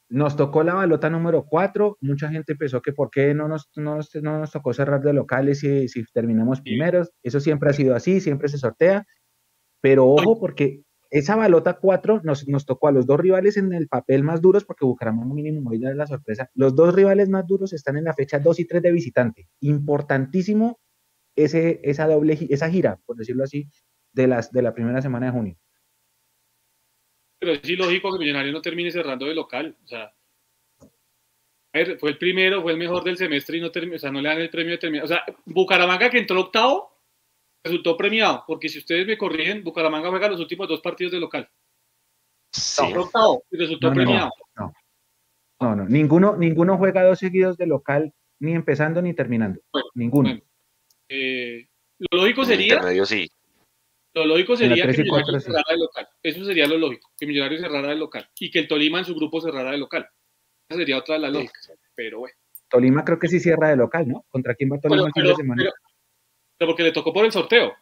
[0.10, 3.98] nos tocó la balota número 4, mucha gente pensó que por qué no nos, no
[3.98, 8.50] nos, tocó cerrar de locales si, si terminamos primeros, eso siempre ha sido así, siempre
[8.50, 9.06] se sortea,
[9.82, 10.82] pero ojo porque
[11.12, 14.66] esa balota 4 nos, nos tocó a los dos rivales en el papel más duros,
[14.66, 18.14] porque Bucaramanga mínimo hoy es la sorpresa, los dos rivales más duros están en la
[18.14, 20.80] fecha 2 y 3 de visitante, importantísimo
[21.38, 23.70] ese, esa doble, esa gira, por decirlo así,
[24.12, 25.58] de, las, de la primera semana de junio.
[27.40, 29.76] Pero es ilógico que Millonario no termine cerrando de local.
[29.84, 30.12] O sea,
[32.00, 34.42] fue el primero, fue el mejor del semestre y no, o sea, no le dan
[34.42, 35.06] el premio de terminar.
[35.06, 36.92] O sea, Bucaramanga que entró octavo
[37.64, 41.50] resultó premiado, porque si ustedes me corrigen, Bucaramanga juega los últimos dos partidos de local.
[42.52, 42.94] Sí.
[42.96, 44.32] octavo y resultó premiado.
[44.56, 44.74] No,
[45.60, 49.60] no, no, Ninguno, ninguno juega dos seguidos de local, ni empezando ni terminando.
[49.94, 50.40] ninguno.
[51.10, 51.68] Eh,
[52.00, 52.82] lo lógico sería.
[53.06, 53.30] sí.
[54.18, 56.08] Lo lógico sería que Millonarios cerrara de local.
[56.24, 58.28] Eso sería lo lógico, que Millonarios cerrara de local.
[58.40, 60.10] Y que el Tolima en su grupo cerrara de local.
[60.68, 61.72] Esa sería otra de las lógicas.
[61.94, 62.36] Pero bueno.
[62.68, 64.26] Tolima creo que sí cierra de local, ¿no?
[64.30, 65.64] ¿Contra quién va Tolima el fin de semana?
[66.58, 67.76] Pero, porque le tocó por el sorteo.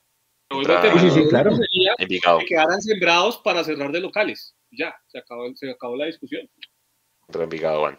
[0.52, 1.56] sí, sí, claro.
[1.56, 4.57] Sería que quedaran sembrados para cerrar de locales.
[4.72, 6.49] Ya, se acabó, se acabó la discusión.
[7.22, 7.98] Contra Envigado van.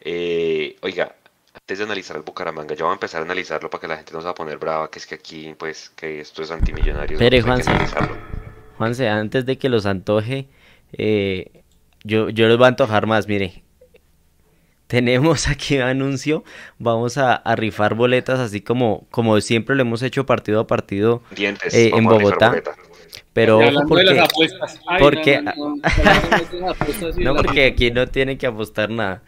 [0.00, 1.14] Eh, oiga,
[1.70, 4.12] antes de analizar el Bucaramanga, yo voy a empezar a analizarlo para que la gente
[4.12, 7.16] no se va a poner brava, que es que aquí, pues, que esto es antimillonario.
[7.16, 7.70] Pero, Juanse,
[8.76, 10.48] Juanse, antes de que los antoje,
[10.92, 11.62] eh,
[12.02, 13.62] yo, yo los voy a antojar más, mire.
[14.88, 16.42] Tenemos aquí un anuncio,
[16.80, 21.92] vamos a, rifar boletas así como, como siempre lo hemos hecho partido a partido eh,
[21.94, 22.60] en Bogotá.
[23.32, 24.24] Pero porque,
[24.98, 25.40] porque,
[27.18, 29.22] no, porque aquí no tienen que apostar nada.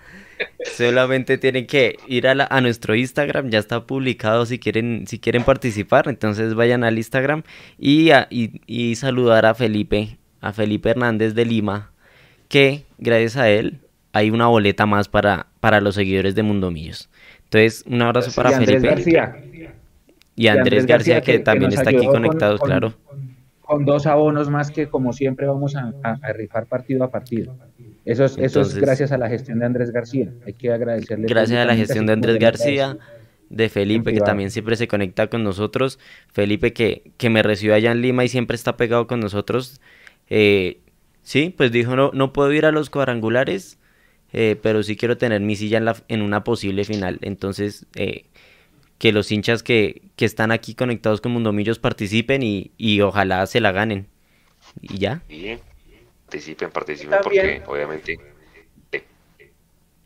[0.77, 5.44] Solamente tienen que ir a, a, nuestro Instagram, ya está publicado si quieren, si quieren
[5.44, 7.43] participar, entonces vayan al Instagram
[7.78, 11.93] y, y, saludar a Felipe, a Felipe Hernández de Lima,
[12.48, 13.81] que gracias a él
[14.12, 17.09] hay una boleta más para, para los seguidores de Mundo Millos.
[17.44, 18.94] Entonces, un abrazo para y Andrés Felipe.
[18.94, 19.74] García.
[20.35, 22.94] Y Andrés, García, que, también está aquí conectado, claro.
[23.60, 25.93] Con dos abonos más que como siempre vamos a
[26.32, 27.55] rifar partido a partido.
[28.05, 30.33] Eso es, eso es gracias a la gestión de Andrés García.
[30.45, 31.29] Hay que agradecerle.
[31.29, 32.99] Gracias a la gestión de Andrés García,
[33.49, 35.99] de Felipe, que también siempre se conecta con nosotros.
[36.33, 39.81] Felipe, que, que me recibió allá en Lima y siempre está pegado con nosotros.
[40.29, 40.81] Eh,
[41.23, 43.79] sí, pues dijo, no, no puedo ir a los cuadrangulares,
[44.33, 47.19] eh, pero sí quiero tener mi silla en, la, en una posible final.
[47.23, 48.24] Entonces, eh,
[48.99, 53.61] que los hinchas que, que, están aquí conectados con Mundomillos participen y, y ojalá se
[53.61, 54.09] la ganen.
[54.81, 55.23] Y ya
[56.33, 58.19] participen, participen, porque obviamente...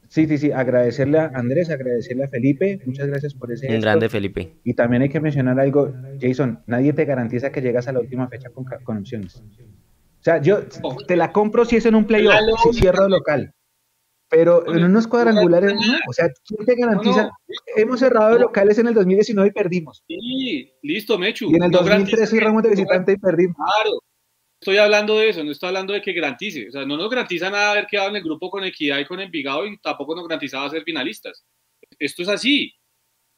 [0.08, 3.68] Sí, sí, sí, agradecerle a Andrés, agradecerle a Felipe, muchas gracias por ese.
[3.68, 4.54] Un grande Felipe.
[4.64, 8.26] Y también hay que mencionar algo, Jason, nadie te garantiza que llegas a la última
[8.28, 9.36] fecha con, con opciones.
[9.36, 10.60] O sea, yo
[11.06, 13.52] te la compro si es en un playoff, si cierro local.
[14.28, 15.98] Pero en unos cuadrangulares, no.
[16.08, 17.30] O sea, ¿quién te garantiza?
[17.76, 20.02] Hemos cerrado de locales en el 2019 y perdimos.
[20.08, 21.50] Sí, listo, Mechu.
[21.50, 23.56] Y en el 2003 cerramos de visitante y perdimos.
[23.56, 24.00] Claro,
[24.60, 26.68] estoy hablando de eso, no estoy hablando de que garantice.
[26.68, 29.20] O sea, no nos garantiza nada haber quedado en el grupo con Equidad y con
[29.20, 31.44] Envigado y tampoco nos garantizaba ser finalistas.
[31.98, 32.74] Esto es así.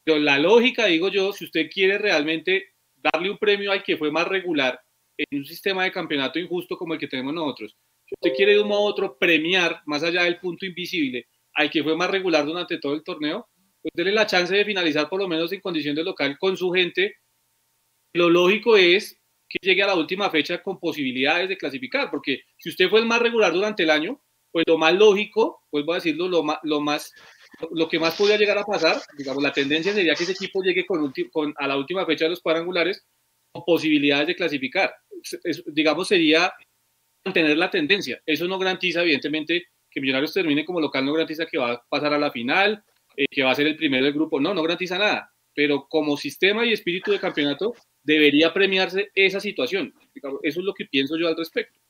[0.04, 4.10] Pero la lógica, digo yo, si usted quiere realmente darle un premio al que fue
[4.10, 4.80] más regular
[5.16, 7.76] en un sistema de campeonato injusto como el que tenemos nosotros,
[8.06, 11.70] Si usted quiere de un modo u otro premiar, más allá del punto invisible, al
[11.70, 13.48] que fue más regular durante todo el torneo,
[13.82, 16.70] pues déle la chance de finalizar por lo menos en condición de local con su
[16.70, 17.16] gente.
[18.14, 19.17] Lo lógico es
[19.48, 23.06] que llegue a la última fecha con posibilidades de clasificar, porque si usted fue el
[23.06, 24.20] más regular durante el año,
[24.50, 27.12] pues lo más lógico, vuelvo a decirlo, lo más, lo más
[27.72, 30.86] lo que más podría llegar a pasar, digamos, la tendencia sería que ese equipo llegue
[30.86, 33.04] con, con a la última fecha de los cuadrangulares
[33.50, 34.94] con posibilidades de clasificar.
[35.66, 36.52] digamos, sería
[37.24, 38.20] mantener la tendencia.
[38.24, 42.12] Eso no garantiza, evidentemente, que Millonarios termine como local, no garantiza que va a pasar
[42.12, 42.84] a la final,
[43.16, 44.40] eh, que va a ser el primero del grupo.
[44.40, 45.32] No, no garantiza nada.
[45.58, 47.74] Pero como sistema y espíritu de campeonato,
[48.04, 49.92] debería premiarse esa situación.
[50.14, 51.80] Eso es lo que pienso yo al respecto.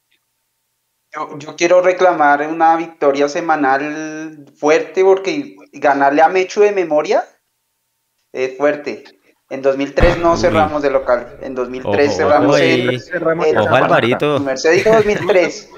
[1.39, 7.27] Yo, quiero reclamar una victoria semanal fuerte porque ganarle a Mechu de memoria
[8.32, 9.05] es fuerte.
[9.51, 11.36] En 2003 no cerramos de local.
[11.43, 12.99] En 2003 cerramos el,
[13.59, 14.40] Ojo, Alvarito.
[14.40, 15.70] Mercedes dijo 2003.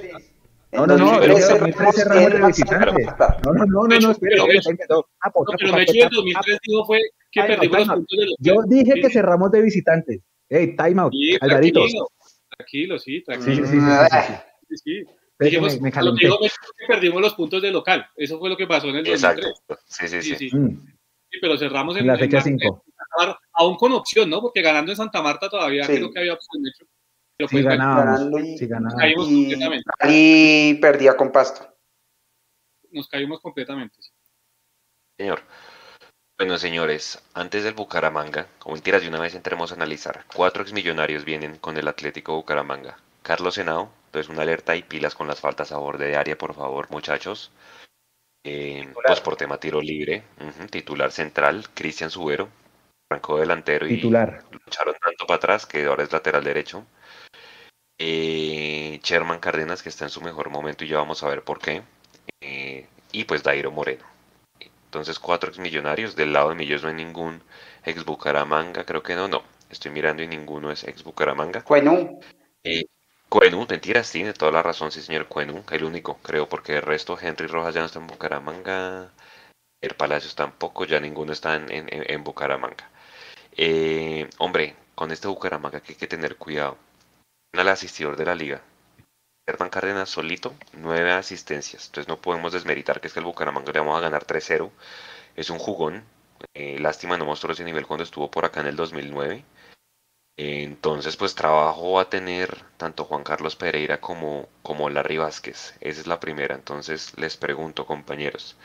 [0.74, 3.02] No, no, no, el 2003 cerramos de visitante.
[3.44, 7.00] No, no, no, no, no, espera, pero Mechu en 2003 dijo fue
[7.30, 8.04] que perdimos los.
[8.38, 10.20] Yo dije que cerramos de visitantes.
[10.48, 11.84] Hey, time out, Alvarito.
[12.56, 13.66] Tranquilo, sí, tranquilo.
[13.66, 14.36] Sí, sí, sí.
[14.68, 15.04] sí, sí.
[15.38, 15.90] Dijimos, me,
[16.86, 18.06] perdimos los puntos de local.
[18.14, 19.46] Eso fue lo que pasó en el 2003.
[19.46, 19.76] Exacto.
[19.86, 20.34] Sí, sí, sí.
[20.36, 20.56] sí.
[20.56, 20.86] Mm.
[21.30, 22.84] sí pero cerramos en, la fecha 5.
[23.54, 24.42] Aún con opción, ¿no?
[24.42, 26.62] Porque ganando en Santa Marta todavía creo que había opción.
[26.62, 26.84] De hecho.
[27.38, 28.40] Pero pues, sí, ganábamos.
[28.42, 28.68] Y, sí.
[28.68, 29.90] Caímos y, completamente.
[30.08, 31.74] y perdía con Pasto.
[32.90, 33.96] Nos caímos completamente.
[35.16, 35.40] Señor.
[36.40, 41.26] Bueno, señores, antes del Bucaramanga, como mentiras de una vez entremos a analizar, cuatro exmillonarios
[41.26, 42.96] vienen con el Atlético Bucaramanga.
[43.20, 46.54] Carlos Senao, entonces, una alerta y pilas con las faltas a borde de área, por
[46.54, 47.52] favor, muchachos.
[48.42, 50.22] Eh, pues por tema tiro libre,
[50.70, 52.48] titular central, Cristian Subero,
[53.10, 54.42] arrancó delantero y titular.
[54.50, 56.86] lucharon tanto para atrás que ahora es lateral derecho.
[57.98, 61.58] Eh, Sherman Cárdenas, que está en su mejor momento y ya vamos a ver por
[61.58, 61.82] qué.
[62.40, 64.19] Eh, y pues Dairo Moreno.
[64.90, 66.16] Entonces, cuatro ex millonarios.
[66.16, 67.40] Del lado de Millos no hay ningún
[67.84, 69.44] ex Bucaramanga, creo que no, no.
[69.70, 71.64] Estoy mirando y ninguno es ex Bucaramanga.
[71.68, 72.18] Bueno.
[72.64, 72.86] Eh,
[73.28, 77.16] Cuenu, mentiras, tiene toda la razón, sí, señor Cuenu, el único, creo, porque el resto,
[77.16, 79.12] Henry Rojas ya no está en Bucaramanga,
[79.80, 82.90] el Palacios tampoco, ya ninguno está en, Bucaramanga.
[83.56, 86.76] Eh, hombre, con este Bucaramanga que hay que tener cuidado.
[87.52, 88.60] El asistidor de la liga,
[89.50, 91.86] Hernán Cárdenas solito, nueve asistencias.
[91.86, 94.70] Entonces no podemos desmeritar que es que el Bucaramanga le vamos a ganar 3-0.
[95.36, 96.04] Es un jugón.
[96.54, 99.44] Eh, lástima no mostró ese nivel cuando estuvo por acá en el 2009.
[100.36, 105.74] Entonces, pues trabajo va a tener tanto Juan Carlos Pereira como, como Larry Vázquez.
[105.80, 106.54] Esa es la primera.
[106.54, 108.56] Entonces, les pregunto, compañeros.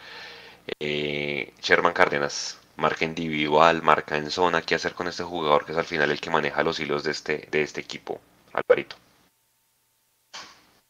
[0.79, 1.53] Eh,
[1.93, 4.61] Cárdenas, marca individual, marca en zona.
[4.61, 7.11] ¿Qué hacer con este jugador que es al final el que maneja los hilos de
[7.11, 8.21] este, de este equipo?
[8.53, 8.95] Alvarito.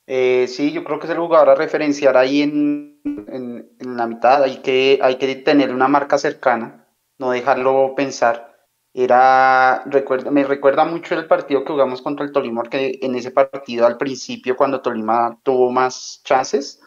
[0.07, 4.43] Eh, sí, yo creo que es el jugador a referenciar ahí en, en la mitad.
[4.43, 6.87] Hay que, hay que tener una marca cercana,
[7.17, 8.55] no dejarlo pensar
[8.97, 13.29] era, recuerda, me recuerda mucho el partido que jugamos contra el Tolima, porque en ese
[13.29, 16.81] partido al principio, cuando Tolima tuvo más chances,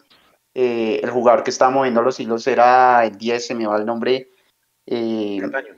[0.55, 3.85] eh, el jugador que estaba moviendo los hilos era el 10, se me va el
[3.85, 4.31] nombre.
[4.87, 5.75] Eh, Cataño.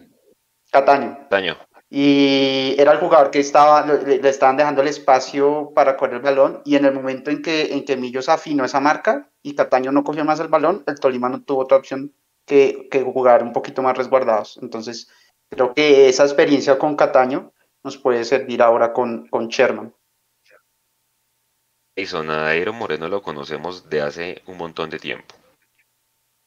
[0.71, 1.17] Cataño.
[1.23, 1.57] Cataño.
[1.91, 6.61] Y era el jugador que estaba, le, estaban dejando el espacio para correr el balón,
[6.65, 10.03] y en el momento en que, en que Millos afinó esa marca y Cataño no
[10.03, 12.13] cogió más el balón, el Tolima no tuvo otra opción
[12.45, 14.57] que, que jugar un poquito más resguardados.
[14.61, 15.09] Entonces,
[15.51, 17.51] Creo que esa experiencia con Cataño
[17.83, 19.93] nos puede servir ahora con, con Sherman.
[21.93, 25.35] Eso, Nadairo Moreno lo conocemos de hace un montón de tiempo.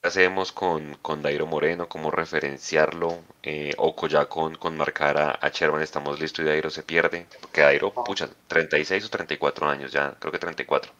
[0.05, 1.89] ¿Qué hacemos con, con Dairo Moreno?
[1.89, 3.25] ¿Cómo referenciarlo?
[3.43, 7.27] Eh, o ya con, con marcar a, a, Sherman estamos listos y Dairo se pierde.
[7.41, 10.93] Porque Dairo, pucha, 36 o 34 años ya, creo que 34.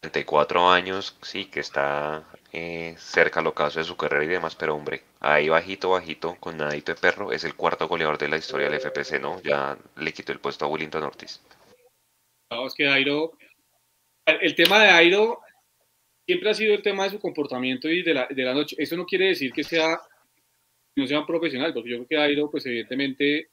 [0.00, 2.24] 34 años, sí, que está
[2.54, 6.56] eh, cerca al ocaso de su carrera y demás, pero hombre, ahí bajito, bajito, con
[6.56, 9.42] nadito de perro, es el cuarto goleador de la historia del FPC, ¿no?
[9.42, 11.42] Ya le quitó el puesto a Willington Ortiz.
[12.48, 13.34] Vamos que Airo,
[14.24, 15.42] el tema de Airo
[16.30, 18.76] siempre ha sido el tema de su comportamiento y de la, de la noche.
[18.78, 19.98] Eso no quiere decir que sea
[20.94, 23.50] no sea un profesional, porque yo creo que Airo, pues evidentemente,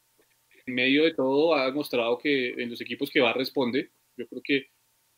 [0.65, 3.91] en medio de todo, ha demostrado que en los equipos que va responde.
[4.15, 4.67] Yo creo que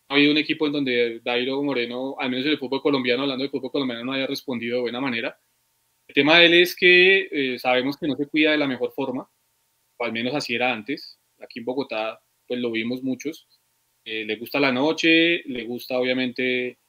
[0.07, 3.43] ha habido un equipo en donde Dairo Moreno, al menos en el fútbol colombiano, hablando
[3.43, 5.37] de fútbol colombiano, no haya respondido de buena manera.
[6.07, 8.91] El tema de él es que eh, sabemos que no se cuida de la mejor
[8.93, 9.29] forma,
[9.97, 11.19] o al menos así era antes.
[11.39, 13.47] Aquí en Bogotá, pues lo vimos muchos.
[14.05, 16.79] Eh, le gusta la noche, le gusta obviamente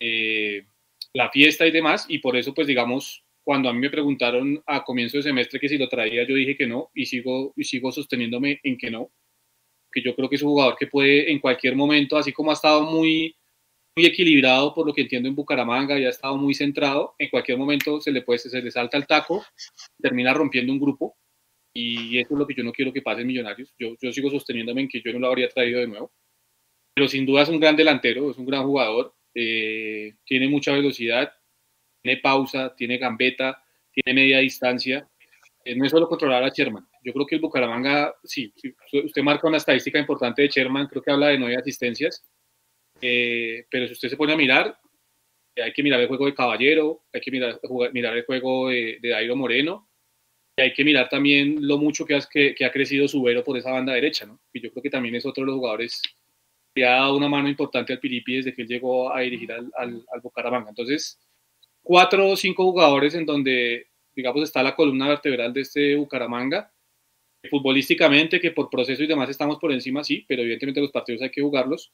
[0.00, 0.66] eh,
[1.12, 4.84] la fiesta y demás, y por eso, pues digamos, cuando a mí me preguntaron a
[4.84, 7.92] comienzo de semestre que si lo traía, yo dije que no, y sigo, y sigo
[7.92, 9.10] sosteniéndome en que no
[9.94, 12.54] que yo creo que es un jugador que puede en cualquier momento, así como ha
[12.54, 13.36] estado muy,
[13.96, 17.14] muy equilibrado por lo que entiendo en Bucaramanga y ha estado muy centrado.
[17.18, 19.44] En cualquier momento se le puede, se le salta el taco,
[20.00, 21.16] termina rompiendo un grupo
[21.72, 23.72] y eso es lo que yo no quiero que pase en Millonarios.
[23.78, 26.12] Yo, yo sigo sosteniéndome en que yo no lo habría traído de nuevo.
[26.94, 31.32] Pero sin duda es un gran delantero, es un gran jugador, eh, tiene mucha velocidad,
[32.02, 33.62] tiene pausa, tiene gambeta,
[33.92, 35.08] tiene media distancia.
[35.64, 36.86] Eh, no es solo controlar a Sherman.
[37.02, 38.52] Yo creo que el Bucaramanga, sí,
[38.92, 42.22] usted marca una estadística importante de Sherman, creo que habla de nueve asistencias
[43.00, 44.78] eh, pero si usted se pone a mirar,
[45.56, 47.60] hay que mirar el juego de Caballero, hay que mirar,
[47.92, 49.88] mirar el juego de, de Dairo Moreno,
[50.56, 53.72] y hay que mirar también lo mucho que ha, que, ha crecido Subero por esa
[53.72, 54.40] banda derecha, ¿no?
[54.52, 56.00] Y yo creo que también es otro de los jugadores
[56.74, 59.70] que ha dado una mano importante al Piripi desde que él llegó a dirigir al,
[59.76, 60.70] al, al Bucaramanga.
[60.70, 61.20] Entonces,
[61.82, 66.72] cuatro o cinco jugadores en donde, digamos, está la columna vertebral de este Bucaramanga.
[67.50, 71.30] Futbolísticamente, que por proceso y demás estamos por encima, sí, pero evidentemente los partidos hay
[71.30, 71.92] que jugarlos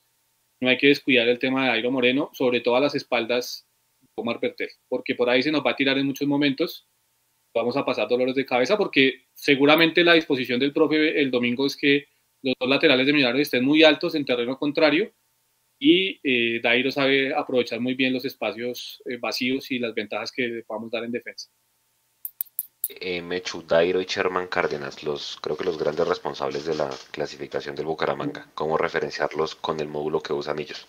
[0.61, 3.67] no hay que descuidar el tema de Airo Moreno, sobre todo a las espaldas
[4.01, 6.87] de Omar Pertel, porque por ahí se nos va a tirar en muchos momentos.
[7.55, 11.77] Vamos a pasar dolores de cabeza porque seguramente la disposición del profe el domingo es
[11.77, 12.07] que
[12.43, 15.13] los dos laterales de Millonarios estén muy altos en terreno contrario
[15.79, 20.47] y eh, Dairo sabe aprovechar muy bien los espacios eh, vacíos y las ventajas que
[20.47, 21.51] le podamos dar en defensa
[22.99, 27.77] eh, Mechu, Dairo y Sherman Cárdenas, los, creo que los grandes responsables de la clasificación
[27.77, 28.49] del Bucaramanga.
[28.55, 30.89] ¿Cómo referenciarlos con el módulo que usan ellos?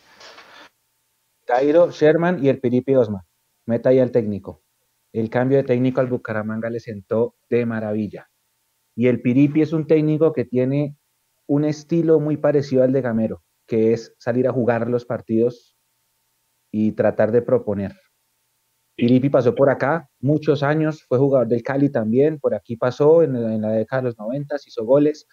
[1.45, 3.25] Dairo, Sherman y el Piripi Osma.
[3.67, 4.63] Meta ahí al técnico.
[5.13, 8.29] El cambio de técnico al Bucaramanga le sentó de maravilla.
[8.95, 10.95] Y el Piripi es un técnico que tiene
[11.51, 15.75] un estilo muy parecido al de Gamero, que es salir a jugar los partidos
[16.71, 17.91] y tratar de proponer.
[18.95, 23.61] Piripi pasó por acá muchos años, fue jugador del Cali también, por aquí pasó en,
[23.61, 25.27] la década de los 90, hizo goles.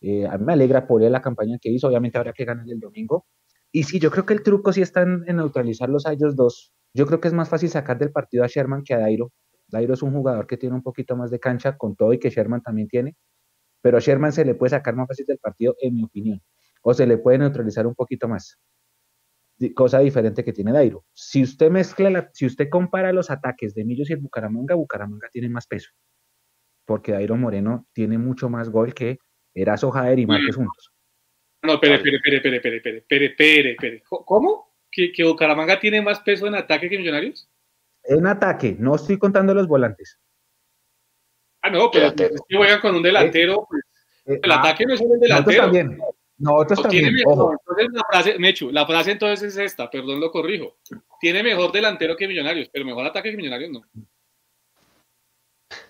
[0.00, 2.64] Eh, a mí me alegra por él la campaña que hizo, obviamente habrá que ganar
[2.66, 3.26] el domingo.
[3.70, 6.72] Y sí, yo creo que el truco sí está en, neutralizarlos a ellos dos.
[6.94, 9.30] Yo creo que es más fácil sacar del partido a Sherman que a Dairo.
[9.68, 12.30] Dairo es un jugador que tiene un poquito más de cancha, con todo y que
[12.30, 13.14] Sherman también tiene.
[13.82, 16.42] Pero a Sherman se le puede sacar más fácil del partido, en mi opinión.
[16.82, 18.58] O se le puede neutralizar un poquito más
[19.74, 21.04] cosa diferente que tiene Dairo.
[21.12, 25.48] Si usted mezcla, si usted compara los ataques de Millos y el Bucaramanga, Bucaramanga tiene
[25.48, 25.90] más peso,
[26.86, 29.18] porque Dairo Moreno tiene mucho más gol que
[29.54, 30.92] Eraso Jader y Márquez juntos.
[31.62, 34.02] No, espere, espere, espere, espere, espere, espere, espere, espere.
[34.08, 34.74] ¿Cómo?
[34.90, 37.50] ¿Que, ¿Que, Bucaramanga tiene más peso en ataque que Millonarios?
[38.04, 40.18] En ataque, no estoy contando los volantes.
[41.62, 42.10] Ah, no, pero
[42.48, 43.82] si juegan con un delantero, pues,
[44.26, 45.62] eh, el ah, ataque no es un delantero.
[45.64, 45.98] También.
[46.38, 47.18] Nosotros también.
[47.18, 50.78] Entonces la frase, Mechu, la frase entonces es esta, perdón, lo corrijo.
[51.20, 53.82] Tiene mejor delantero que Millonarios, pero mejor ataque que Millonarios no.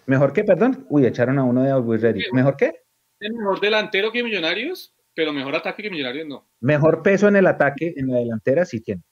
[0.06, 0.86] ¿Mejor qué, perdón?
[0.88, 2.24] Uy, echaron a uno de Always Ready.
[2.32, 2.82] ¿Mejor qué?
[3.20, 6.48] Tiene mejor delantero que Millonarios, pero mejor ataque que Millonarios no.
[6.60, 9.02] Mejor peso en el ataque, en la delantera sí tiene.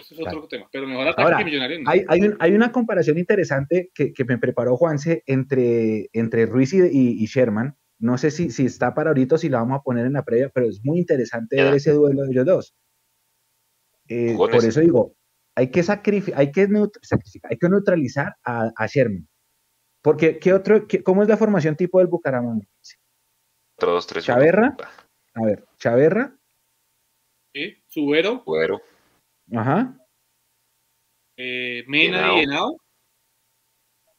[0.00, 1.90] Eso es otro tema, pero mejor ataque que Millonarios no.
[1.90, 2.04] Hay,
[2.38, 7.76] hay, una comparación interesante que, que, me preparó Juanse entre, entre Ruiz y, y Sherman
[7.98, 10.24] no sé si, si está para ahorita o si la vamos a poner en la
[10.24, 12.76] previa, pero es muy interesante ver ese duelo de ellos dos.
[14.08, 15.16] Eh, por eso digo,
[15.54, 19.26] hay que, sacrificar, hay que, hay que neutralizar a, a, Sherman.
[20.02, 22.66] Porque, ¿qué otro, ¿cómo es la formación tipo del Bucaramanga?
[23.78, 24.24] Todos tres.
[24.24, 24.76] Chaverra.
[25.34, 26.36] A ver, Chaverra.
[27.54, 28.42] Sí, Subero.
[28.44, 28.82] Subero.
[29.52, 29.98] Ajá.
[31.36, 32.76] Eh, Mena y Henao.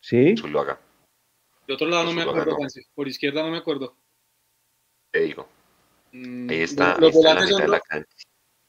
[0.01, 0.35] Sí.
[0.37, 0.79] Zuluaga.
[1.67, 2.57] De otro lado no me acuerdo,
[2.93, 3.97] Por izquierda no me acuerdo.
[5.11, 5.47] Te digo.
[6.11, 6.97] Mm, ahí está.
[6.99, 8.05] Los, volantes son,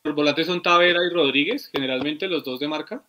[0.05, 3.05] los volantes son Tavera y Rodríguez, generalmente los dos de marca.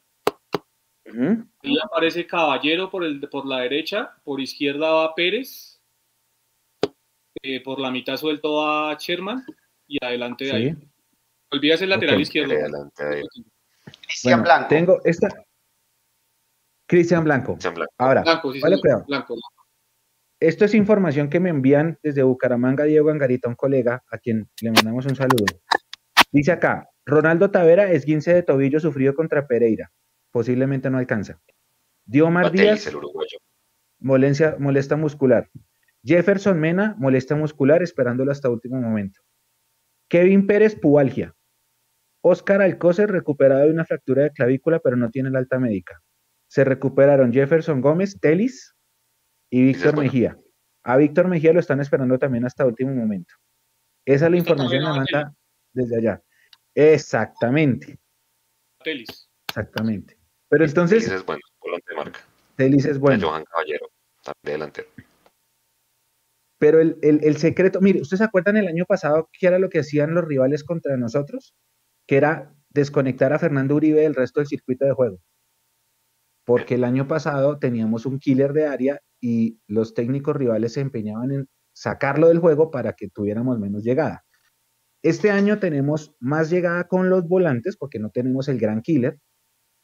[1.05, 5.81] Ahí aparece Caballero por, el, por la derecha, por izquierda va Pérez,
[7.41, 9.45] eh, por la mitad suelto a Sherman
[9.87, 10.75] y adelante de ahí.
[11.51, 12.53] Olvidas el lateral izquierdo.
[14.01, 14.67] Cristian Blanco.
[14.67, 15.29] Tengo esta.
[16.87, 17.57] Cristian Blanco.
[17.97, 18.61] Ahora, Blanco, sí,
[19.07, 19.35] Blanco.
[20.39, 24.71] Esto es información que me envían desde Bucaramanga Diego Angarita, un colega a quien le
[24.71, 25.45] mandamos un saludo.
[26.31, 29.91] Dice acá, Ronaldo Tavera es 15 de tobillo sufrido contra Pereira.
[30.31, 31.41] Posiblemente no alcanza.
[32.05, 32.91] Diomar Díaz,
[33.99, 35.49] molestia, molesta muscular.
[36.03, 39.21] Jefferson Mena, molesta muscular, esperándolo hasta último momento.
[40.07, 41.35] Kevin Pérez, pubalgia.
[42.27, 46.01] Oscar Alcócer, recuperado de una fractura de clavícula, pero no tiene la alta médica.
[46.47, 48.77] Se recuperaron Jefferson Gómez, Telis,
[49.49, 50.37] y Víctor Mejía.
[50.83, 53.33] A Víctor Mejía lo están esperando también hasta último momento.
[54.05, 55.33] Esa es la información que manda
[55.73, 56.21] desde allá.
[56.73, 57.97] Exactamente.
[58.83, 59.29] Telis.
[59.49, 60.17] Exactamente.
[60.49, 61.03] Pero entonces.
[61.03, 62.19] Telis es bueno, volante de marca.
[62.55, 63.27] Telis es bueno.
[63.27, 63.89] Johan Caballero,
[64.23, 64.87] también delantero.
[66.59, 69.69] Pero el, el, el, secreto, mire, ¿ustedes se acuerdan el año pasado qué era lo
[69.69, 71.53] que hacían los rivales contra nosotros?
[72.07, 75.19] Que era desconectar a Fernando Uribe del resto del circuito de juego.
[76.45, 81.31] Porque el año pasado teníamos un killer de área y los técnicos rivales se empeñaban
[81.31, 84.23] en sacarlo del juego para que tuviéramos menos llegada.
[85.03, 89.19] Este año tenemos más llegada con los volantes porque no tenemos el gran killer,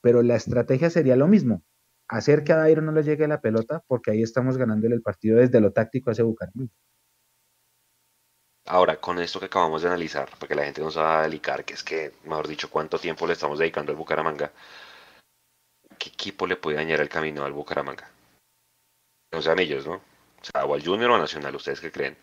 [0.01, 1.63] pero la estrategia sería lo mismo,
[2.07, 5.37] hacer que a Dairo no le llegue la pelota porque ahí estamos ganándole el partido
[5.37, 6.73] desde lo táctico a ese Bucaramanga.
[8.65, 11.73] Ahora, con esto que acabamos de analizar, porque la gente nos va a dedicar, que
[11.73, 14.53] es que, mejor dicho, cuánto tiempo le estamos dedicando al Bucaramanga,
[15.99, 18.09] ¿qué equipo le puede dañar el camino al Bucaramanga?
[19.33, 19.95] O sea, ellos, ¿no?
[19.95, 22.17] O sea, o al Junior o al Nacional, ¿ustedes qué creen?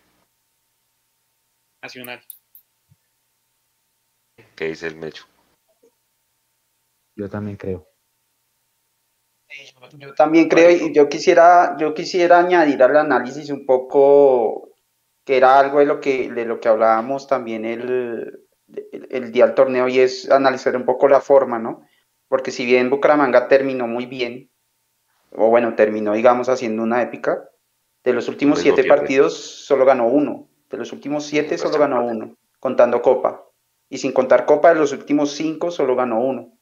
[1.83, 2.23] Nacional.
[4.55, 5.25] ¿Qué dice el Mecho?
[7.15, 7.87] Yo también creo.
[9.93, 14.70] Yo también creo, y yo quisiera, yo quisiera añadir al análisis un poco
[15.23, 18.47] que era algo de lo que, de lo que hablábamos también el,
[18.91, 21.83] el, día del torneo y es analizar un poco la forma, ¿no?
[22.27, 24.49] Porque si bien Bucaramanga terminó muy bien,
[25.31, 27.49] o bueno, terminó, digamos, haciendo una épica,
[28.03, 32.37] de los últimos siete partidos solo ganó uno, de los últimos siete solo ganó uno,
[32.59, 33.45] contando Copa,
[33.89, 36.57] y sin contar Copa, de los últimos cinco solo ganó uno.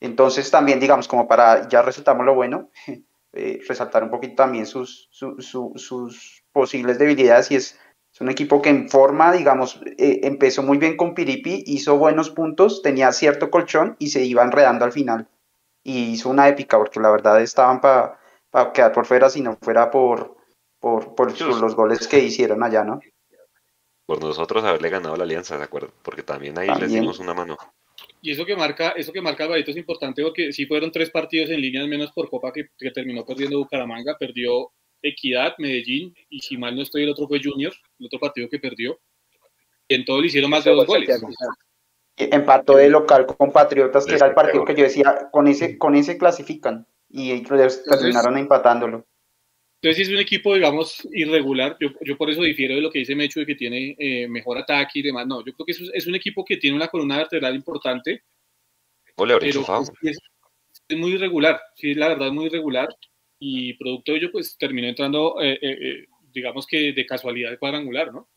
[0.00, 2.70] Entonces también, digamos, como para ya resaltamos lo bueno,
[3.32, 7.78] eh, resaltar un poquito también sus, sus posibles debilidades y es,
[8.12, 12.30] es, un equipo que en forma, digamos, eh, empezó muy bien con Piripi, hizo buenos
[12.30, 15.28] puntos, tenía cierto colchón y se iba enredando al final.
[15.84, 18.18] Y hizo una épica porque la verdad estaban para
[18.72, 20.36] quedar por fuera si no fuera por,
[20.80, 23.00] por, por los goles que hicieron allá, ¿no?
[24.06, 25.92] Por nosotros haberle ganado la alianza, ¿de acuerdo?
[26.02, 27.58] Porque también ahí les dimos una mano.
[28.20, 31.50] Y eso que marca, eso que marca Alvarito es importante porque sí fueron tres partidos
[31.50, 34.72] en línea, al menos por Copa, que, que terminó perdiendo Bucaramanga, perdió
[35.02, 38.58] Equidad, Medellín, y si mal no estoy, el otro fue Junior, el otro partido que
[38.58, 38.98] perdió.
[39.86, 41.08] Y en todo le hicieron más de dos goles.
[42.16, 45.94] Empató de local con Patriotas, que era el partido que yo decía, con ese, con
[45.94, 46.86] ese clasifican.
[47.08, 49.06] Y ellos terminaron empatándolo.
[49.80, 51.76] Entonces es un equipo, digamos, irregular.
[51.80, 54.58] Yo, yo, por eso difiero de lo que dice Mecho, de que tiene eh, mejor
[54.58, 55.26] ataque y demás.
[55.26, 58.24] No, yo creo que es, es, un equipo que tiene una columna vertebral importante.
[59.16, 60.18] pero es,
[60.88, 62.88] es, muy irregular, sí, la verdad, muy irregular
[63.38, 68.12] y producto de ello, pues terminó entrando, eh, eh, eh, digamos que de casualidad cuadrangular,
[68.12, 68.28] ¿no?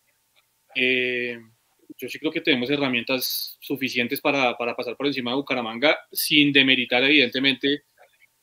[0.74, 6.54] yo sí creo que tenemos herramientas suficientes para, para, pasar por encima de Bucaramanga, sin
[6.54, 7.84] demeritar, evidentemente,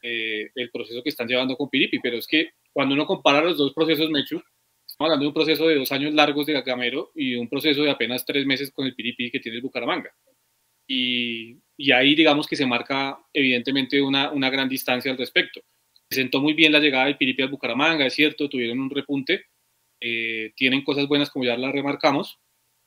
[0.03, 3.73] el proceso que están llevando con Piripi, pero es que cuando uno compara los dos
[3.73, 4.43] procesos, Mechu,
[4.87, 7.91] estamos hablando de un proceso de dos años largos de Gamero y un proceso de
[7.91, 10.15] apenas tres meses con el Piripi que tiene el Bucaramanga.
[10.87, 15.63] Y, y ahí, digamos que se marca, evidentemente, una, una gran distancia al respecto
[16.09, 19.45] presentó muy bien la llegada de Piripi al Bucaramanga, es cierto, tuvieron un repunte,
[20.01, 22.39] eh, tienen cosas buenas como ya las remarcamos.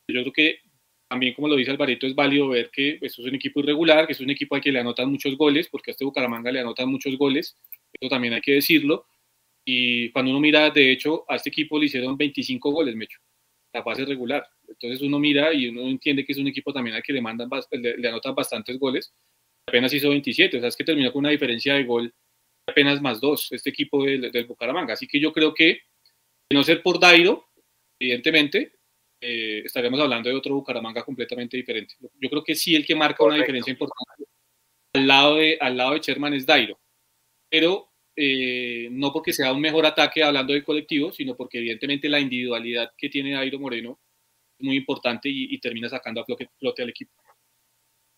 [0.08, 0.60] Yo creo que
[1.08, 4.14] también, como lo dice Alvarito, es válido ver que esto es un equipo irregular, que
[4.14, 6.90] es un equipo al que le anotan muchos goles, porque a este Bucaramanga le anotan
[6.90, 7.58] muchos goles,
[8.00, 9.06] eso también hay que decirlo.
[9.66, 13.20] Y cuando uno mira, de hecho, a este equipo le hicieron 25 goles, Mecho,
[13.74, 14.48] la fase regular.
[14.68, 17.50] Entonces uno mira y uno entiende que es un equipo también al que le, mandan,
[17.72, 19.14] le, le anotan bastantes goles.
[19.68, 22.14] Apenas hizo 27, o sea, es que terminó con una diferencia de gol
[22.72, 24.94] apenas más dos, este equipo del, Bucaramanga.
[24.94, 25.66] Así que yo creo que,
[26.50, 27.50] de no ser por Dairo,
[28.00, 28.74] evidentemente,
[29.22, 31.96] eh, estaríamos hablando de otro Bucaramanga completamente diferente.
[32.20, 34.26] Yo creo que sí el que marca una diferencia importante
[34.94, 36.80] al lado de, al lado de Sherman es Dairo.
[37.50, 42.20] Pero eh, no porque sea un mejor ataque hablando del colectivo, sino porque evidentemente la
[42.20, 44.00] individualidad que tiene Dairo Moreno
[44.60, 47.14] es muy importante y, termina sacando a flote, flote, al equipo.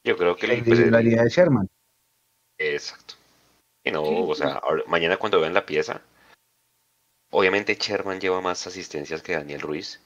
[0.04, 1.70] Yo creo que la individualidad de Sherman.
[2.58, 3.16] Exacto.
[3.84, 6.01] Y no, o sea, mañana cuando vean la pieza,
[7.31, 10.01] obviamente Sherman lleva más asistencias que Daniel Ruiz,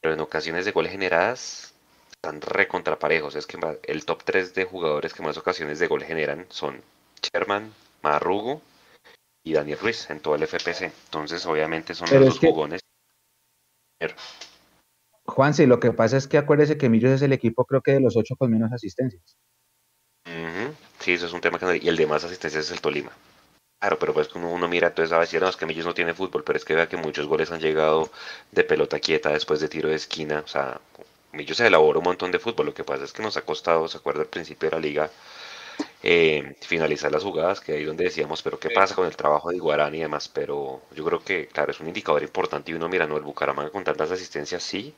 [0.00, 1.74] pero en ocasiones de goles generadas
[2.10, 3.36] están recontraparejos.
[3.36, 6.82] Es que el top 3 de jugadores que más ocasiones de gol generan son
[7.22, 7.72] Sherman,
[8.02, 8.60] Marrugo
[9.42, 10.92] y Daniel Ruiz en todo el FPC.
[11.06, 12.80] Entonces, obviamente son los dos jugones.
[15.26, 17.92] Juan, sí, lo que pasa es que acuérdese que Millos es el equipo, creo que
[17.92, 19.36] de los ocho con menos asistencias.
[21.00, 21.74] Sí, eso es un tema que no...
[21.74, 23.10] Y el de más asistencias es el Tolima.
[23.80, 26.14] Claro, pero pues como uno mira, entonces a decir, no, es que Millos no tiene
[26.14, 28.10] fútbol, pero es que vea que muchos goles han llegado
[28.52, 30.42] de pelota quieta después de tiro de esquina.
[30.44, 30.80] O sea,
[31.32, 32.66] Millos se elabora un montón de fútbol.
[32.66, 35.10] Lo que pasa es que nos ha costado, se acuerda al principio de la liga,
[36.02, 39.56] eh, finalizar las jugadas, que ahí donde decíamos, pero qué pasa con el trabajo de
[39.56, 40.28] Iguarán y demás.
[40.28, 43.70] Pero yo creo que, claro, es un indicador importante y uno mira, no, el Bucaramanga
[43.70, 44.94] con tantas asistencias sí,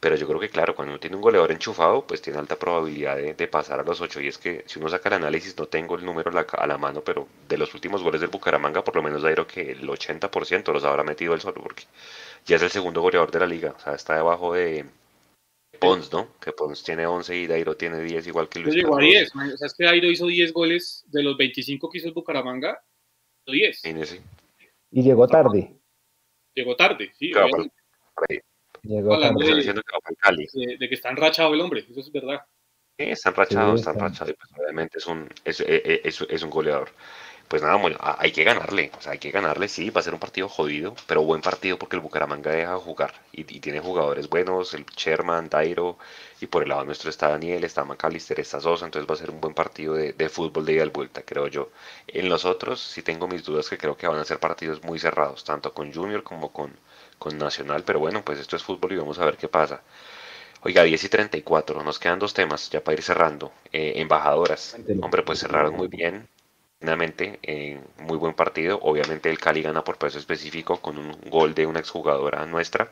[0.00, 3.18] pero yo creo que, claro, cuando uno tiene un goleador enchufado, pues tiene alta probabilidad
[3.18, 4.20] de, pasar a los 8.
[4.22, 7.02] Y es que si uno saca el análisis, no tengo el número a la, mano,
[7.02, 10.84] pero de los últimos goles del Bucaramanga, por lo menos creo que el 80% los
[10.84, 11.84] habrá metido él solo, porque
[12.46, 13.74] ya es el segundo goleador de la liga.
[13.76, 14.86] O sea, está debajo de
[15.78, 16.28] Pons, ¿no?
[16.40, 18.74] Que Pons tiene 11 y Dairo tiene 10, igual que Luis.
[18.74, 19.36] Llegó a 10.
[19.36, 22.82] O sea, es que Dairo hizo 10 goles de los 25 que hizo el Bucaramanga.
[23.46, 23.82] 10.
[24.92, 25.76] Y llegó tarde.
[26.54, 27.32] Llegó tarde, sí.
[28.82, 29.18] Llegó.
[29.18, 32.40] De, de, que está enrachado el hombre, eso es verdad.
[32.98, 34.34] Sí, está enrachado, está enrachado.
[34.34, 36.90] Pues, obviamente es un, es, es, es un goleador
[37.50, 40.14] pues nada, bueno, hay que ganarle, o sea, hay que ganarle, sí, va a ser
[40.14, 44.72] un partido jodido, pero buen partido porque el Bucaramanga deja jugar y, tiene jugadores buenos,
[44.74, 45.98] el Sherman, Dairo,
[46.40, 49.30] y por el lado nuestro está Daniel, está McAllister, está Sosa, entonces va a ser
[49.30, 51.70] un buen partido de, fútbol de ida al vuelta, creo yo.
[52.06, 55.00] En los otros sí tengo mis dudas que creo que van a ser partidos muy
[55.00, 56.72] cerrados, tanto con Junior como con,
[57.20, 59.82] con Nacional, pero bueno, pues esto es fútbol y vamos a ver qué pasa.
[60.62, 63.52] Oiga, 10 y 34, nos quedan dos temas ya para ir cerrando.
[63.72, 66.28] Eh, embajadoras, hombre, pues cerraron muy bien,
[67.42, 68.78] eh, muy buen partido.
[68.82, 72.90] Obviamente el Cali gana por peso específico con un gol de una exjugadora nuestra,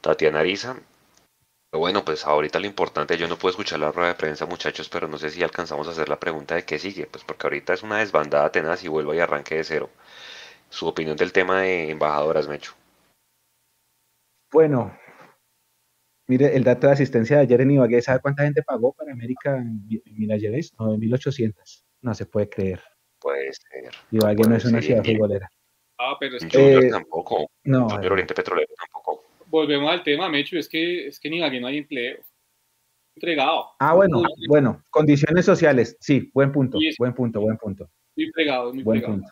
[0.00, 0.76] Tatiana Ariza.
[1.70, 4.88] Pero bueno, pues ahorita lo importante, yo no puedo escuchar la rueda de prensa, muchachos,
[4.88, 7.74] pero no sé si alcanzamos a hacer la pregunta de qué sigue, pues porque ahorita
[7.74, 9.90] es una desbandada tenaz y vuelvo y arranque de cero.
[10.70, 12.77] Su opinión del tema de embajadoras, Mecho.
[14.50, 14.96] Bueno,
[16.26, 19.56] mire, el dato de asistencia de ayer en Ibagué, ¿sabe cuánta gente pagó para América
[19.58, 20.74] en Miralles?
[20.76, 21.84] 9.800.
[22.00, 22.80] No se puede creer.
[23.18, 23.92] Puede ser.
[24.10, 25.50] Ibagué no, es una ciudad futbolera.
[25.98, 26.78] Ah, pero es que...
[26.78, 27.50] Eh, tampoco.
[27.64, 27.90] No.
[27.90, 29.24] Junior Oriente Petrolero tampoco.
[29.46, 32.18] Volvemos al tema, Mecho, es que, es que en Ibagué no hay empleo.
[33.16, 33.70] Entregado.
[33.80, 37.90] Ah, bueno, bueno, condiciones sociales, sí, buen punto, buen punto, buen punto.
[38.14, 39.28] Muy entregado, muy buen punto.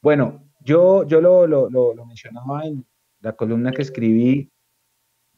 [0.00, 2.86] Bueno, yo, yo lo, lo, lo mencionaba en
[3.24, 4.52] la columna que escribí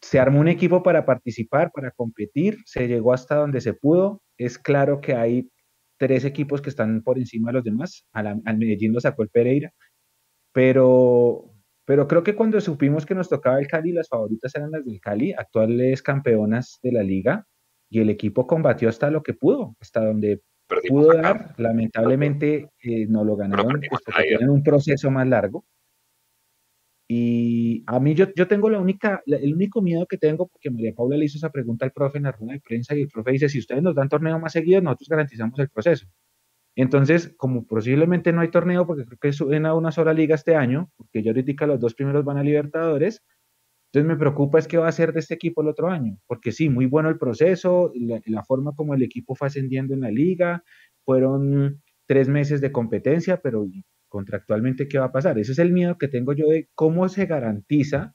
[0.03, 4.23] se armó un equipo para participar, para competir, se llegó hasta donde se pudo.
[4.37, 5.49] Es claro que hay
[5.99, 8.05] tres equipos que están por encima de los demás.
[8.13, 9.73] Al, Medellín lo sacó el Pereira.
[10.53, 11.55] Pero,
[11.85, 15.01] pero creo que cuando supimos que nos tocaba el Cali, las favoritas eran las del
[15.01, 17.47] Cali, actuales campeonas de la liga,
[17.89, 20.43] y el equipo combatió hasta lo que pudo, hasta donde
[20.89, 21.55] pudo dar.
[21.57, 25.65] Lamentablemente eh, no lo ganaron porque tienen un proceso más largo.
[27.09, 30.93] Y a mí yo, yo tengo la única, el único miedo que tengo, porque María
[30.95, 33.33] Paula le hizo esa pregunta al profe en la rueda de prensa y el profe
[33.33, 36.07] dice, si ustedes nos dan torneo más seguido, nosotros garantizamos el proceso.
[36.77, 40.91] Entonces, como posiblemente no hay torneo, porque creo que suena una sola liga este año,
[40.97, 43.23] porque yo ahorita los dos primeros van a Libertadores,
[43.93, 46.53] entonces me preocupa es qué va a hacer de este equipo el otro año, porque
[46.53, 50.11] sí, muy bueno el proceso, la, la forma como el equipo fue ascendiendo en la
[50.11, 50.65] liga,
[51.05, 53.67] fueron tres meses de competencia, pero
[54.09, 55.39] contractualmente qué va a pasar.
[55.39, 58.15] Ese es el miedo que tengo yo de cómo se garantiza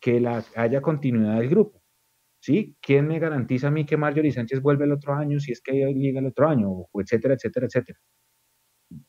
[0.00, 1.82] que la, haya continuidad del grupo.
[2.40, 2.76] ¿Sí?
[2.80, 5.84] ¿Quién me garantiza a mí que Marjorie Sánchez vuelve el otro año si es que
[5.84, 6.70] hay liga el otro año?
[6.70, 7.98] O etcétera, etcétera, etcétera.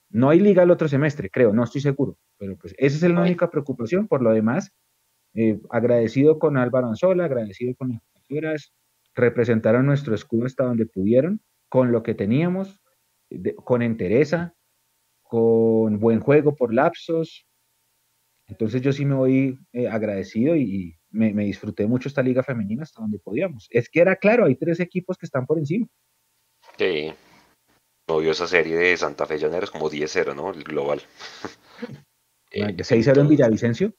[0.09, 2.17] No hay liga el otro semestre, creo, no estoy seguro.
[2.37, 4.07] Pero pues esa es la única preocupación.
[4.07, 4.73] Por lo demás,
[5.35, 8.73] eh, agradecido con Álvaro Anzola, agradecido con las culturas,
[9.13, 12.81] representaron nuestro escudo hasta donde pudieron, con lo que teníamos,
[13.63, 14.55] con entereza,
[15.27, 17.45] con buen juego por lapsos.
[18.47, 23.01] Entonces yo sí me voy eh, agradecido y, me, disfruté mucho esta liga femenina hasta
[23.01, 23.67] donde podíamos.
[23.71, 25.87] Es que era claro, hay tres equipos que están por encima.
[26.77, 27.13] Sí.
[28.07, 30.51] No vio esa serie de Santa Fe Llaneros como 10-0, ¿no?
[30.51, 31.01] El global.
[32.51, 33.93] 6-0 en Villavicencio.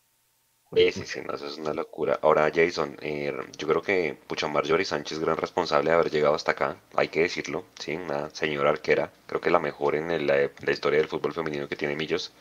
[0.74, 2.18] Sí, sí, sí, no, eso es una locura.
[2.22, 6.34] Ahora, Jason, eh, yo creo que Pucha Marjorie Sánchez es gran responsable de haber llegado
[6.34, 10.50] hasta acá, hay que decirlo, sí, una señora arquera, creo que la mejor en la,
[10.70, 12.34] historia del fútbol femenino que tiene Millos.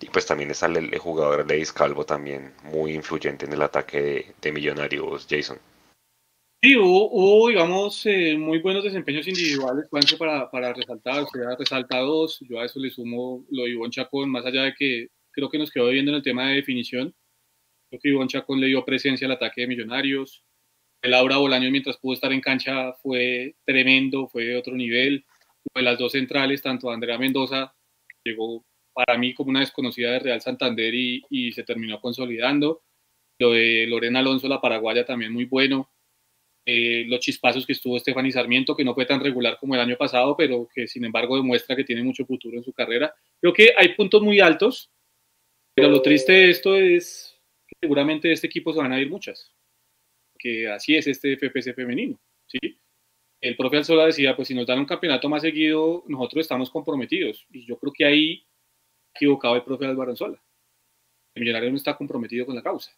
[0.00, 4.52] Y pues también está el, jugador Leis Calvo también, muy influyente en el ataque de,
[4.52, 5.58] Millonarios, Jason.
[6.62, 9.86] Sí, hubo, digamos, eh, muy buenos desempeños individuales,
[10.18, 13.90] para, para resaltar, o sea, resalta dos, yo a eso le sumo lo de Ivonne
[13.90, 17.14] Chacón, más allá de que creo que nos quedó viendo en el tema de definición,
[18.00, 20.44] Que Ivonne Chacón le dio presencia al ataque de Millonarios.
[21.02, 25.24] Laura Bolaños, mientras pudo estar en cancha, fue tremendo, fue de otro nivel.
[25.74, 27.74] de las dos centrales, tanto Andrea Mendoza,
[28.24, 32.82] llegó para mí como una desconocida de Real Santander y, se terminó consolidando.
[33.38, 35.90] Lo de Lorena Alonso, la paraguaya, también muy bueno.
[36.66, 39.96] Eh, los chispazos que estuvo Estefany Sarmiento, que no fue tan regular como el año
[39.96, 43.12] pasado, pero que sin embargo demuestra que tiene mucho futuro en su carrera.
[43.40, 44.90] Creo que hay puntos muy altos,
[45.74, 47.33] pero lo triste de esto es
[47.84, 49.52] seguramente de este equipo se van a ir muchas,
[50.38, 52.80] que así es este FPC femenino, ¿sí?
[53.42, 57.46] El profe Alzola decía, pues si nos dan un campeonato más seguido, nosotros estamos comprometidos.
[57.50, 58.46] Y yo creo que ahí
[59.14, 60.42] equivocado el profe Álvaro Anzola.
[61.34, 62.96] El millonario no está comprometido con la causa.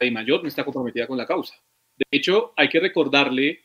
[0.00, 1.62] La mayor no está comprometida con la causa.
[1.94, 3.64] De hecho, hay que recordarle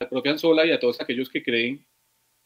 [0.00, 1.84] al profe Anzola y a todos aquellos que creen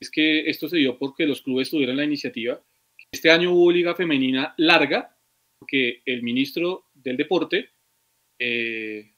[0.01, 2.65] es que esto se dio porque los clubes tuvieron la iniciativa.
[3.13, 5.15] Este año hubo liga femenina larga
[5.63, 7.71] porque el ministro del deporte,
[8.39, 9.15] eh,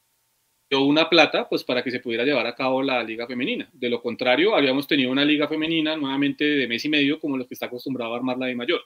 [0.69, 3.69] dio una plata pues para que se pudiera llevar a cabo la liga femenina.
[3.73, 7.47] De lo contrario, habíamos tenido una liga femenina nuevamente de mes y medio como los
[7.47, 8.81] que está acostumbrado a armar la de mayor.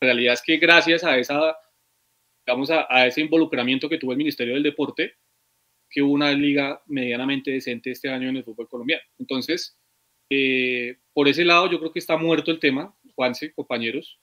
[0.00, 1.56] La realidad es que gracias a esa
[2.46, 5.14] digamos a ese involucramiento que tuvo el Ministerio del Deporte,
[5.94, 9.02] que hubo una liga medianamente decente este año en el fútbol colombiano.
[9.18, 9.78] Entonces,
[10.28, 14.18] eh, por ese lado yo creo que está muerto el tema, Juanse, compañeros.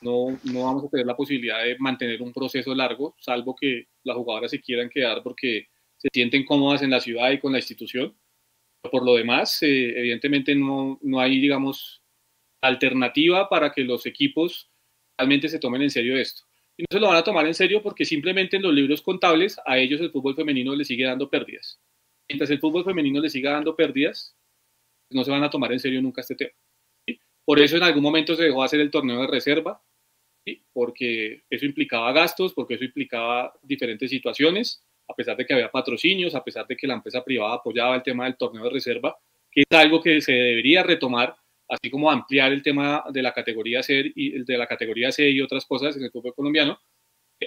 [0.00, 4.16] No, no vamos a tener la posibilidad de mantener un proceso largo, salvo que las
[4.16, 8.16] jugadoras se quieran quedar porque se sienten cómodas en la ciudad y con la institución.
[8.80, 12.02] Por lo demás, eh, evidentemente no, no hay, digamos,
[12.60, 14.70] alternativa para que los equipos
[15.18, 16.44] realmente se tomen en serio esto.
[16.76, 19.60] Y no se lo van a tomar en serio porque simplemente en los libros contables
[19.66, 21.80] a ellos el fútbol femenino les sigue dando pérdidas.
[22.28, 24.36] Mientras el fútbol femenino les siga dando pérdidas,
[25.10, 26.52] no se van a tomar en serio nunca este tema.
[27.48, 29.82] Por eso en algún momento se dejó hacer el torneo de reserva,
[30.70, 36.34] porque eso implicaba gastos, porque eso implicaba diferentes situaciones, a pesar de que había patrocinios,
[36.34, 39.16] a pesar de que la empresa privada apoyaba el tema del torneo de reserva,
[39.50, 41.36] que es algo que se debería retomar,
[41.70, 45.40] así como ampliar el tema de la categoría C y de la categoría C y
[45.40, 46.78] otras cosas en el fútbol colombiano.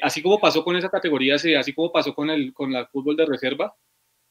[0.01, 3.15] Así como pasó con esa categoría C, así como pasó con el con el fútbol
[3.15, 3.75] de reserva,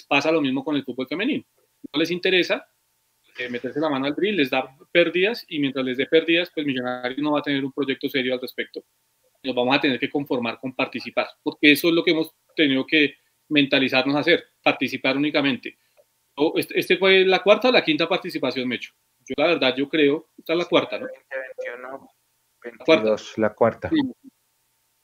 [0.08, 1.44] pasa lo mismo con el fútbol femenino.
[1.92, 2.66] No les interesa
[3.40, 6.66] eh, meterse la mano al drill, les da pérdidas y mientras les dé pérdidas, pues
[6.66, 8.84] Millonarios no va a tener un proyecto serio al respecto.
[9.42, 12.86] Nos vamos a tener que conformar con participar, porque eso es lo que hemos tenido
[12.86, 13.14] que
[13.48, 15.78] mentalizarnos a hacer, participar únicamente.
[16.56, 18.92] Este, este fue la cuarta o la quinta participación, Mecho.
[19.20, 21.06] Yo la verdad, yo creo, esta es la cuarta, ¿no?
[22.62, 23.90] 21, la cuarta.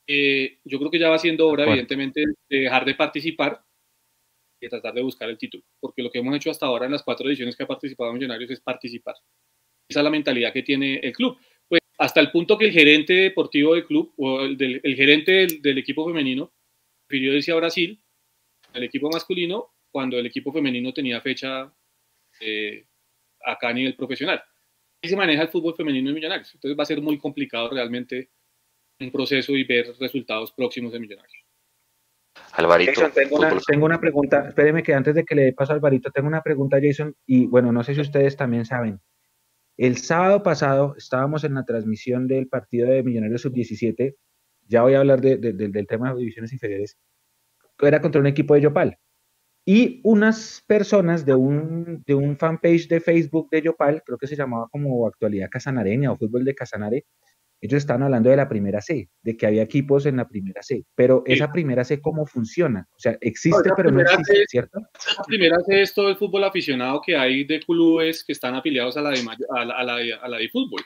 [0.06, 3.62] Eh, yo creo que ya va siendo hora, evidentemente, de dejar de participar
[4.60, 7.02] y tratar de buscar el título, porque lo que hemos hecho hasta ahora en las
[7.02, 9.16] cuatro ediciones que ha participado Millonarios es participar.
[9.88, 11.38] Esa es la mentalidad que tiene el club.
[11.68, 15.46] Pues hasta el punto que el gerente deportivo del club, o el, del, el gerente
[15.60, 16.52] del, equipo femenino,
[17.06, 18.00] prefirió irse a Brasil,
[18.74, 21.72] el equipo masculino, cuando el equipo femenino tenía fecha
[22.40, 22.86] eh,
[23.44, 24.42] acá a nivel profesional.
[25.00, 26.52] Y se maneja el fútbol femenino en Millonarios.
[26.54, 28.30] Entonces va a ser muy complicado realmente
[28.98, 31.45] un proceso y ver resultados próximos de Millonarios.
[32.52, 33.02] Alvarito.
[33.14, 36.42] tengo, una, pregunta, espéreme que antes de que le dé paso a Alvarito, tengo una
[36.42, 39.00] pregunta, Jason, y bueno, no sé si ustedes también saben.
[39.76, 44.16] El sábado pasado estábamos en la transmisión del partido de Millonarios Sub-17,
[44.68, 46.98] ya voy a hablar del tema de divisiones inferiores,
[47.80, 48.98] era contra un equipo de Yopal.
[49.68, 54.36] Y unas personas de un, de un fanpage de Facebook de Yopal, creo que se
[54.36, 57.04] llamaba como Actualidad Casanareña o Fútbol de Casanare,
[57.60, 60.84] ellos estaban hablando de la primera C, de que había equipos en la primera C,
[60.94, 62.86] pero esa primera C, ¿cómo funciona?
[62.92, 64.80] O sea, existe, pero no existe, ¿cierto?
[65.16, 68.96] La primera C es todo el fútbol aficionado que hay de clubes que están afiliados
[68.96, 69.24] a la de,
[69.56, 70.82] a la, a la, de fútbol,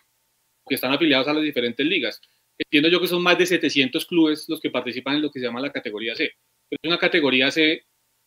[0.67, 2.21] que están afiliados a las diferentes ligas.
[2.59, 5.47] Entiendo yo que son más de 700 clubes los que participan en lo que se
[5.47, 6.31] llama la categoría C.
[6.71, 7.85] Es una categoría C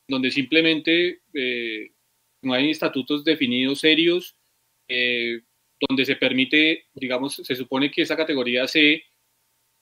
[0.07, 1.91] donde simplemente eh,
[2.41, 4.35] no hay estatutos definidos serios,
[4.89, 5.41] eh,
[5.87, 9.03] donde se permite, digamos, se supone que esa categoría C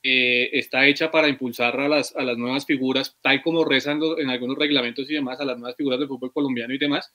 [0.02, 4.30] eh, está hecha para impulsar a las, a las nuevas figuras, tal como rezan en
[4.30, 7.12] algunos reglamentos y demás, a las nuevas figuras del fútbol colombiano y demás,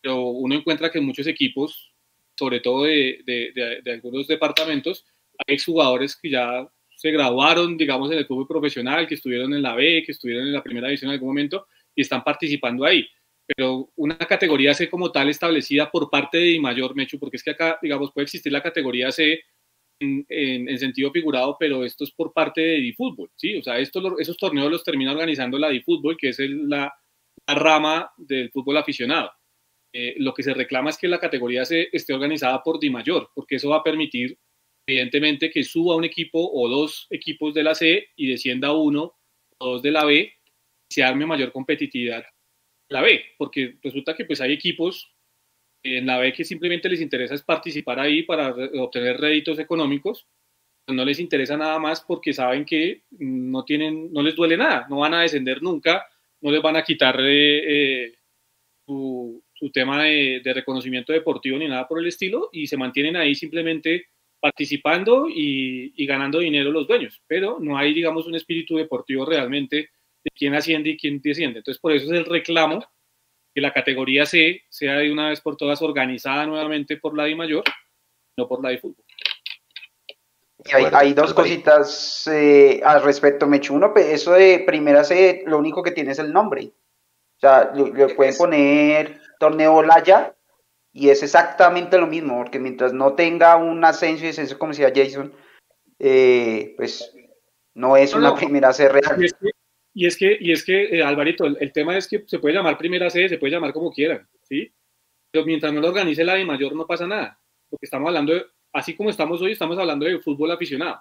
[0.00, 1.92] pero uno encuentra que muchos equipos,
[2.36, 5.04] sobre todo de, de, de, algunos departamentos,
[5.46, 9.74] hay exjugadores que ya se graduaron, digamos, en el fútbol profesional, que estuvieron en la
[9.74, 13.06] B, que estuvieron en la primera división en algún momento y están participando ahí
[13.46, 17.50] pero una categoría C como tal establecida por parte de mayor Mechu, porque es que
[17.50, 19.40] acá, digamos, puede existir la categoría C
[20.00, 23.56] en, en, sentido figurado, pero esto es por parte de DiFútbol, ¿sí?
[23.56, 26.92] O sea, esto, esos torneos los termina organizando la DiFútbol, que es la,
[27.46, 29.30] rama del fútbol aficionado.
[29.92, 33.28] Eh, lo que se reclama es que la categoría C esté organizada por Di Mayor,
[33.34, 34.38] porque eso va a permitir,
[34.86, 39.14] evidentemente, que suba un equipo o dos equipos de la C y descienda uno
[39.58, 40.32] o dos de la B,
[40.88, 42.24] se arme mayor competitividad
[42.88, 45.14] la B, porque resulta que pues hay equipos
[45.82, 50.26] en la B que simplemente les interesa es participar ahí para obtener réditos económicos,
[50.88, 54.98] no les interesa nada más porque saben que no tienen, no les duele nada, no
[54.98, 56.06] van a descender nunca,
[56.40, 58.14] no les van a quitar eh, eh,
[58.86, 59.42] su,
[59.72, 64.08] tema de, reconocimiento deportivo ni nada por el estilo y se mantienen ahí simplemente
[64.40, 69.88] participando y, y, ganando dinero los dueños, pero no hay, digamos, un espíritu deportivo realmente
[70.24, 71.58] de quién asciende y quién desciende.
[71.58, 72.84] Entonces, por eso es el reclamo
[73.54, 77.36] que la categoría C sea de una vez por todas organizada nuevamente por la de
[77.36, 77.62] mayor,
[78.36, 79.04] no por la de fútbol.
[80.66, 83.74] Y hay, dos cositas eh, al respecto, Mechu.
[83.74, 86.72] Uno, pues, eso de primera C, lo único que tiene es el nombre.
[87.36, 90.34] O sea, le, pueden poner torneo Laya
[90.90, 94.92] y es exactamente lo mismo, porque mientras no tenga un ascenso y descenso, como decía
[94.94, 95.34] Jason,
[95.98, 97.12] eh, pues
[97.74, 99.18] no es una primera C real
[99.94, 102.76] y es que, y es que eh, Alvarito, el, tema es que se puede llamar
[102.76, 104.74] primera sede, se puede llamar como quieran, ¿sí?
[105.30, 107.40] Pero mientras no lo organice la de mayor no pasa nada,
[107.70, 111.00] porque estamos hablando de, así como estamos hoy, estamos hablando de fútbol aficionado.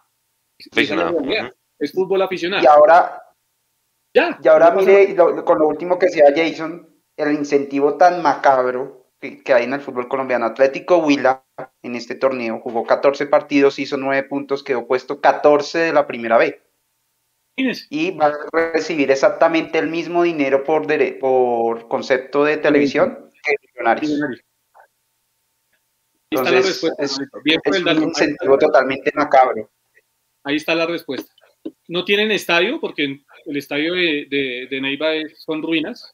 [1.80, 2.64] Es fútbol aficionado.
[2.64, 3.20] Y ahora,
[4.14, 6.88] ya, y ahora mire, con lo último que decía Jason,
[7.18, 10.46] el incentivo tan macabro que, que, hay en el fútbol colombiano.
[10.46, 11.44] Atlético Huila
[11.82, 16.38] en este torneo jugó 14 partidos, hizo 9 puntos, quedó puesto 14 de la primera
[16.38, 16.60] vez
[17.56, 20.88] y va a recibir exactamente el mismo dinero por,
[21.20, 24.42] por concepto de televisión que Millonarios.
[26.32, 29.70] Entonces, es, un incentivo totalmente macabro.
[30.44, 31.32] Ahí está la respuesta.
[31.88, 36.12] No tienen estadio porque el estadio de, de, Neiva son ruinas.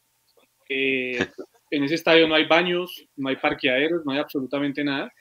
[0.68, 1.18] Eh,
[1.72, 5.12] en ese estadio no hay baños, no hay parqueaderos, no hay absolutamente nada.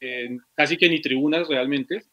[0.00, 2.04] Eh, casi que ni tribunas realmente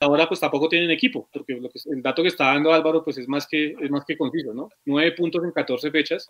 [0.00, 3.46] ahora pues tampoco tienen equipo, porque el dato que está dando Álvaro pues es más
[3.46, 4.68] que, es más que conciso, ¿no?
[4.84, 6.28] Nueve puntos en 14 fechas,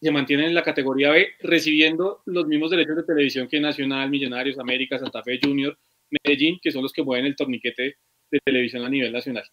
[0.00, 4.58] se mantienen en la categoría B recibiendo los mismos derechos de televisión que Nacional, Millonarios,
[4.58, 5.78] América, Santa Fe Junior,
[6.10, 7.96] Medellín, que son los que mueven el torniquete
[8.30, 9.44] de televisión a nivel nacional.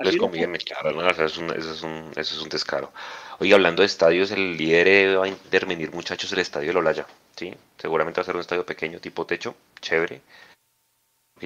[0.00, 1.08] Les conviene, claro, ¿no?
[1.08, 2.92] eso, es un, eso, es un, eso es un descaro.
[3.38, 7.54] Oye, hablando de estadios, el líder va a intervenir, muchachos, el estadio de Lolaya, ¿sí?
[7.78, 10.20] Seguramente va a ser un estadio pequeño, tipo techo, chévere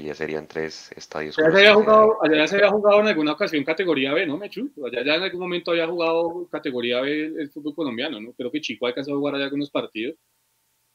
[0.00, 1.38] que ya serían tres estadios.
[1.38, 4.70] Allá se, había jugado, allá se había jugado en alguna ocasión categoría B, ¿no, Mechu?
[4.86, 8.32] Allá ya en algún momento había jugado categoría B el, fútbol colombiano, ¿no?
[8.32, 10.16] Creo que Chico ha alcanzado a jugar allá algunos partidos.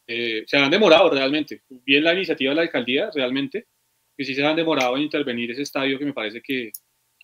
[0.07, 1.63] Eh, se han demorado realmente.
[1.69, 3.67] Bien la iniciativa de la alcaldía, realmente,
[4.15, 6.71] que sí se han demorado en intervenir ese estadio que me parece que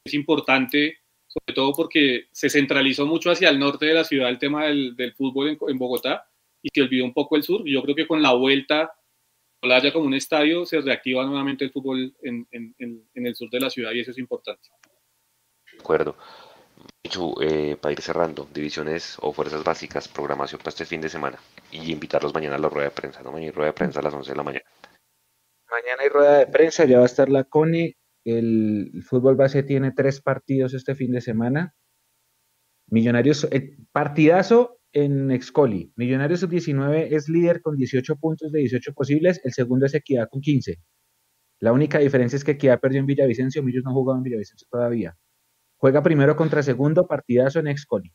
[0.04, 0.98] es importante,
[1.28, 4.96] sobre todo porque se centralizó mucho hacia el norte de la ciudad el tema del,
[4.96, 6.26] del fútbol en, en Bogotá
[6.62, 7.64] y se olvidó un poco el sur.
[7.66, 8.92] Yo creo que con la vuelta
[9.62, 12.48] haya como un estadio, se reactiva nuevamente el fútbol en,
[13.14, 14.70] el sur de la ciudad y eso es importante.
[15.72, 16.16] De acuerdo.
[17.42, 21.40] Eh, para ir cerrando, divisiones o fuerzas básicas, programación para este fin de semana
[21.72, 23.32] y invitarlos mañana a la rueda de prensa, ¿no?
[23.32, 24.66] Mañana rueda de prensa a las 11 de la mañana.
[25.72, 27.98] Mañana hay rueda de prensa, ya va a estar la CONE.
[28.26, 31.74] El, fútbol base tiene tres partidos este fin de semana.
[32.88, 35.92] Millonarios, eh, partidazo en Excoli.
[35.96, 40.42] Millonarios Sub-19 es líder con 18 puntos de 18 posibles, el segundo es Equidad con
[40.42, 40.78] 15.
[41.60, 44.68] La única diferencia es que Equidad perdió en Villavicencio, Millos no ha jugado en Villavicencio
[44.70, 45.18] todavía.
[45.78, 48.14] Juega primero contra segundo, partidazo en Excoli.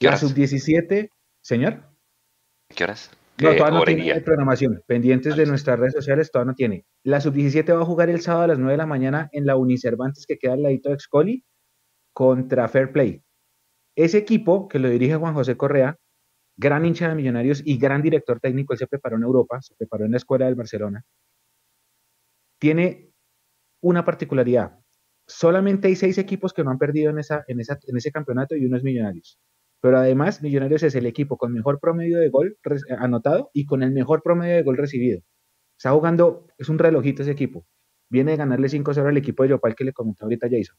[0.00, 1.10] La Sub-17,
[1.40, 1.84] señor.
[2.74, 3.10] ¿Qué horas?
[3.40, 4.82] No, todavía no tiene programación.
[4.86, 6.86] Pendientes de nuestras redes sociales, todavía no tiene.
[7.02, 9.56] La Sub-17 va a jugar el sábado a las 9 de la mañana en la
[9.56, 11.44] Unicervantes que queda al ladito de Excoli
[12.12, 13.22] contra Fair Play.
[13.96, 15.98] Ese equipo que lo dirige Juan José Correa,
[16.56, 20.04] gran hincha de Millonarios y gran director técnico, él se preparó en Europa, se preparó
[20.04, 21.04] en la escuela del Barcelona,
[22.58, 23.12] tiene
[23.82, 24.78] una particularidad.
[25.26, 29.38] Solamente hay seis equipos que no han perdido en, ese campeonato y uno es Millonarios.
[29.80, 32.56] Pero además, Millonarios es el equipo con mejor promedio de gol
[32.98, 35.22] anotado y con el mejor promedio de gol recibido.
[35.76, 37.66] Está jugando, es un relojito ese equipo.
[38.08, 40.76] Viene de ganarle 5-0 al equipo de Yopal que le comentó ahorita Jason.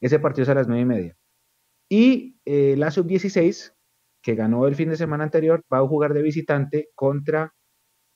[0.00, 1.16] Ese partido es a las 9 y media.
[1.90, 3.74] Y eh, la sub-16,
[4.22, 7.52] que ganó el fin de semana anterior, va a jugar de visitante contra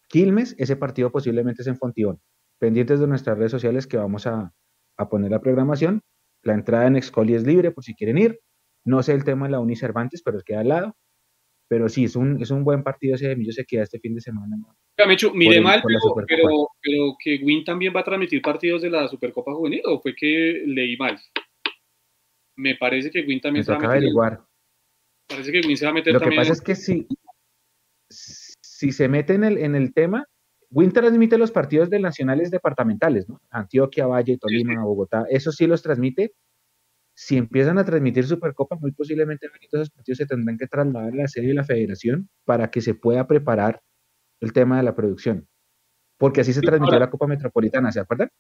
[0.09, 0.55] Quilmes.
[0.59, 2.21] Ese partido posiblemente es en Fontibón.
[2.61, 4.53] Pendientes de nuestras redes sociales que vamos a,
[5.11, 6.03] poner la programación.
[6.43, 8.39] La entrada en Excoli es libre por si quieren ir.
[8.85, 10.97] No sé el tema de la Uni Cervantes, pero es queda al lado.
[11.67, 14.15] Pero sí, es un, es un buen partido ese de Millo se queda este fin
[14.15, 14.57] de semana.
[15.35, 15.83] mire mal,
[16.29, 20.15] pero, pero, que Win también va a transmitir partidos de la Supercopa Juvenil, ¿o fue
[20.15, 21.19] que leí mal?
[22.57, 23.97] Me parece que Win también se va a meter.
[23.97, 24.45] Averiguar.
[25.29, 27.07] Parece que se va a meter Lo que pasa es que si,
[28.11, 30.27] si se mete en el, en el tema,
[30.71, 33.41] Win transmite los partidos de nacionales departamentales, ¿no?
[33.51, 36.33] Antioquia, Valle, Tolima, Bogotá, eso sí los transmite.
[37.17, 41.29] Si empiezan a transmitir Supercopa, muy posiblemente esos partidos se tendrán que trasladar a la
[41.29, 43.83] serie de la federación para que se pueda preparar
[44.41, 45.47] el tema de la producción.
[46.19, 48.31] Porque así se transmitió la Copa Metropolitana, ¿se acuerdan?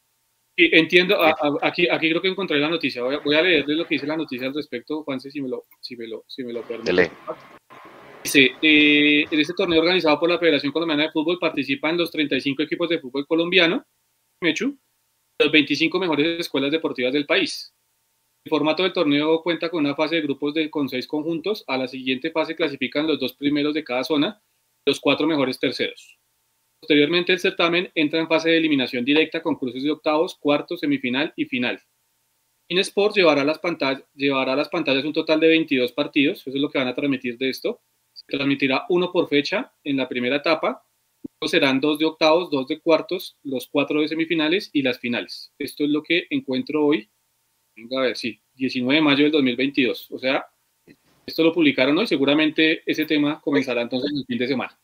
[0.57, 1.19] Entiendo,
[1.63, 3.03] aquí, aquí creo que encontré la noticia.
[3.03, 5.49] Voy a, voy a leerles lo que dice la noticia al respecto, Juanse, si me
[5.49, 7.11] lo, si me lo, si me lo permite.
[8.23, 12.63] Dice, eh, en este torneo organizado por la Federación Colombiana de Fútbol participan los 35
[12.63, 13.85] equipos de fútbol colombiano,
[14.43, 14.79] Mechu,
[15.39, 17.75] las 25 mejores escuelas deportivas del país.
[18.45, 21.65] El formato del torneo cuenta con una fase de grupos de, con seis conjuntos.
[21.67, 24.43] A la siguiente fase clasifican los dos primeros de cada zona,
[24.87, 26.19] los cuatro mejores terceros.
[26.85, 31.33] Posteriormente, el certamen entra en fase de eliminación directa con cruces de octavos, cuartos, semifinal
[31.35, 31.81] y final.
[32.69, 36.69] InSports llevará las, pantallas, llevará las pantallas un total de 22 partidos, eso es lo
[36.69, 37.81] que van a transmitir de esto.
[38.13, 40.85] Se transmitirá uno por fecha en la primera etapa,
[41.23, 45.55] luego serán dos de octavos, dos de cuartos, los cuatro de semifinales y las finales.
[45.59, 47.09] Esto es lo que encuentro hoy.
[47.75, 48.39] Venga a ver, sí.
[48.57, 50.11] 19 de mayo del 2022.
[50.11, 50.45] O sea,
[51.25, 54.79] esto lo publicaron hoy, seguramente ese tema comenzará entonces el fin de semana.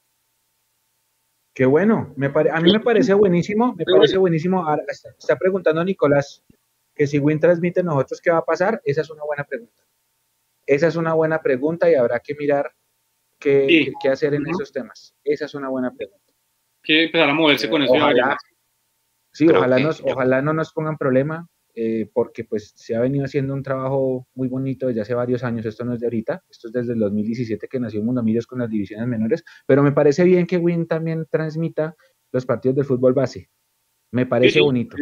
[1.52, 4.64] Qué bueno, me a mí me parece buenísimo, me parece buenísimo.
[4.64, 6.44] Ahora está preguntando Nicolás
[6.94, 8.80] que si Win transmite nosotros, ¿qué va a pasar?
[8.84, 9.82] Esa es una buena pregunta.
[10.66, 12.72] Esa es una buena pregunta y habrá que mirar
[13.38, 15.16] qué, qué hacer en esos temas.
[15.24, 16.32] Esa es una buena pregunta.
[16.82, 17.92] Que empezar a moverse con eso.
[19.32, 21.48] sí, ojalá, nos, ojalá no nos pongan problema.
[21.74, 25.64] Eh, porque pues se ha venido haciendo un trabajo muy bonito desde hace varios años,
[25.64, 28.58] esto no es de ahorita, esto es desde el 2017 que nació Mundo Millos con
[28.58, 31.94] las divisiones menores, pero me parece bien que Win también transmita
[32.32, 33.50] los partidos del fútbol base,
[34.10, 34.96] me parece bonito.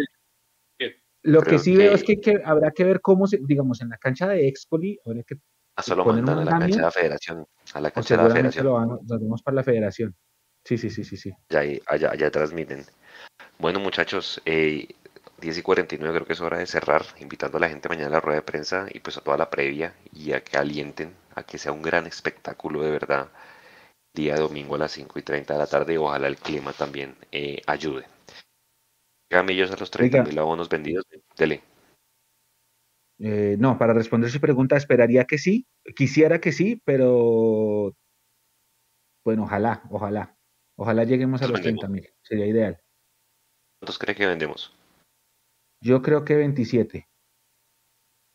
[1.23, 4.28] Lo que sí veo es que, habrá que ver cómo, se, digamos, en la cancha
[4.28, 5.36] de Expoli, habrá que
[5.77, 8.65] a solo mandan a la cancha de la federación, a la cancha de la federación.
[8.66, 10.15] Lo vamos para la federación.
[10.65, 11.32] Sí, sí, sí, sí, sí.
[11.49, 12.85] Ya, allá, allá transmiten.
[13.59, 14.86] Bueno, muchachos, eh,
[15.40, 18.12] 10 y 49 creo que es hora de cerrar, invitando a la gente mañana a
[18.12, 21.44] la rueda de prensa y pues a toda la previa y a que alienten a
[21.44, 23.28] que sea un gran espectáculo de verdad
[24.15, 27.62] día domingo a las 5 y 30 de la tarde ojalá el clima también eh,
[27.66, 28.05] ayude.
[29.31, 31.05] Gamillos a los 30 mil abonos vendidos,
[31.36, 31.62] dele.
[33.20, 37.94] Eh, no, para responder su pregunta, esperaría que sí, quisiera que sí, pero
[39.24, 40.36] bueno, ojalá, ojalá,
[40.77, 42.81] ojalá lleguemos a los 30 mil, sería ideal.
[43.81, 44.78] ¿Cuántos cree que vendemos?
[45.81, 47.09] Yo creo que 27.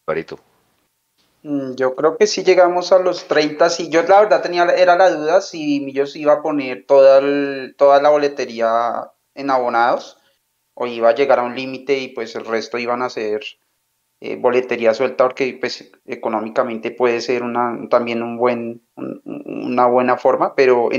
[0.05, 0.39] Parito.
[1.43, 4.95] Mm, yo creo que si llegamos a los 30, sí, yo la verdad tenía, era
[4.95, 7.21] la duda si Millos iba a poner toda,
[7.77, 10.17] toda la boletería en abonados
[10.73, 13.41] o iba a llegar a un límite y pues el resto iban a ser
[14.21, 20.55] eh, boletería suelta porque pues económicamente puede ser una, también un buen, una buena forma,
[20.55, 20.89] pero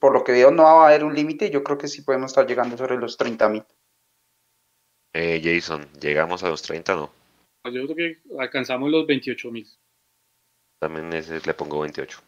[0.00, 2.30] por lo que veo no va a haber un límite, yo creo que sí podemos
[2.30, 3.64] estar llegando sobre los 30 mil.
[5.12, 7.10] Eh, Jason, ¿llegamos a los 30 no?
[7.62, 9.66] Pues yo creo que alcanzamos los 28 mil.
[10.80, 12.20] También ese le pongo 28.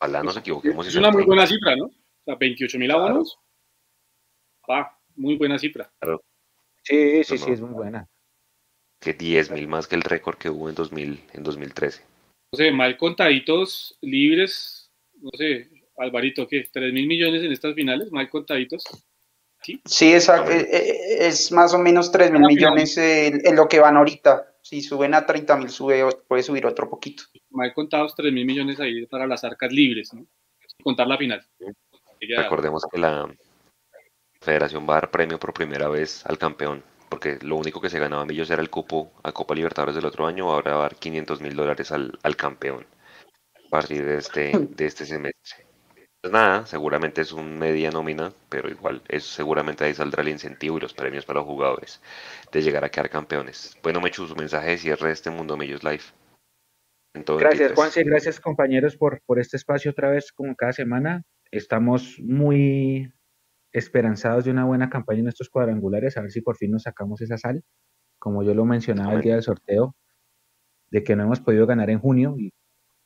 [0.00, 0.86] Ojalá nos equivoquemos.
[0.86, 1.86] Es una muy buena cifra, ¿no?
[1.86, 3.38] O sea, 28 mil abonos.
[4.68, 5.90] Ah, muy buena cifra.
[6.00, 6.22] Claro.
[6.82, 8.08] Sí, sí, sí, es muy buena.
[9.00, 12.02] Que 10 mil más que el récord que hubo en, 2000, en 2013.
[12.52, 14.90] No sé, mal contaditos libres,
[15.20, 16.70] no sé, Alvarito, ¿qué?
[16.70, 18.12] ¿3 mil millones en estas finales?
[18.12, 18.84] Mal contaditos.
[19.84, 20.50] Sí, exacto.
[20.50, 24.54] Eh, eh, es, más o menos 3 mil millones en lo que van ahorita.
[24.62, 27.24] Si suben a 30 mil, sube, puede subir otro poquito.
[27.50, 30.26] Mal contados 3 mil millones ahí para las arcas libres, ¿no?
[30.66, 31.46] Sin contar la final.
[32.20, 33.28] Recordemos que la
[34.40, 37.98] federación va a dar premio por primera vez al campeón, porque lo único que se
[37.98, 40.96] ganaba Millos era el cupo a Copa Libertadores del otro año, ahora va a dar
[40.96, 42.86] 500 mil dólares al, al campeón
[43.66, 45.65] a partir de este, de este semestre.
[46.26, 50.76] Pues nada, seguramente es un media nómina, pero igual, es, seguramente ahí saldrá el incentivo
[50.76, 52.02] y los premios para los jugadores
[52.50, 53.78] de llegar a quedar campeones.
[53.80, 56.02] Bueno, Mechu, su mensaje de cierre de este Mundo Millos Live.
[57.14, 61.22] Gracias, Juanse, gracias compañeros por, por este espacio otra vez como cada semana.
[61.52, 63.08] Estamos muy
[63.70, 67.20] esperanzados de una buena campaña en estos cuadrangulares, a ver si por fin nos sacamos
[67.20, 67.62] esa sal,
[68.18, 69.94] como yo lo mencionaba el día del sorteo,
[70.90, 72.52] de que no hemos podido ganar en junio y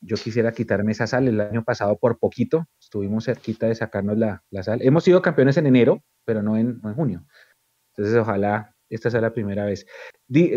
[0.01, 1.27] yo quisiera quitarme esa sal.
[1.27, 4.79] El año pasado por poquito estuvimos cerquita de sacarnos la, sal.
[4.81, 7.23] Hemos sido campeones en enero, pero no en, junio.
[7.95, 9.85] Entonces ojalá esta sea la primera vez.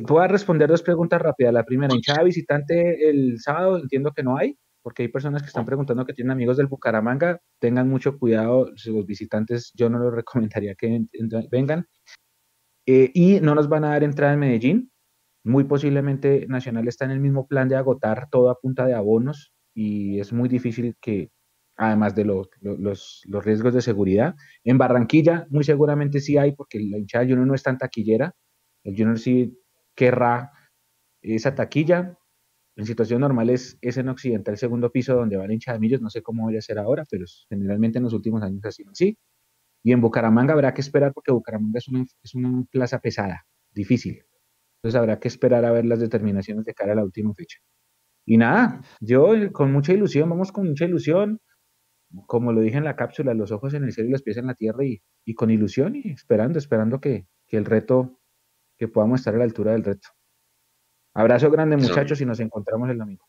[0.06, 1.52] Puedo responder dos preguntas rápidas.
[1.52, 5.64] La primera, hinchada visitante el sábado, entiendo que no hay, porque hay personas que están
[5.64, 7.40] preguntando que tienen amigos del Bucaramanga.
[7.60, 11.06] Tengan mucho cuidado, los visitantes yo no les recomendaría que
[11.50, 11.86] vengan.
[12.86, 14.92] Eh, y no nos van a dar entrada en Medellín,
[15.44, 19.52] muy posiblemente Nacional está en el mismo plan de agotar todo a punta de abonos
[19.74, 21.30] y es muy difícil que,
[21.76, 22.48] además de los,
[23.26, 24.34] riesgos de seguridad,
[24.64, 28.34] en Barranquilla muy seguramente sí hay, porque la hinchada Junior no es tan taquillera.
[28.84, 29.58] El Junior sí
[29.94, 30.50] querrá
[31.20, 32.18] esa taquilla.
[32.76, 36.00] En situación normal es, en Occidental, el segundo piso donde va la hinchada de Millos.
[36.00, 38.90] No sé cómo voy a ser ahora, pero generalmente en los últimos años ha sido
[38.90, 39.18] así.
[39.82, 44.24] Y en Bucaramanga habrá que esperar porque Bucaramanga es una, es una plaza pesada, difícil.
[44.84, 47.58] Entonces habrá que esperar a ver las determinaciones de cara a la última fecha.
[48.26, 51.40] Y nada, yo con mucha ilusión, vamos con mucha ilusión,
[52.26, 54.46] como lo dije en la cápsula, los ojos en el cielo y los pies en
[54.46, 58.20] la tierra y, con ilusión y esperando, esperando que, el reto,
[58.76, 60.08] que podamos estar a la altura del reto.
[61.14, 63.24] Abrazo grande muchachos y nos encontramos el domingo.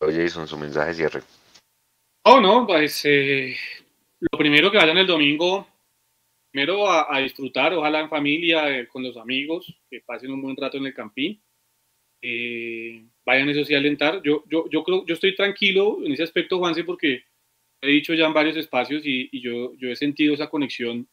[0.00, 1.20] Oye, Jason, su mensaje cierre.
[2.24, 3.54] Oh, no, pues eh,
[4.20, 5.69] lo primero que vayan el domingo
[6.50, 10.76] primero a, disfrutar, ojalá en familia, eh, con los amigos, que pasen un buen rato
[10.76, 11.42] en el campín.
[12.22, 14.22] Eh, vayan eso sí a alentar.
[14.22, 17.24] Yo, yo, yo creo, yo estoy tranquilo en ese aspecto, Juanse, porque
[17.80, 21.08] he dicho ya en varios espacios y, yo, yo he sentido esa conexión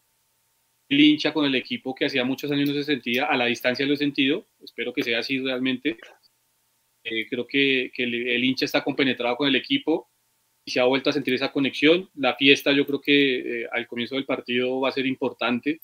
[0.89, 3.85] el hincha con el equipo que hacía muchos años no se sentía, a la distancia
[3.85, 5.97] lo he sentido, espero que sea así realmente.
[7.03, 10.09] Eh, creo que, el, hincha está compenetrado con el equipo
[10.67, 12.09] y se ha vuelto a sentir esa conexión.
[12.15, 15.79] La fiesta yo creo que eh, al comienzo del partido va a ser importante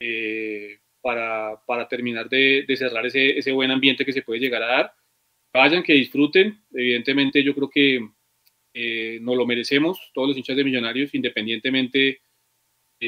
[0.00, 4.64] eh, para, para, terminar de, de cerrar ese, ese, buen ambiente que se puede llegar
[4.64, 4.94] a dar.
[5.54, 6.60] Vayan, que disfruten.
[6.72, 8.00] Evidentemente yo creo que
[9.20, 12.20] nos lo merecemos, todos los hinchas de Millonarios, independientemente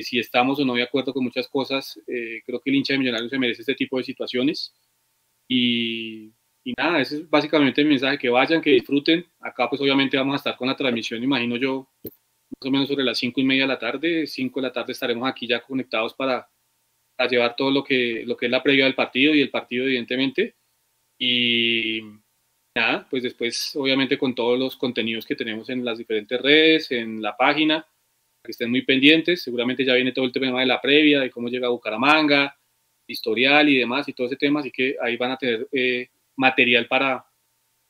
[0.00, 3.00] si estamos o no de acuerdo con muchas cosas, eh, creo que el hincha de
[3.00, 4.72] Millonarios se merece este tipo de situaciones.
[5.48, 6.32] Y,
[6.76, 9.26] nada, ese es básicamente el mensaje, que vayan, que disfruten.
[9.40, 13.04] Acá pues obviamente vamos a estar con la transmisión, imagino yo, más o menos sobre
[13.04, 16.14] las cinco y media de la tarde, cinco de la tarde estaremos aquí ya conectados
[16.14, 16.48] para,
[17.16, 19.84] para llevar todo lo que, lo que es la previa del partido y el partido
[19.84, 20.56] evidentemente.
[21.18, 22.00] Y
[22.76, 27.22] nada, pues después obviamente con todos los contenidos que tenemos en las diferentes redes, en
[27.22, 27.86] la página
[28.42, 29.42] que estén muy pendientes.
[29.42, 32.56] Seguramente ya viene todo el tema de la previa, de cómo llega a Bucaramanga,
[33.06, 34.60] historial y demás, y todo ese tema.
[34.60, 37.24] Así que ahí van a tener eh, material para,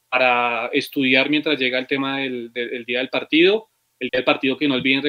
[0.09, 3.71] para estudiar mientras llega el tema del, día del partido.
[3.99, 5.03] El día del partido que no olviden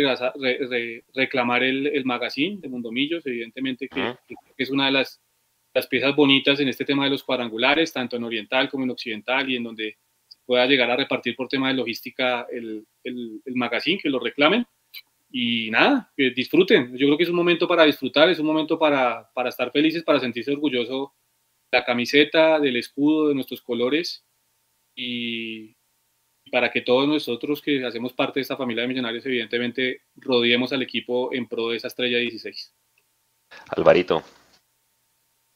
[1.14, 4.16] reclamar el, el, magazine de Mundomillos, evidentemente que,
[4.56, 5.20] es una de las,
[5.74, 9.50] las, piezas bonitas en este tema de los cuadrangulares, tanto en oriental como en occidental,
[9.50, 9.98] y en donde
[10.28, 14.20] se pueda llegar a repartir por tema de logística el, el, el magazine, que lo
[14.20, 14.66] reclamen
[15.34, 16.96] y nada, que disfruten.
[16.96, 20.04] Yo creo que es un momento para disfrutar, es un momento para, para estar felices,
[20.04, 21.16] para sentirse orgulloso
[21.74, 24.24] la camiseta, del escudo, de nuestros colores
[24.95, 25.76] y
[26.52, 30.84] para que todos nosotros que hacemos parte de esta familia de millonarios, evidentemente, rodeemos al
[30.84, 32.74] equipo en pro de esa estrella 16.
[33.76, 34.24] Alvarito.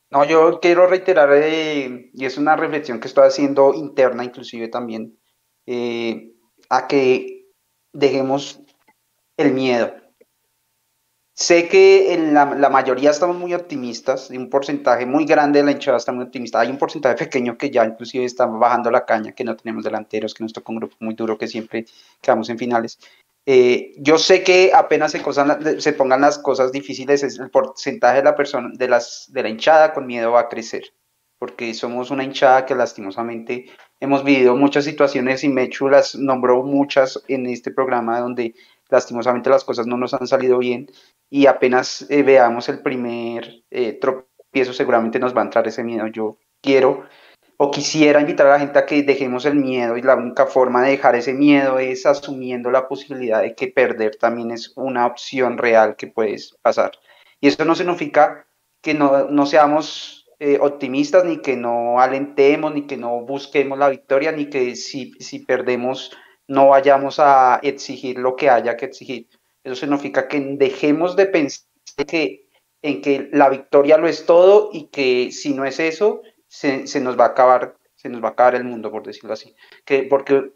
[0.10, 5.20] No, yo quiero reiterar, eh, y es una reflexión que estoy haciendo interna inclusive también,
[5.66, 6.32] eh,
[6.70, 7.46] a que
[7.94, 8.62] dejemos
[9.38, 9.94] el miedo.
[11.40, 15.98] Sé que en la, mayoría estamos muy optimistas, un porcentaje muy grande de la hinchada
[15.98, 16.60] está muy optimista.
[16.60, 20.34] Hay un porcentaje pequeño que ya inclusive está bajando la caña, que no tenemos delanteros,
[20.34, 21.86] que nos toca un grupo muy duro, que siempre
[22.22, 22.98] quedamos en finales.
[23.46, 25.22] Eh, yo sé que apenas se,
[25.80, 29.94] se, pongan las cosas difíciles, el porcentaje de la persona, de, las, de la hinchada
[29.94, 30.86] con miedo va a crecer,
[31.38, 33.68] porque somos una hinchada que lastimosamente
[34.00, 38.56] hemos vivido muchas situaciones y Mechu las nombró muchas en este programa donde
[38.90, 40.90] lastimosamente las cosas no nos han salido bien
[41.30, 46.08] y apenas eh, veamos el primer eh, tropiezo seguramente nos va a entrar ese miedo.
[46.08, 47.06] Yo quiero
[47.58, 50.84] o quisiera invitar a la gente a que dejemos el miedo y la única forma
[50.84, 55.58] de dejar ese miedo es asumiendo la posibilidad de que perder también es una opción
[55.58, 56.92] real que puedes pasar.
[57.42, 58.48] Y eso no significa
[58.82, 64.32] que no, seamos eh, optimistas, ni que no alentemos, ni que no busquemos la victoria,
[64.32, 66.12] ni que si, si perdemos
[66.48, 69.28] no vayamos a exigir lo que haya que exigir.
[69.68, 71.66] Eso significa que dejemos de pensar
[72.08, 72.48] que,
[72.82, 77.20] en que la victoria lo es todo y que si no es eso, se, nos
[77.20, 79.54] va a acabar, se nos va a acabar el mundo, por decirlo así.
[79.84, 80.54] Que, porque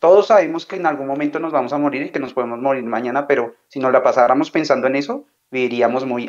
[0.00, 2.82] todos sabemos que en algún momento nos vamos a morir y que nos podemos morir
[2.82, 6.28] mañana, pero si nos la pasáramos pensando en eso, viviríamos muy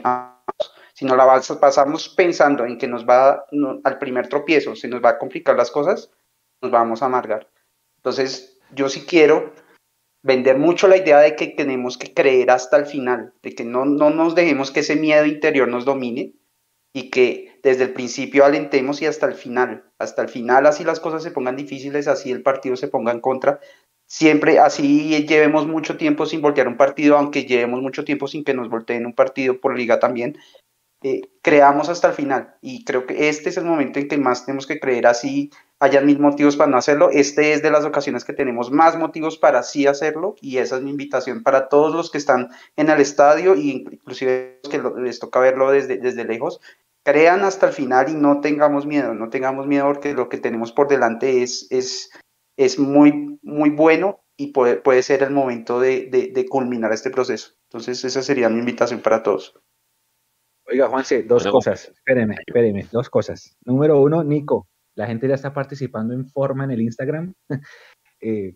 [0.93, 3.45] si nos la pasamos pensando en que nos va
[3.83, 6.11] al primer tropiezo, se nos va a complicar las cosas,
[6.61, 7.49] nos vamos a amargar.
[7.97, 9.53] Entonces, yo sí quiero
[10.23, 13.85] vender mucho la idea de que tenemos que creer hasta el final, de que no,
[13.85, 16.33] no nos dejemos que ese miedo interior nos domine
[16.93, 20.99] y que desde el principio alentemos y hasta el final, hasta el final así las
[20.99, 23.59] cosas se pongan difíciles, así el partido se ponga en contra,
[24.05, 28.53] siempre así llevemos mucho tiempo sin voltear un partido, aunque llevemos mucho tiempo sin que
[28.53, 30.37] nos volteen un partido por liga también,
[31.03, 32.55] eh, creamos hasta el final.
[32.61, 35.49] Y creo que este es el momento en que más tenemos que creer así
[35.81, 37.09] hayan mil motivos para no hacerlo.
[37.11, 40.83] Este es de las ocasiones que tenemos más motivos para sí hacerlo y esa es
[40.83, 45.19] mi invitación para todos los que están en el estadio y inclusive los que les
[45.19, 46.61] toca verlo desde, desde lejos.
[47.03, 50.71] Crean hasta el final y no tengamos miedo, no tengamos miedo porque lo que tenemos
[50.71, 52.11] por delante es, es,
[52.57, 57.53] es muy, muy bueno y puede, puede ser el momento de, de, culminar este proceso.
[57.63, 59.59] Entonces esa sería mi invitación para todos.
[60.67, 61.91] Oiga, Juanse, dos cosas.
[61.91, 63.57] Espéreme, espéreme, dos cosas.
[63.65, 67.33] Número uno, Nico, la gente ya está participando en forma en el Instagram.
[68.23, 68.55] Eh,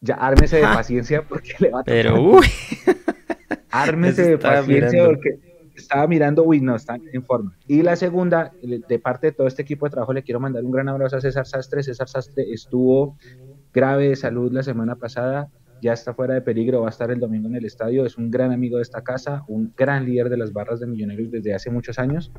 [0.00, 1.96] ya ármese de paciencia porque le va a tocar.
[1.96, 2.46] Pero, uy.
[3.72, 5.40] Ármese de paciencia porque
[5.74, 7.56] estaba mirando, uy, no, están en forma.
[7.66, 10.70] Y la segunda, de parte de todo este equipo de trabajo, le quiero mandar un
[10.70, 11.82] gran abrazo a César Sastre.
[11.82, 13.16] César Sastre estuvo
[13.72, 15.50] grave de salud la semana pasada,
[15.82, 18.06] ya está fuera de peligro, va a estar el domingo en el estadio.
[18.06, 21.30] Es un gran amigo de esta casa, un gran líder de las barras de Millonarios
[21.30, 22.32] desde hace muchos años.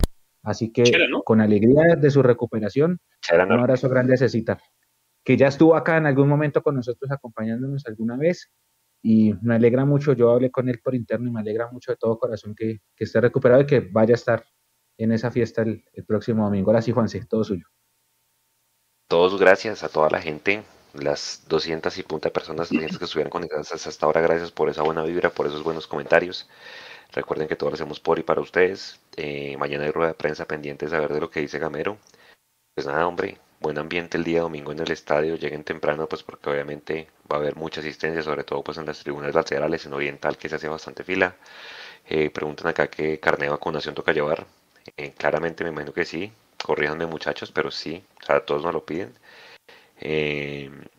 [0.44, 0.84] Así que
[1.24, 3.00] con alegría de su recuperación,
[3.32, 4.60] un abrazo grande a Cecita,
[5.24, 8.52] que ya estuvo acá en algún momento con nosotros acompañándonos alguna vez
[9.04, 11.98] y me alegra mucho, yo hablé con él por interno y me alegra mucho de
[11.98, 14.46] todo corazón que, esté recuperado y que vaya a estar
[14.98, 16.70] en esa fiesta el, próximo domingo.
[16.70, 17.66] Ahora sí, Juanse, todo suyo.
[19.08, 20.64] Todos gracias a toda la gente,
[20.94, 25.30] las 200 y punta personas que estuvieron conectadas hasta ahora, gracias por esa buena vibra,
[25.30, 26.48] por esos buenos comentarios.
[27.14, 29.00] Recuerden que todo lo hacemos por y para ustedes.
[29.18, 31.98] Eh, mañana hay rueda de prensa pendiente de saber de lo que dice Gamero.
[32.74, 35.36] Pues nada, hombre, buen ambiente el día domingo en el estadio.
[35.36, 39.00] Lleguen temprano, pues porque obviamente va a haber mucha asistencia, sobre todo pues en las
[39.00, 41.36] tribunas laterales, en Oriental, que se hace bastante fila.
[42.08, 44.46] Eh, preguntan acá qué carne de vacunación toca llevar.
[44.96, 46.32] Eh, claramente me imagino que sí.
[46.64, 49.14] Corríjanme muchachos, pero sí, o sea, todos nos lo piden.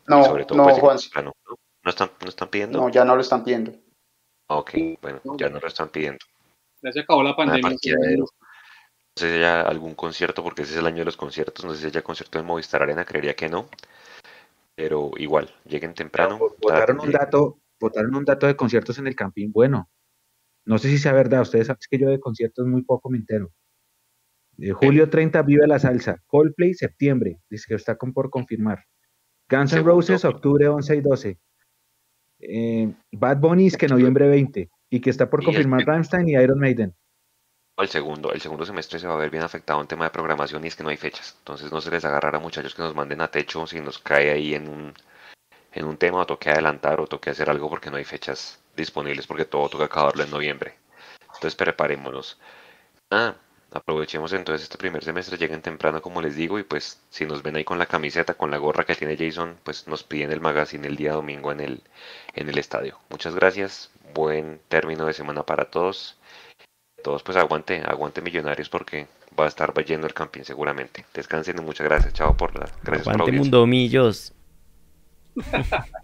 [0.06, 1.32] no, sobre todo, no, pues, ¿no?
[1.84, 2.80] ¿No están, ¿No están pidiendo?
[2.80, 3.72] No, ya no lo están pidiendo.
[4.59, 6.19] Ok, bueno, ya no lo están pidiendo.
[6.83, 7.70] Ya se acabó la pandemia.
[7.70, 8.27] No
[9.16, 11.65] sé si haya algún concierto, porque ese es el año de los conciertos.
[11.65, 13.69] No sé si haya concierto en Movistar Arena, creería que no.
[14.74, 16.39] Pero igual, lleguen temprano.
[16.39, 19.53] Votaron un dato, votaron un dato de conciertos en el Campín.
[19.53, 19.91] Bueno,
[20.65, 21.43] no sé si sea verdad.
[21.43, 23.53] Ustedes saben que yo de conciertos muy poco me entero.
[24.59, 26.23] Eh, julio 30, Vive la Salsa.
[26.27, 27.41] Coldplay, septiembre.
[27.51, 28.85] Dice que está por confirmar.
[29.49, 31.39] Guns N' Roses, octubre 11 y 12.
[32.43, 36.59] Eh, Bad Bunny es que noviembre 20 y que está por confirmar Rammstein y Iron
[36.59, 36.94] Maiden.
[37.78, 40.62] El segundo, el segundo semestre se va a ver bien afectado en tema de programación
[40.64, 41.36] y es que no hay fechas.
[41.39, 44.31] Entonces no se les agarrará a muchachos que nos manden a techo si nos cae
[44.31, 44.93] ahí en un,
[45.73, 49.27] en un tema o toque adelantar o toque hacer algo porque no hay fechas disponibles
[49.27, 50.74] porque todo toca acabarlo en noviembre.
[51.35, 52.39] Entonces preparémonos.
[53.10, 53.36] Ah,
[53.74, 57.57] Aprovechemos entonces este primer semestre, lleguen temprano como les digo y pues si nos ven
[57.57, 60.86] ahí con la camiseta, con la gorra que tiene Jason, pues nos piden el magazine
[60.86, 61.82] el día domingo en el,
[62.35, 62.99] en el estadio.
[63.09, 66.19] Muchas gracias, buen término de semana para todos.
[67.03, 69.07] Todos pues aguante, aguante millonarios porque
[69.39, 71.07] va a estar yendo el campín seguramente.
[71.15, 74.35] Descansen y muchas gracias, chao por la gracias aguante mundo millos.